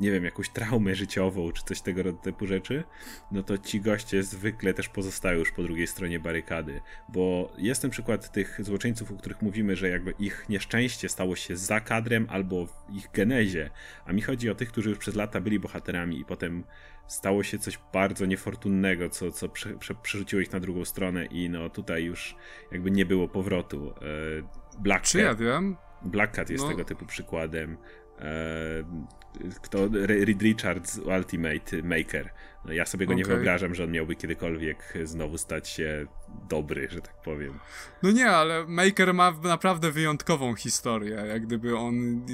[0.00, 2.84] nie wiem, jakąś traumę życiową, czy coś tego typu rzeczy,
[3.32, 7.90] no to ci goście zwykle też pozostają już po drugiej stronie barykady, bo jest ten
[7.90, 12.66] przykład tych złoczyńców, o których mówimy, że jakby ich nieszczęście stało się za kadrem albo
[12.66, 13.70] w ich genezie,
[14.04, 16.64] a mi chodzi o tych, którzy już przez lata byli bohaterami i potem
[17.06, 21.50] stało się coś bardzo niefortunnego, co, co prze, prze, przerzuciło ich na drugą stronę i
[21.50, 22.36] no tutaj już
[22.72, 23.90] jakby nie było powrotu.
[23.90, 25.76] E, Black Czy ja wiem?
[26.02, 26.70] Black Cat jest no.
[26.70, 27.76] tego typu przykładem.
[28.20, 28.24] E,
[29.62, 32.30] kto Reed Richards Ultimate Maker.
[32.64, 33.18] No ja sobie go okay.
[33.18, 36.06] nie wyobrażam, że on miałby kiedykolwiek znowu stać się
[36.48, 37.58] dobry, że tak powiem.
[38.02, 42.26] No nie, ale Maker ma naprawdę wyjątkową historię, jak gdyby on,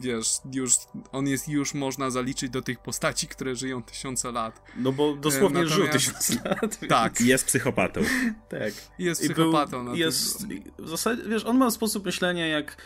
[0.00, 0.72] wiesz, już,
[1.12, 4.62] on jest już można zaliczyć do tych postaci, które żyją tysiące lat.
[4.76, 5.74] No bo dosłownie Natomiast...
[5.74, 6.78] żył tysiące lat.
[6.88, 7.20] Tak.
[7.20, 8.00] Jest psychopatą.
[8.48, 8.72] tak.
[8.98, 9.70] Jest psychopatą.
[9.70, 10.46] Był, no jest,
[10.78, 12.76] w zasadzie, wiesz, on ma sposób myślenia jak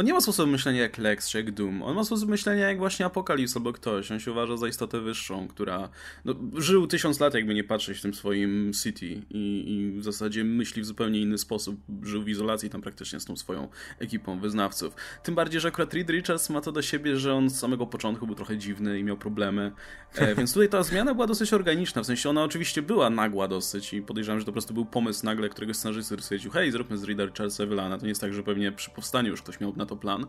[0.00, 1.82] on nie ma sposobu myślenia jak Lex czy jak Doom.
[1.82, 4.12] On ma sposób myślenia jak właśnie Apokalips albo ktoś.
[4.12, 5.88] On się uważa za istotę wyższą, która
[6.24, 10.44] no, żył tysiąc lat, jakby nie patrzeć w tym swoim city i, i, w zasadzie
[10.44, 11.80] myśli w zupełnie inny sposób.
[12.02, 14.94] Żył w izolacji tam praktycznie z tą swoją ekipą wyznawców.
[15.22, 18.26] Tym bardziej, że akurat Reed Richards ma to do siebie, że on z samego początku
[18.26, 19.72] był trochę dziwny i miał problemy.
[20.14, 22.02] E, więc tutaj ta zmiana była dosyć organiczna.
[22.02, 25.26] W sensie ona oczywiście była nagła dosyć i podejrzewam, że to po prostu był pomysł
[25.26, 27.98] nagle, którego scenarzysta stwierdził, hej, zróbmy z Reeda Richardsa Wylana.
[27.98, 30.26] To nie jest tak, że pewnie przy powstaniu już ktoś miał na to plan,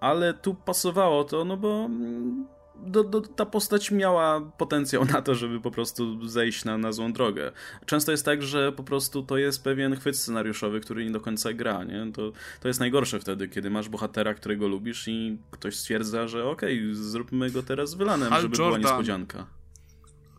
[0.00, 2.46] ale tu pasowało to, no bo mm,
[2.76, 7.12] do, do, ta postać miała potencjał na to, żeby po prostu zejść na, na złą
[7.12, 7.52] drogę.
[7.86, 11.52] Często jest tak, że po prostu to jest pewien chwyt scenariuszowy, który nie do końca
[11.52, 12.12] gra, nie?
[12.12, 16.78] To, to jest najgorsze wtedy, kiedy masz bohatera, którego lubisz i ktoś stwierdza, że okej,
[16.78, 18.80] okay, zróbmy go teraz wylanem, Hal żeby Jordan.
[18.80, 19.46] była niespodzianka.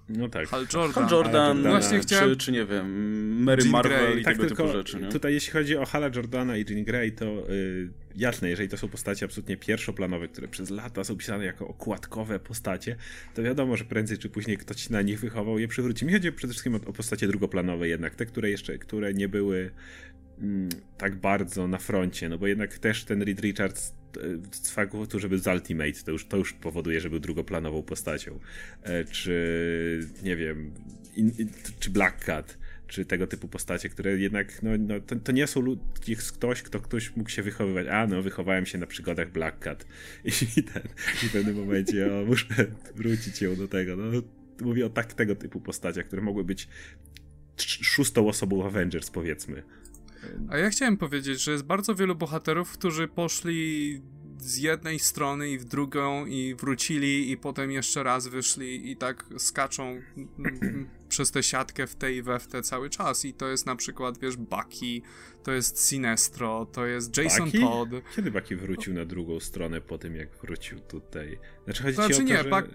[0.10, 0.48] No tak.
[0.48, 1.03] Hal Jordan.
[1.03, 2.30] Hal Jordan, Właśnie chciałem...
[2.30, 4.22] czy, czy nie wiem, Mary Jean Marvel Grey.
[4.22, 4.99] i tak, tego typu rzeczy.
[4.99, 5.07] Nie?
[5.07, 8.88] Tutaj jeśli chodzi o Hala Jordana i Jean Grey, to yy, jasne, jeżeli to są
[8.88, 12.95] postacie absolutnie pierwszoplanowe, które przez lata są pisane jako okładkowe postacie,
[13.34, 16.06] to wiadomo, że prędzej czy później ktoś na nich wychował je przywróci.
[16.06, 19.72] Mi chodzi przede wszystkim o, o postacie drugoplanowe jednak, te, które jeszcze, które nie były
[20.41, 23.94] mm, tak bardzo na froncie, no bo jednak też ten Reed Richards
[24.52, 28.40] z faktu, żeby z Ultimate, to już, to już powoduje, że był drugoplanową postacią.
[28.84, 30.72] E, czy nie wiem,
[31.16, 31.32] in,
[31.80, 35.62] czy Black Cat, czy tego typu postacie, które jednak, no, no to, to, nie są
[35.62, 37.88] ludzie, ktoś, kto ktoś mógł się wychowywać.
[37.88, 39.86] A, no, wychowałem się na przygodach Black Cat.
[40.58, 40.84] I, ten,
[41.24, 42.66] i w pewnym momencie, o, muszę
[42.96, 43.96] wrócić ją do tego.
[43.96, 44.22] No,
[44.62, 46.68] mówię o tak tego typu postaciach, które mogły być
[47.58, 49.64] szóstą osobą Avengers, powiedzmy.
[50.49, 54.02] A ja chciałem powiedzieć, że jest bardzo wielu bohaterów, którzy poszli
[54.45, 59.26] z jednej strony i w drugą i wrócili i potem jeszcze raz wyszli i tak
[59.38, 60.02] skaczą
[61.10, 63.76] przez tę siatkę w tej i we w te cały czas i to jest na
[63.76, 65.02] przykład, wiesz, Bucky,
[65.43, 67.60] to jest Sinestro, to jest Jason Bucky?
[67.60, 67.89] Todd.
[68.15, 71.39] Kiedy Bucky wrócił na drugą stronę po tym, jak wrócił tutaj?
[71.64, 72.49] Znaczy chodzi znaczy, o to, nie, że...
[72.49, 72.68] Buck...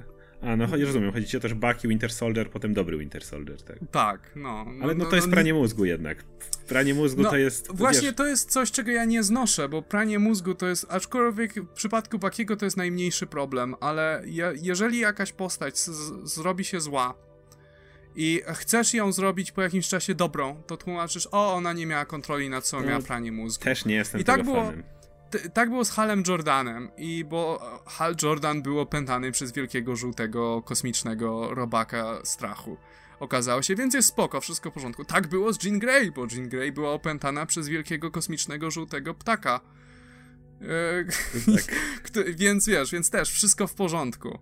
[0.42, 3.24] A, no chodzi, rozumiem, chodzi ci o to, że Bucky, Winter Soldier, potem dobry Winter
[3.24, 3.78] Soldier, tak?
[3.90, 4.64] Tak, no.
[4.64, 6.24] no Ale no, no to jest no, pranie mózgu jednak.
[6.70, 7.68] Pranie mózgu no, to jest...
[7.74, 8.16] Właśnie wiesz...
[8.16, 12.18] to jest coś, czego ja nie znoszę, bo pranie mózgu to jest, aczkolwiek w przypadku
[12.18, 15.78] Buckiego to jest najmniejszy problem, ale je, jeżeli jakaś postać
[16.24, 17.14] zrobi się zła,
[18.14, 22.50] i chcesz ją zrobić po jakimś czasie dobrą, to tłumaczysz, o, ona nie miała kontroli
[22.50, 23.64] nad sobą, miała no, pranie mózgu.
[23.64, 24.82] Też nie jestem I tak było, fanem
[25.54, 31.54] tak było z Halem Jordanem i bo Hal Jordan był opętany przez wielkiego żółtego kosmicznego
[31.54, 32.76] robaka strachu.
[33.20, 35.04] Okazało się, więc jest spoko, wszystko w porządku.
[35.04, 39.60] Tak było z Jean Grey, bo Jean Grey była opętana przez wielkiego kosmicznego żółtego ptaka.
[41.56, 42.26] Tak.
[42.38, 44.38] więc wiesz, więc też wszystko w porządku.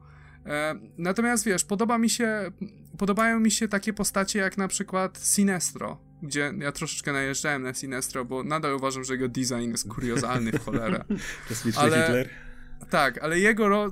[0.47, 2.53] E, natomiast wiesz, podoba mi się,
[2.99, 8.25] podobają mi się takie postacie jak na przykład Sinestro, gdzie ja troszeczkę najeżdżałem na Sinestro,
[8.25, 11.05] bo nadal uważam, że jego design jest kuriozalny w cholerę.
[11.49, 12.03] Kosmiczny ale...
[12.03, 12.48] Hitler?
[12.91, 13.91] Tak, ale jego ro...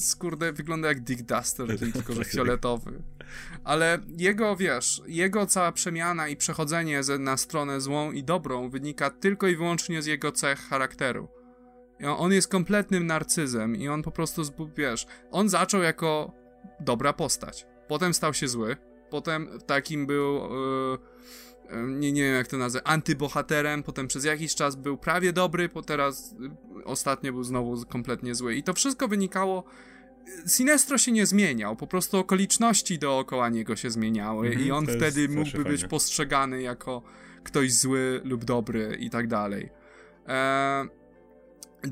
[0.00, 3.02] skurde wygląda jak Dick Duster, tylko że fioletowy.
[3.64, 9.46] Ale jego, wiesz, jego cała przemiana i przechodzenie na stronę złą i dobrą wynika tylko
[9.46, 11.28] i wyłącznie z jego cech charakteru.
[12.16, 14.42] On jest kompletnym narcyzem i on po prostu,
[14.76, 16.32] wiesz, on zaczął jako
[16.80, 17.66] dobra postać.
[17.88, 18.76] Potem stał się zły.
[19.10, 20.34] Potem takim był...
[20.34, 21.15] Yy
[21.86, 25.82] nie, nie wiem jak to nazwać, antybohaterem, potem przez jakiś czas był prawie dobry, po
[25.82, 26.32] teraz
[26.80, 28.54] y, ostatnio był znowu kompletnie zły.
[28.54, 29.64] I to wszystko wynikało.
[30.46, 35.28] Sinestro się nie zmieniał, po prostu okoliczności dookoła niego się zmieniały mhm, i on wtedy
[35.28, 37.02] mógłby być postrzegany jako
[37.44, 39.70] ktoś zły lub dobry i tak dalej.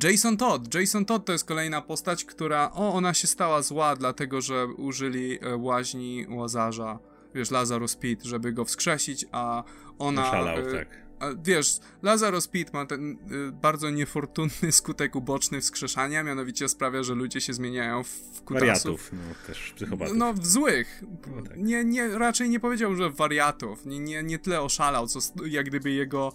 [0.03, 0.75] Jason Todd.
[0.75, 2.71] Jason Todd to jest kolejna postać, która.
[2.73, 6.99] O, ona się stała zła, dlatego że użyli e, łaźni łazarza.
[7.35, 9.65] Wiesz, Lazarus Pit, żeby go wskrzesić, a
[9.99, 10.31] ona.
[10.31, 11.05] Szalał, e, tak.
[11.21, 17.15] A, wiesz, Lazarus Pit ma ten y, bardzo niefortunny skutek uboczny wskrzeszania, mianowicie sprawia, że
[17.15, 18.51] ludzie się zmieniają w kutasów.
[18.51, 20.17] Wariatów, no też psychopatów.
[20.17, 21.03] No, w złych.
[21.37, 21.57] No, tak.
[21.57, 23.87] nie, nie, raczej nie powiedział, że wariatów.
[23.87, 26.33] Nie, nie, nie tyle oszalał, co jak gdyby jego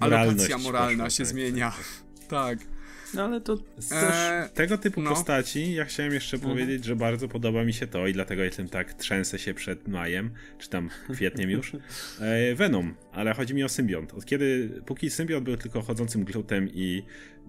[0.00, 1.70] alokacja moralna się tak, zmienia.
[1.70, 2.28] tak.
[2.28, 2.58] tak.
[3.14, 3.58] No ale to
[3.92, 5.10] e, tego typu no.
[5.10, 6.52] postaci ja chciałem jeszcze mhm.
[6.54, 10.30] powiedzieć, że bardzo podoba mi się to i dlatego jestem tak trzęsę się przed majem,
[10.58, 11.72] czy tam kwietniem już.
[12.20, 14.14] E, Venom, ale chodzi mi o symbiont.
[14.14, 17.02] Od kiedy, póki symbiont był tylko chodzącym glutem i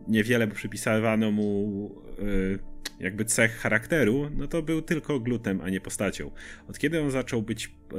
[0.07, 6.31] niewiele przypisywano mu e, jakby cech charakteru, no to był tylko glutem, a nie postacią.
[6.67, 7.97] Od kiedy on zaczął być e,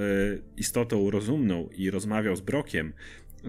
[0.57, 2.93] istotą rozumną i rozmawiał z Brokiem,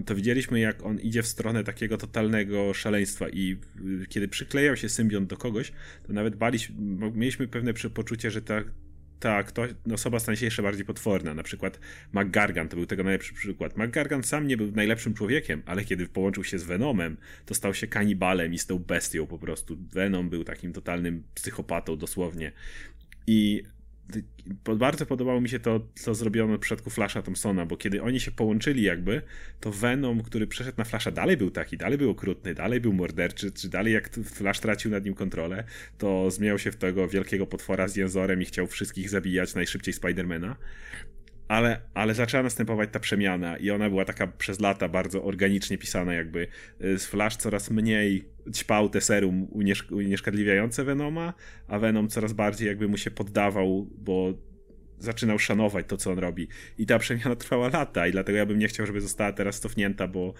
[0.06, 3.56] to widzieliśmy, jak on idzie w stronę takiego totalnego szaleństwa i
[4.02, 5.72] y, kiedy przyklejał się symbiont do kogoś,
[6.06, 6.76] to nawet baliśmy,
[7.14, 8.62] mieliśmy pewne poczucie, że ta,
[9.20, 11.34] ta kto, no, osoba stanie się jeszcze bardziej potworna.
[11.34, 11.80] Na przykład
[12.12, 13.76] McGargan to był tego najlepszy przykład.
[13.76, 17.16] McGargan sam nie był najlepszym człowiekiem, ale kiedy połączył się z Venomem,
[17.46, 19.76] to stał się kanibalem i stał bestią po prostu.
[19.92, 22.52] Venom był takim totalnym psychopatą dosłownie.
[23.26, 23.62] I
[24.76, 28.30] bardzo podobało mi się to, co zrobiono w przypadku Flasha Thompsona, bo kiedy oni się
[28.30, 29.22] połączyli jakby,
[29.60, 33.52] to Venom, który przeszedł na Flasha, dalej był taki, dalej był okrutny, dalej był morderczy,
[33.52, 35.64] czy dalej jak Flash tracił nad nim kontrolę,
[35.98, 40.56] to zmieniał się w tego wielkiego potwora z jęzorem i chciał wszystkich zabijać najszybciej Spidermana
[41.48, 46.14] ale, ale zaczęła następować ta przemiana i ona była taka przez lata bardzo organicznie pisana,
[46.14, 46.46] jakby
[46.84, 49.48] y, z Flash coraz mniej ćpał te serum
[49.90, 51.34] unieszkodliwiające Venoma,
[51.68, 54.34] a Venom coraz bardziej jakby mu się poddawał, bo
[55.00, 56.48] zaczynał szanować to, co on robi.
[56.78, 60.08] I ta przemiana trwała lata i dlatego ja bym nie chciał, żeby została teraz cofnięta,
[60.08, 60.34] bo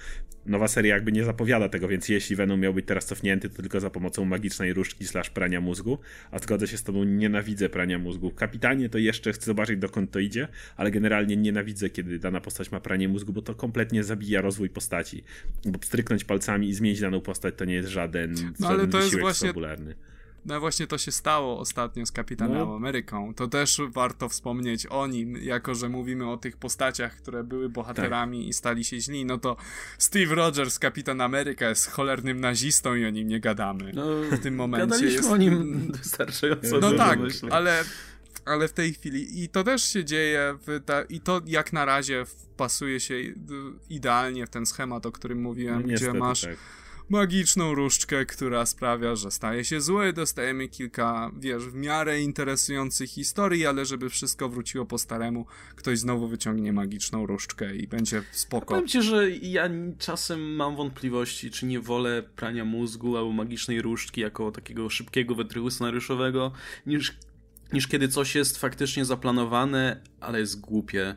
[0.47, 3.81] nowa seria jakby nie zapowiada tego, więc jeśli Venom miał być teraz cofnięty, to tylko
[3.81, 5.99] za pomocą magicznej różdżki slash prania mózgu,
[6.31, 8.31] a zgodzę się z tobą, nienawidzę prania mózgu.
[8.31, 12.81] Kapitanie to jeszcze chcę zobaczyć, dokąd to idzie, ale generalnie nienawidzę, kiedy dana postać ma
[12.81, 15.25] pranie mózgu, bo to kompletnie zabija rozwój postaci.
[15.65, 19.19] Bo stryknąć palcami i zmienić daną postać to nie jest żaden, no, ale to jest
[19.21, 19.49] właśnie...
[19.49, 19.95] fabularny.
[20.44, 22.77] No właśnie to się stało ostatnio z Kapitanem no.
[22.77, 23.35] Ameryką.
[23.35, 28.39] To też warto wspomnieć o nim, jako że mówimy o tych postaciach, które były bohaterami
[28.40, 28.48] tak.
[28.48, 29.24] i stali się źli.
[29.24, 29.56] No to
[29.98, 33.93] Steve Rogers, Kapitan Ameryka, jest cholernym nazistą i o nim nie gadamy.
[33.94, 34.05] No,
[34.36, 35.31] w tym momencie jest...
[35.31, 37.48] o nim wystarczająco No tak, myślę.
[37.52, 37.85] ale
[38.44, 42.24] ale w tej chwili i to też się dzieje ta, i to jak na razie
[42.56, 43.15] pasuje się
[43.90, 46.56] idealnie w ten schemat, o którym mówiłem, no, gdzie masz tak
[47.11, 50.13] magiczną różdżkę, która sprawia, że staje się zły.
[50.13, 56.29] Dostajemy kilka, wiesz, w miarę interesujących historii, ale żeby wszystko wróciło po staremu, ktoś znowu
[56.29, 58.67] wyciągnie magiczną różdżkę i będzie spoko.
[58.67, 64.21] Powiem ci, że ja czasem mam wątpliwości, czy nie wolę prania mózgu albo magicznej różdżki
[64.21, 66.53] jako takiego szybkiego wytrychu scenariuszowego,
[66.87, 67.17] niż,
[67.73, 71.17] niż kiedy coś jest faktycznie zaplanowane, ale jest głupie.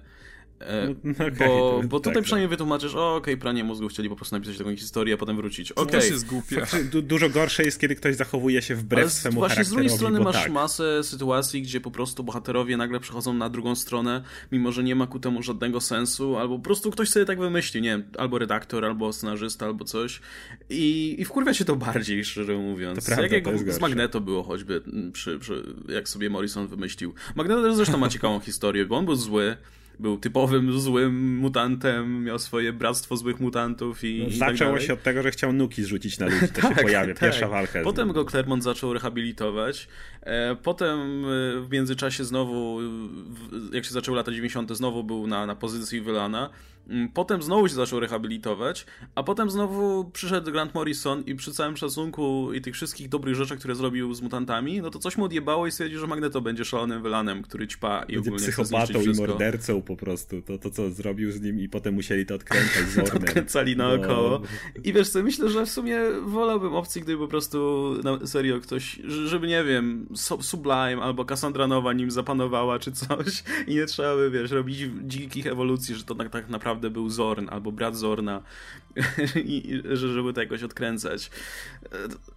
[0.67, 2.53] E, no, okay, bo, bo tutaj tak, przynajmniej tak.
[2.53, 5.71] wytłumaczysz, okej, okay, pranie mózgu chcieli po prostu napisać taką historię, a potem wrócić.
[5.71, 5.99] Okay.
[6.01, 6.65] To jest głupie.
[6.91, 10.19] Du dużo gorsze jest, kiedy ktoś zachowuje się wbrew Ale swemu właśnie z drugiej strony
[10.19, 10.51] masz tak.
[10.51, 15.07] masę sytuacji, gdzie po prostu bohaterowie nagle przechodzą na drugą stronę, mimo że nie ma
[15.07, 18.85] ku temu żadnego sensu, albo po prostu ktoś sobie tak wymyśli, nie wiem, albo redaktor,
[18.85, 20.21] albo scenarzysta, albo coś.
[20.69, 22.99] I, i wkurwia się to bardziej, szczerze mówiąc.
[22.99, 24.81] To prawda, jak, jak z Magneto było choćby,
[25.13, 27.13] przy, przy, jak sobie Morrison wymyślił.
[27.35, 29.57] Magneto też zresztą ma ciekawą historię, bo on był zły,
[29.99, 34.19] był typowym złym mutantem, miał swoje bractwo złych mutantów i.
[34.19, 36.47] No, i tak zaczęło tak się od tego, że chciał nuki zrzucić na ludzi.
[36.53, 37.21] To tak, się pojawia, tak.
[37.21, 37.81] pierwsza walka.
[37.83, 39.87] Potem go Claremont zaczął rehabilitować.
[40.21, 41.27] E, potem e,
[41.61, 42.79] w międzyczasie znowu,
[43.73, 46.49] jak się zaczęły lata 90., znowu był na, na pozycji wylana.
[46.89, 48.85] Mm, potem znowu się zaczął rehabilitować,
[49.15, 53.59] a potem znowu przyszedł Grant Morrison i przy całym szacunku i tych wszystkich dobrych rzeczach,
[53.59, 57.03] które zrobił z mutantami, no to coś mu odjebało i stwierdził, że Magneto będzie szalonym
[57.03, 60.41] wylanem, który ćpa i będzie psychopatą i mordercą po prostu.
[60.41, 63.23] To, to, co zrobił z nim i potem musieli to odkręcać z Ornem.
[63.23, 64.29] Odkręcali naokoło.
[64.29, 64.81] No.
[64.83, 68.99] I wiesz co, myślę, że w sumie wolałbym opcji, gdyby po prostu na serio ktoś,
[69.25, 70.07] żeby nie wiem,
[70.41, 75.47] Sublime albo Cassandra Nowa nim zapanowała czy coś i nie trzeba by, wiesz, robić dzikich
[75.47, 78.41] ewolucji, że to tak, tak naprawdę naprawdę był Zorn albo brat Zorna,
[79.35, 81.31] i, żeby to jakoś odkręcać.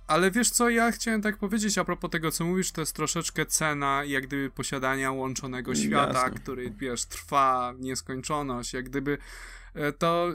[0.06, 3.46] Ale wiesz co, ja chciałem tak powiedzieć a propos tego, co mówisz, to jest troszeczkę
[3.46, 6.38] cena jak gdyby posiadania łączonego świata, Jasne.
[6.38, 9.18] który, wiesz, trwa w nieskończoność, jak gdyby
[9.98, 10.32] to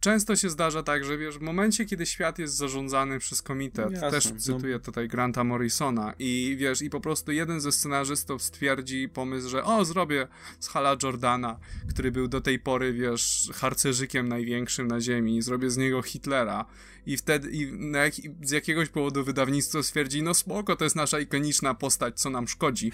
[0.00, 4.10] często się zdarza tak, że wiesz, w momencie, kiedy świat jest zarządzany przez komitet, Jasne,
[4.10, 4.40] też no.
[4.40, 4.80] cytuję no.
[4.80, 9.84] tutaj Granta Morrisona i wiesz, i po prostu jeden ze scenarzystów stwierdzi pomysł, że o,
[9.84, 10.28] zrobię
[10.60, 11.58] z Hala Jordana,
[11.88, 16.64] który był do tej pory, wiesz, harcerzykiem największym na ziemi, zrobię z niego Hitlera
[17.06, 21.74] i wtedy i jak, z jakiegoś powodu wydawnictwo stwierdzi, no spoko, to jest nasza ikoniczna
[21.74, 22.92] postać, co nam szkodzi.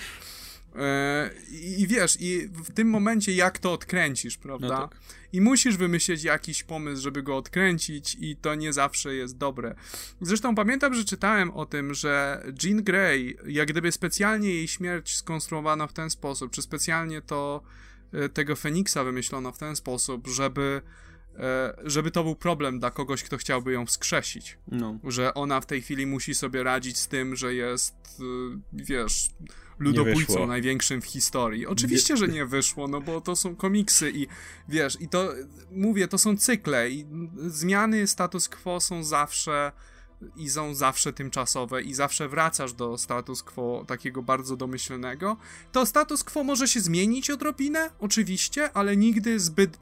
[0.74, 4.68] E, I wiesz, i w tym momencie jak to odkręcisz, prawda?
[4.68, 4.98] No tak.
[5.32, 9.74] I musisz wymyślić jakiś pomysł, żeby go odkręcić, i to nie zawsze jest dobre.
[10.20, 15.88] Zresztą pamiętam, że czytałem o tym, że Jean Grey, jak gdyby specjalnie jej śmierć skonstruowano
[15.88, 17.62] w ten sposób, czy specjalnie to
[18.12, 20.80] e, tego Feniksa wymyślono w ten sposób, żeby
[21.84, 24.58] żeby to był problem dla kogoś, kto chciałby ją wskrzesić.
[24.68, 24.98] No.
[25.04, 27.94] Że ona w tej chwili musi sobie radzić z tym, że jest,
[28.72, 29.30] wiesz,
[29.78, 31.66] ludobójcą największym w historii.
[31.66, 34.26] Oczywiście, że nie wyszło, no bo to są komiksy i
[34.68, 35.32] wiesz, i to
[35.70, 37.06] mówię, to są cykle i
[37.36, 39.72] zmiany status quo są zawsze
[40.36, 45.36] i są zawsze tymczasowe i zawsze wracasz do status quo takiego bardzo domyślnego,
[45.72, 49.78] to status quo może się zmienić odrobinę, oczywiście, ale nigdy zbyt,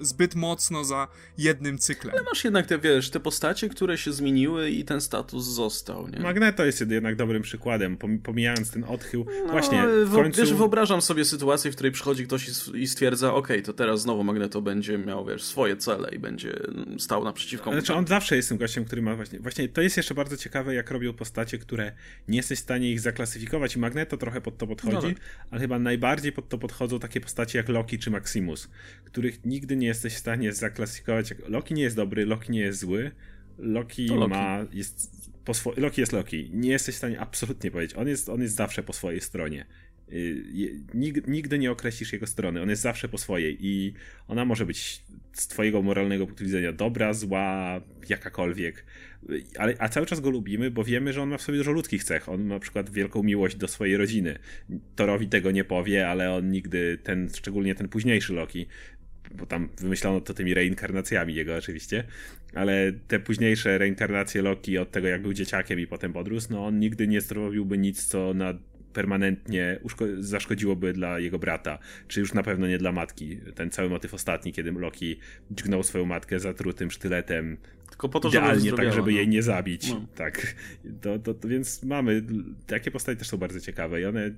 [0.00, 2.14] zbyt mocno za jednym cyklem.
[2.14, 6.20] Ale masz jednak te, wiesz, te postacie, które się zmieniły i ten status został, nie?
[6.20, 9.26] Magneto jest jednak dobrym przykładem, pomijając ten odchył.
[9.46, 10.40] No, Właśnie, w końcu...
[10.40, 14.62] Wiesz, wyobrażam sobie sytuację, w której przychodzi ktoś i stwierdza, ok, to teraz znowu Magneto
[14.62, 16.60] będzie miał, wiesz, swoje cele i będzie
[16.98, 17.72] stał naprzeciwko.
[17.72, 20.74] Znaczy on zawsze jest tym gościem, który ma właśnie, właśnie to jest jeszcze bardzo ciekawe,
[20.74, 21.92] jak robią postacie, które
[22.28, 25.46] nie jesteś w stanie ich zaklasyfikować Magneto trochę pod to podchodzi, no tak.
[25.50, 28.70] ale chyba najbardziej pod to podchodzą takie postacie jak Loki czy Maximus,
[29.04, 31.34] których nigdy nie jesteś w stanie zaklasyfikować.
[31.48, 33.10] Loki nie jest dobry, Loki nie jest zły,
[33.58, 34.30] Loki, Loki.
[34.30, 35.10] ma, jest
[35.44, 36.50] po swo- Loki jest Loki.
[36.52, 37.96] Nie jesteś w stanie absolutnie powiedzieć.
[37.96, 39.66] On jest, on jest zawsze po swojej stronie.
[40.12, 40.80] Y,
[41.26, 42.62] nigdy nie określisz jego strony.
[42.62, 43.94] On jest zawsze po swojej i
[44.28, 45.02] ona może być
[45.32, 48.84] z twojego moralnego punktu widzenia dobra, zła, jakakolwiek.
[49.58, 52.04] Ale, a cały czas go lubimy, bo wiemy, że on ma w sobie dużo ludzkich
[52.04, 52.28] cech.
[52.28, 54.38] On ma na przykład wielką miłość do swojej rodziny.
[54.96, 58.66] Torowi tego nie powie, ale on nigdy, ten, szczególnie ten późniejszy Loki,
[59.34, 62.04] bo tam wymyślono to tymi reinkarnacjami jego oczywiście,
[62.54, 66.78] ale te późniejsze reinkarnacje Loki od tego, jak był dzieciakiem i potem podrósł, no on
[66.78, 68.54] nigdy nie zrobiłby nic, co na
[68.92, 69.80] permanentnie
[70.18, 71.78] zaszkodziłoby dla jego brata,
[72.08, 73.38] czy już na pewno nie dla matki.
[73.54, 75.18] Ten cały motyw ostatni, kiedy Loki
[75.50, 77.56] dźgnął swoją matkę zatrutym sztyletem,
[77.92, 79.16] tylko po to, idealnie żeby tak, żeby no.
[79.16, 79.90] jej nie zabić.
[79.90, 80.06] No.
[80.14, 80.54] Tak.
[81.00, 82.22] To, to, to, więc mamy,
[82.66, 84.30] takie postacie też są bardzo ciekawe i one,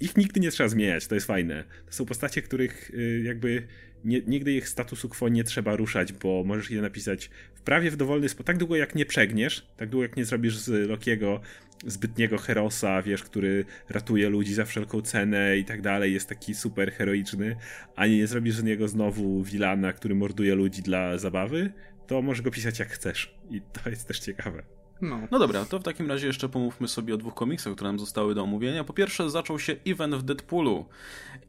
[0.00, 1.64] ich nigdy nie trzeba zmieniać, to jest fajne.
[1.86, 3.62] To są postacie, których y, jakby
[4.04, 7.96] nie, nigdy ich statusu quo nie trzeba ruszać, bo możesz je napisać w prawie w
[7.96, 8.46] dowolny sposób.
[8.46, 11.40] Tak długo jak nie przegniesz, tak długo jak nie zrobisz z Lokiego
[11.86, 16.92] zbytniego herosa, wiesz, który ratuje ludzi za wszelką cenę i tak dalej, jest taki super
[16.92, 17.56] heroiczny,
[17.96, 21.72] a nie zrobisz z niego znowu wilana, który morduje ludzi dla zabawy,
[22.10, 23.34] to możesz go pisać jak chcesz.
[23.50, 24.62] I to jest też ciekawe.
[25.00, 25.20] No.
[25.30, 28.34] no dobra, to w takim razie jeszcze pomówmy sobie o dwóch komiksach, które nam zostały
[28.34, 28.84] do omówienia.
[28.84, 30.86] Po pierwsze, zaczął się event w Deadpoolu.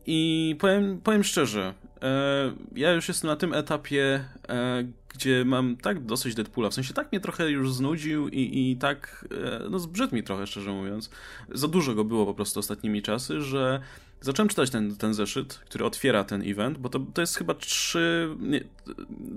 [0.05, 4.83] I powiem, powiem szczerze, e, ja już jestem na tym etapie, e,
[5.13, 9.27] gdzie mam tak dosyć Deadpoola, w sensie tak mnie trochę już znudził i, i tak,
[9.31, 11.09] e, no zbrzydł mi trochę, szczerze mówiąc.
[11.49, 13.81] Za dużo go było po prostu ostatnimi czasy, że
[14.21, 18.35] zacząłem czytać ten, ten zeszyt, który otwiera ten event, bo to, to jest chyba trzy,
[18.39, 18.61] nie,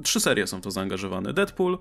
[0.02, 1.32] trzy serie są to zaangażowane.
[1.32, 1.78] Deadpool,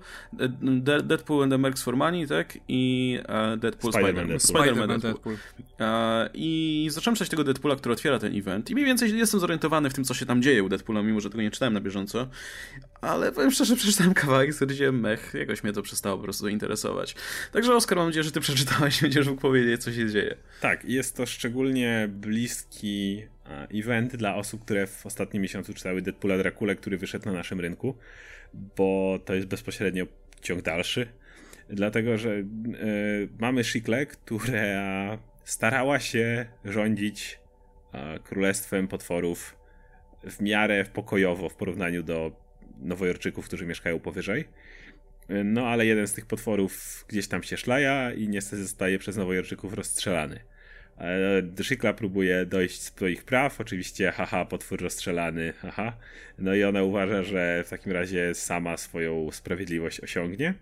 [0.62, 2.58] De, Deadpool and the Mercs for Money, tak?
[2.68, 4.26] I uh, Deadpool Spider-Man.
[4.26, 5.12] Spider-Man, Spider-Man Deadpool.
[5.12, 5.34] Deadpool.
[5.34, 9.90] Uh, I zacząłem czytać tego Deadpoola, który otwiera ten event i mniej więcej jestem zorientowany
[9.90, 12.28] w tym, co się tam dzieje u Deadpoola, mimo że tego nie czytałem na bieżąco.
[13.00, 17.14] Ale powiem szczerze, przeczytałem kawałek, stwierdziłem, mech, jakoś mnie to przestało po prostu interesować.
[17.52, 20.36] Także Oskar, mam nadzieję, że ty przeczytałeś i będziesz mógł powiedzieć, co się dzieje.
[20.60, 22.93] Tak, jest to szczególnie bliski
[23.46, 27.60] e, event dla osób, które w ostatnim miesiącu czytały Deadpoola Dracula, który wyszedł na naszym
[27.60, 27.94] rynku,
[28.76, 30.06] bo to jest bezpośrednio
[30.42, 31.06] ciąg dalszy.
[31.68, 32.44] Dlatego, że y,
[33.38, 37.38] mamy Shikle, która starała się rządzić
[37.94, 39.56] y, królestwem potworów
[40.24, 42.44] w miarę pokojowo w porównaniu do
[42.78, 44.44] Nowojorczyków, którzy mieszkają powyżej.
[45.44, 49.72] No ale jeden z tych potworów gdzieś tam się szlaja i niestety zostaje przez Nowojorczyków
[49.72, 50.40] rozstrzelany.
[51.62, 55.96] Szykla próbuje dojść z swoich praw, oczywiście haha, potwór rozstrzelany, haha.
[56.38, 60.54] No i ona uważa, że w takim razie sama swoją sprawiedliwość osiągnie.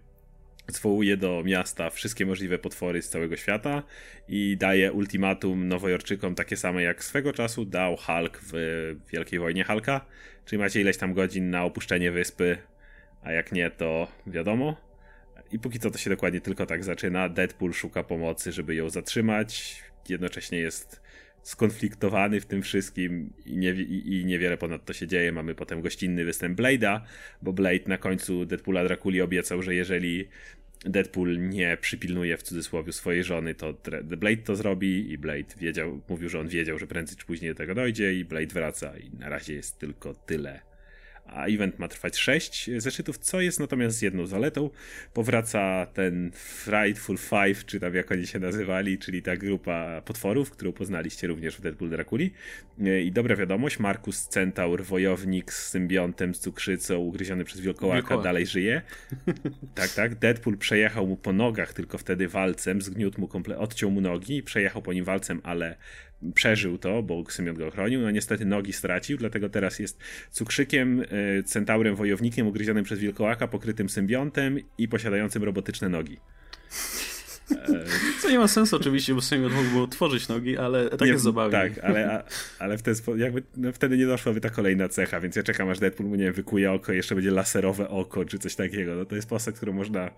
[0.69, 3.83] Zwołuje do miasta wszystkie możliwe potwory z całego świata
[4.29, 8.53] i daje ultimatum Nowojorczykom takie same jak swego czasu dał Hulk w
[9.13, 10.07] Wielkiej Wojnie Hulka,
[10.45, 12.59] czyli macie ileś tam godzin na opuszczenie wyspy,
[13.23, 14.77] a jak nie, to wiadomo.
[15.53, 17.29] I póki co to się dokładnie tylko tak zaczyna.
[17.29, 19.83] Deadpool szuka pomocy, żeby ją zatrzymać.
[20.09, 21.03] Jednocześnie jest
[21.43, 25.33] skonfliktowany w tym wszystkim i, nie, i, i niewiele ponadto się dzieje.
[25.33, 27.01] Mamy potem gościnny występ Blade'a,
[27.43, 30.29] bo Blade na końcu Deadpoola Drakuli obiecał, że jeżeli
[30.85, 36.29] Deadpool nie przypilnuje w cudzysłowie swojej żony, to Blade to zrobi i Blade wiedział, mówił,
[36.29, 39.29] że on wiedział, że prędzej czy później do tego dojdzie i Blade wraca i na
[39.29, 40.72] razie jest tylko tyle
[41.35, 44.71] a event ma trwać 6 zeszytów, co jest natomiast jedną zaletą.
[45.15, 50.73] Powraca ten Frightful Five, czy tam jak oni się nazywali, czyli ta grupa potworów, którą
[50.73, 52.33] poznaliście również w Deadpool Draculi.
[53.05, 58.25] I dobra wiadomość, Markus Centaur, wojownik z symbiontem, z cukrzycą, ugryziony przez wilkołaka, Wilkołak.
[58.25, 58.83] dalej żyje.
[59.75, 60.15] tak, tak.
[60.15, 64.43] Deadpool przejechał mu po nogach, tylko wtedy walcem, zgniótł mu komple- odciął mu nogi i
[64.43, 65.77] przejechał po nim walcem, ale
[66.35, 68.01] przeżył to, bo Symion go ochronił.
[68.01, 69.99] No niestety nogi stracił, dlatego teraz jest
[70.31, 76.19] cukrzykiem, e, centaurem wojownikiem ugryzionym przez wilkołaka, pokrytym symbiontem i posiadającym robotyczne nogi.
[78.23, 81.24] Co nie ma sensu oczywiście, bo Sejmiot mógł było tworzyć nogi, ale tak nie, jest
[81.24, 81.53] zabawnie.
[81.53, 82.24] Tak, ale, a,
[82.59, 86.09] ale wtedy, jakby, no wtedy nie doszłaby ta kolejna cecha, więc ja czekam aż Deadpool
[86.09, 88.95] mu, nie wiem, wykuje oko, jeszcze będzie laserowe oko, czy coś takiego.
[88.95, 90.11] No to jest postać, którą można...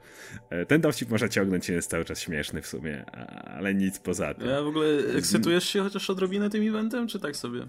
[0.51, 3.05] E, ten dowcip można ciągnąć, jest cały czas śmieszny w sumie,
[3.47, 4.48] ale nic poza tym.
[4.48, 4.86] Ja w ogóle
[5.16, 7.61] ekscytujesz się chociaż odrobinę tym eventem, czy tak sobie?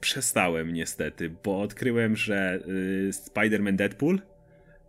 [0.00, 4.18] Przestałem niestety, bo odkryłem, że y, Spider-Man Deadpool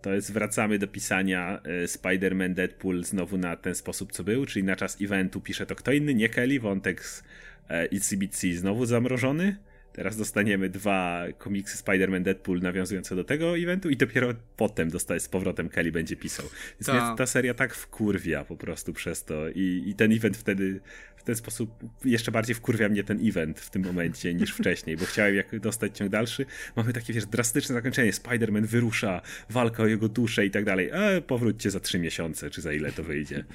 [0.05, 4.65] to jest wracamy do pisania e, Spider-Man Deadpool znowu na ten sposób, co był, czyli
[4.65, 7.23] na czas eventu pisze to kto inny, nie Kelly, wątek z
[7.69, 9.57] e, ICBC znowu zamrożony.
[9.93, 15.29] Teraz dostaniemy dwa komiksy Spider-Man Deadpool nawiązujące do tego eventu i dopiero potem dostaje z
[15.29, 16.45] powrotem Kelly będzie pisał.
[16.71, 17.15] Więc ta.
[17.15, 20.79] ta seria tak wkurwia po prostu przez to i, i ten event wtedy
[21.25, 21.69] ten sposób
[22.05, 25.97] jeszcze bardziej wkurwia mnie ten event w tym momencie niż wcześniej, bo chciałem jak dostać
[25.97, 26.45] ciąg dalszy.
[26.75, 28.11] Mamy takie, wiesz, drastyczne zakończenie.
[28.11, 30.89] Spider-Man wyrusza, walka o jego duszę i tak dalej.
[30.93, 33.45] E, powróćcie za trzy miesiące, czy za ile to wyjdzie.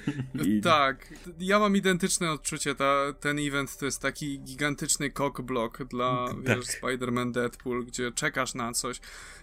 [0.45, 0.61] I...
[0.71, 2.75] Tak, ja mam identyczne odczucie.
[2.75, 6.57] Ta, ten event to jest taki gigantyczny cockblock dla, tak.
[6.57, 8.99] wiesz, Spider-Man Deadpool, gdzie czekasz na coś.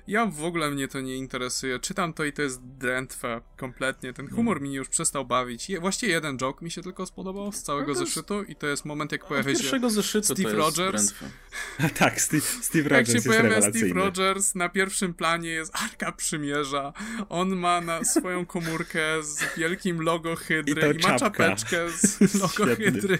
[0.09, 1.79] Ja w ogóle mnie to nie interesuje.
[1.79, 4.13] Czytam to i to jest drętwe kompletnie.
[4.13, 4.69] Ten humor no.
[4.69, 5.71] mi już przestał bawić.
[5.71, 8.85] Je, właściwie jeden joke mi się tylko spodobał z całego no zeszytu i to jest
[8.85, 9.81] moment, jak pojawia się
[10.23, 11.15] Steve Rogers.
[11.99, 16.93] tak, Steve, Steve Rogers Jak się pojawia Steve Rogers, na pierwszym planie jest Arka Przymierza.
[17.29, 22.77] On ma na swoją komórkę z wielkim logo Hydry i, i ma czapeczkę z logo
[22.77, 23.19] Hydry.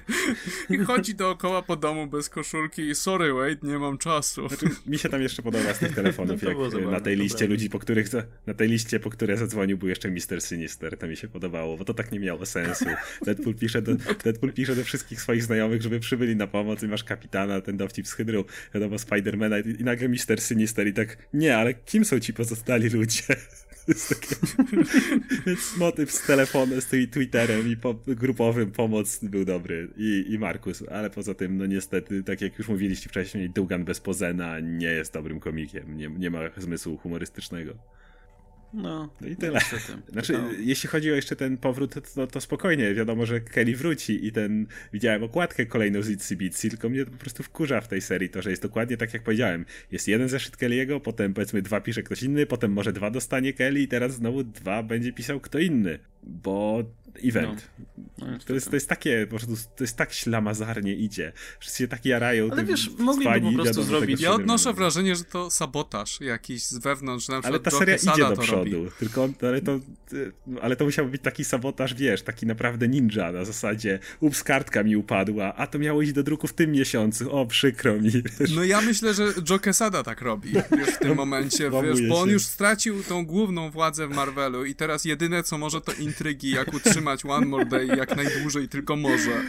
[0.71, 4.49] I chodzi dookoła po domu bez koszulki i sorry, wait, nie mam czasu.
[4.49, 6.57] Znaczy, mi się tam jeszcze podoba z tych telefonów, jak
[6.91, 8.09] na tej liście ludzi, po których
[8.47, 10.99] na tej liście, po które zadzwonił był jeszcze Mister Sinister.
[10.99, 12.85] To mi się podobało, bo to tak nie miało sensu.
[13.25, 13.95] Deadpool pisze do,
[14.25, 18.07] Deadpool pisze do wszystkich swoich znajomych, żeby przybyli na pomoc i masz kapitana, ten dowcip
[18.07, 18.45] z Hydrą,
[18.75, 22.89] wiadomo, Spidermana i, i nagle Mister Sinister i tak, nie, ale kim są ci pozostali
[22.89, 23.23] ludzie?
[24.09, 24.37] Takie...
[25.47, 29.89] Więc motyw z telefonem, z Twitterem i po, grupowym pomoc był dobry.
[29.97, 34.01] I, I Markus, ale poza tym, no niestety, tak jak już mówiliście wcześniej, Dugan bez
[34.01, 35.97] Pozena nie jest dobrym komikiem.
[35.97, 37.75] Nie, nie ma zmysłu humorystycznego.
[38.75, 39.61] No, no i tyle.
[40.13, 40.51] Znaczy, no.
[40.61, 44.67] jeśli chodzi o jeszcze ten powrót, to, to spokojnie, wiadomo, że Kelly wróci i ten,
[44.93, 48.29] widziałem okładkę kolejną z Itsy Bitsy, tylko mnie to po prostu wkurza w tej serii
[48.29, 49.65] to, że jest dokładnie tak jak powiedziałem.
[49.93, 53.81] Jest jeden zeszyt Kelly'ego, potem powiedzmy dwa pisze ktoś inny, potem może dwa dostanie Kelly
[53.81, 56.85] i teraz znowu dwa będzie pisał kto inny, bo
[57.25, 57.69] event.
[58.19, 61.33] No, no to, jest, to jest takie, po prostu, to jest tak ślamazarnie idzie.
[61.61, 62.51] Wszyscy się tak jarają.
[62.51, 64.21] Ale wiesz, mogliby po prostu zrobić.
[64.21, 68.37] Ja odnoszę wrażenie, że to sabotaż jakiś z wewnątrz, na Ale ta seria idzie do
[68.37, 68.85] przodu.
[68.85, 68.97] Robi.
[68.99, 69.81] Tylko, ale to,
[70.63, 74.97] ale to musiał być taki sabotaż, wiesz, taki naprawdę ninja na zasadzie ups, kartka mi
[74.97, 77.33] upadła, a to miało iść do druku w tym miesiącu.
[77.33, 78.11] O, przykro mi.
[78.41, 78.51] Wiesz.
[78.57, 82.29] No ja myślę, że Joe Quesada tak robi już w tym momencie, wiesz, bo on
[82.29, 86.75] już stracił tą główną władzę w Marvelu i teraz jedyne, co może to intrygi, jak
[86.75, 89.43] utrzymać trzymać One More Day jak najdłużej tylko może.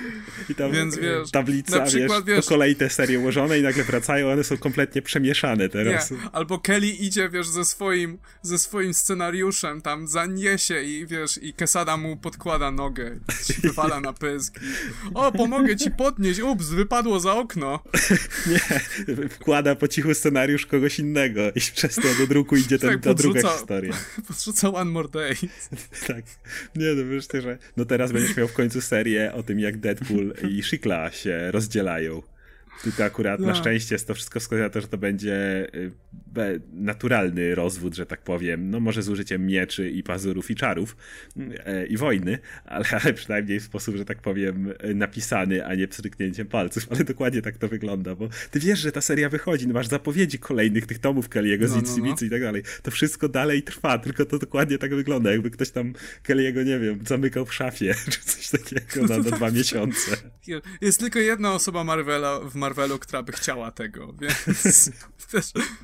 [0.50, 3.62] I tam Więc wiesz, tablica, na przykład, wiesz, wiesz, po kolei te serie ułożone i
[3.62, 6.12] nagle wracają, one są kompletnie przemieszane teraz.
[6.12, 6.18] Nie.
[6.32, 11.98] Albo Kelly idzie, wiesz, ze swoim, ze swoim scenariuszem, tam zaniesie i wiesz, i Kesada
[11.98, 13.20] mu podkłada nogę,
[13.50, 14.60] i wywala na pysk.
[15.14, 17.80] O, pomogę ci podnieść, ups, wypadło za okno.
[18.50, 18.60] Nie,
[19.30, 23.14] wkłada po cichu scenariusz kogoś innego i przez to do druku idzie ten, tak, ta
[23.14, 23.94] druga historia.
[24.28, 25.36] Podrzuca One More Day.
[26.08, 26.26] tak.
[26.76, 30.34] Nie, no wiesz, że no teraz będziesz miał w końcu serię o tym, jak Deadpool
[30.50, 32.22] i Shikla się rozdzielają.
[32.84, 33.48] Tylko akurat no.
[33.48, 35.92] na szczęście jest to wszystko wskazuje na to, że to będzie y,
[36.74, 38.70] naturalny rozwód, że tak powiem.
[38.70, 40.98] No może z użyciem mieczy i pazurów i czarów
[41.66, 46.48] e, i wojny, ale, ale przynajmniej w sposób, że tak powiem, napisany, a nie pstryknięciem
[46.48, 46.88] palców.
[46.90, 50.40] Ale dokładnie tak to wygląda, bo ty wiesz, że ta seria wychodzi, no masz zapowiedzi
[50.40, 52.28] kolejnych tych tomów Kelly'ego z no, no, no.
[52.28, 52.64] i tak dalej.
[52.84, 55.94] To wszystko dalej trwa, tylko to dokładnie tak wygląda, jakby ktoś tam
[56.24, 60.18] Kelly'ego, nie wiem, zamykał w szafie, czy coś takiego na, na dwa miesiące.
[60.82, 62.69] Jest tylko jedna osoba Marvela, w Marvelu,
[63.00, 64.92] która by chciała tego, więc.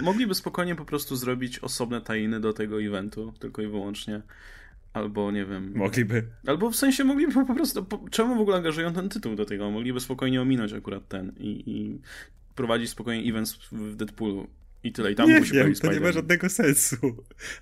[0.02, 4.22] Mogliby spokojnie po prostu zrobić osobne tajny do tego eventu, tylko i wyłącznie.
[4.94, 5.72] Albo nie wiem.
[5.76, 6.28] Mogliby.
[6.48, 7.86] Albo w sensie mogliby po prostu.
[7.86, 9.72] Po, czemu w ogóle angażują ten tytuł do tego?
[9.72, 12.02] Mogliby spokojnie ominąć akurat ten i, i
[12.56, 14.48] prowadzić spokojnie event w Deadpoolu.
[14.86, 16.96] I tyle, i tam nie musi wiem, to nie ma żadnego sensu.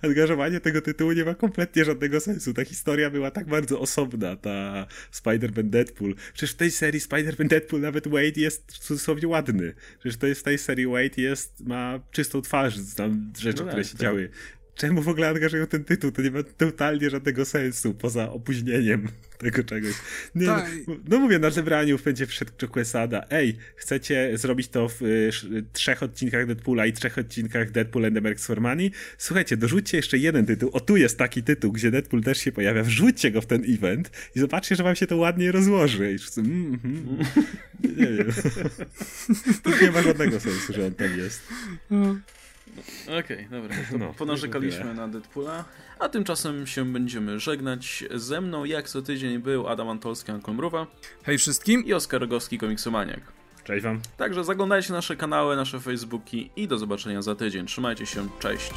[0.01, 2.53] Angażowanie tego tytułu nie ma kompletnie żadnego sensu.
[2.53, 6.15] Ta historia była tak bardzo osobna, ta Spider-Man Deadpool.
[6.33, 9.73] Przecież w tej serii Spider-Man Deadpool nawet Wade jest w cudzysłowie ładny.
[9.99, 13.83] Przecież to jest w tej serii Wade jest, ma czystą twarz, tam rzeczy, no które
[13.83, 14.01] tak, się tak.
[14.01, 14.29] działy
[14.75, 16.11] czemu w ogóle angażują ten tytuł?
[16.11, 19.07] To nie ma totalnie żadnego sensu, poza opóźnieniem
[19.43, 19.93] tego czegoś.
[20.35, 20.71] Nie, no, tak.
[21.09, 23.25] no, mówię, na zebraniu będzie wszedł Quesada.
[23.29, 25.31] Ej, chcecie zrobić to w y,
[25.73, 28.91] trzech odcinkach Deadpoola i trzech odcinkach Deadpool and the Mercs for Money?
[29.17, 30.69] Słuchajcie, dorzućcie jeszcze jeden tytuł.
[30.73, 32.83] O, tu jest taki tytuł, gdzie Deadpool też się pojawia.
[32.83, 36.13] Wrzućcie go w ten event i zobaczcie, że wam się to ładnie rozłoży.
[36.13, 37.17] I wszyscy, mm, mm,
[37.83, 38.27] nie wiem.
[39.63, 41.41] to nie ma żadnego sensu, że on tam jest.
[41.89, 42.15] No.
[43.03, 43.75] Okej, okay, dobra.
[43.91, 45.65] To no, ponarzekaliśmy na Deadpoola,
[46.03, 48.03] a tymczasem się będziemy żegnać.
[48.15, 50.87] Ze mną jak co tydzień był Adam Antolski, Anton Mruwa.
[51.23, 51.85] Hej wszystkim.
[51.85, 53.21] I Oskar Rogowski, Komiksomaniak.
[53.63, 54.01] Cześć wam.
[54.17, 57.65] Także zaglądajcie nasze kanały, nasze Facebooki i do zobaczenia za tydzień.
[57.65, 58.71] Trzymajcie się, cześć.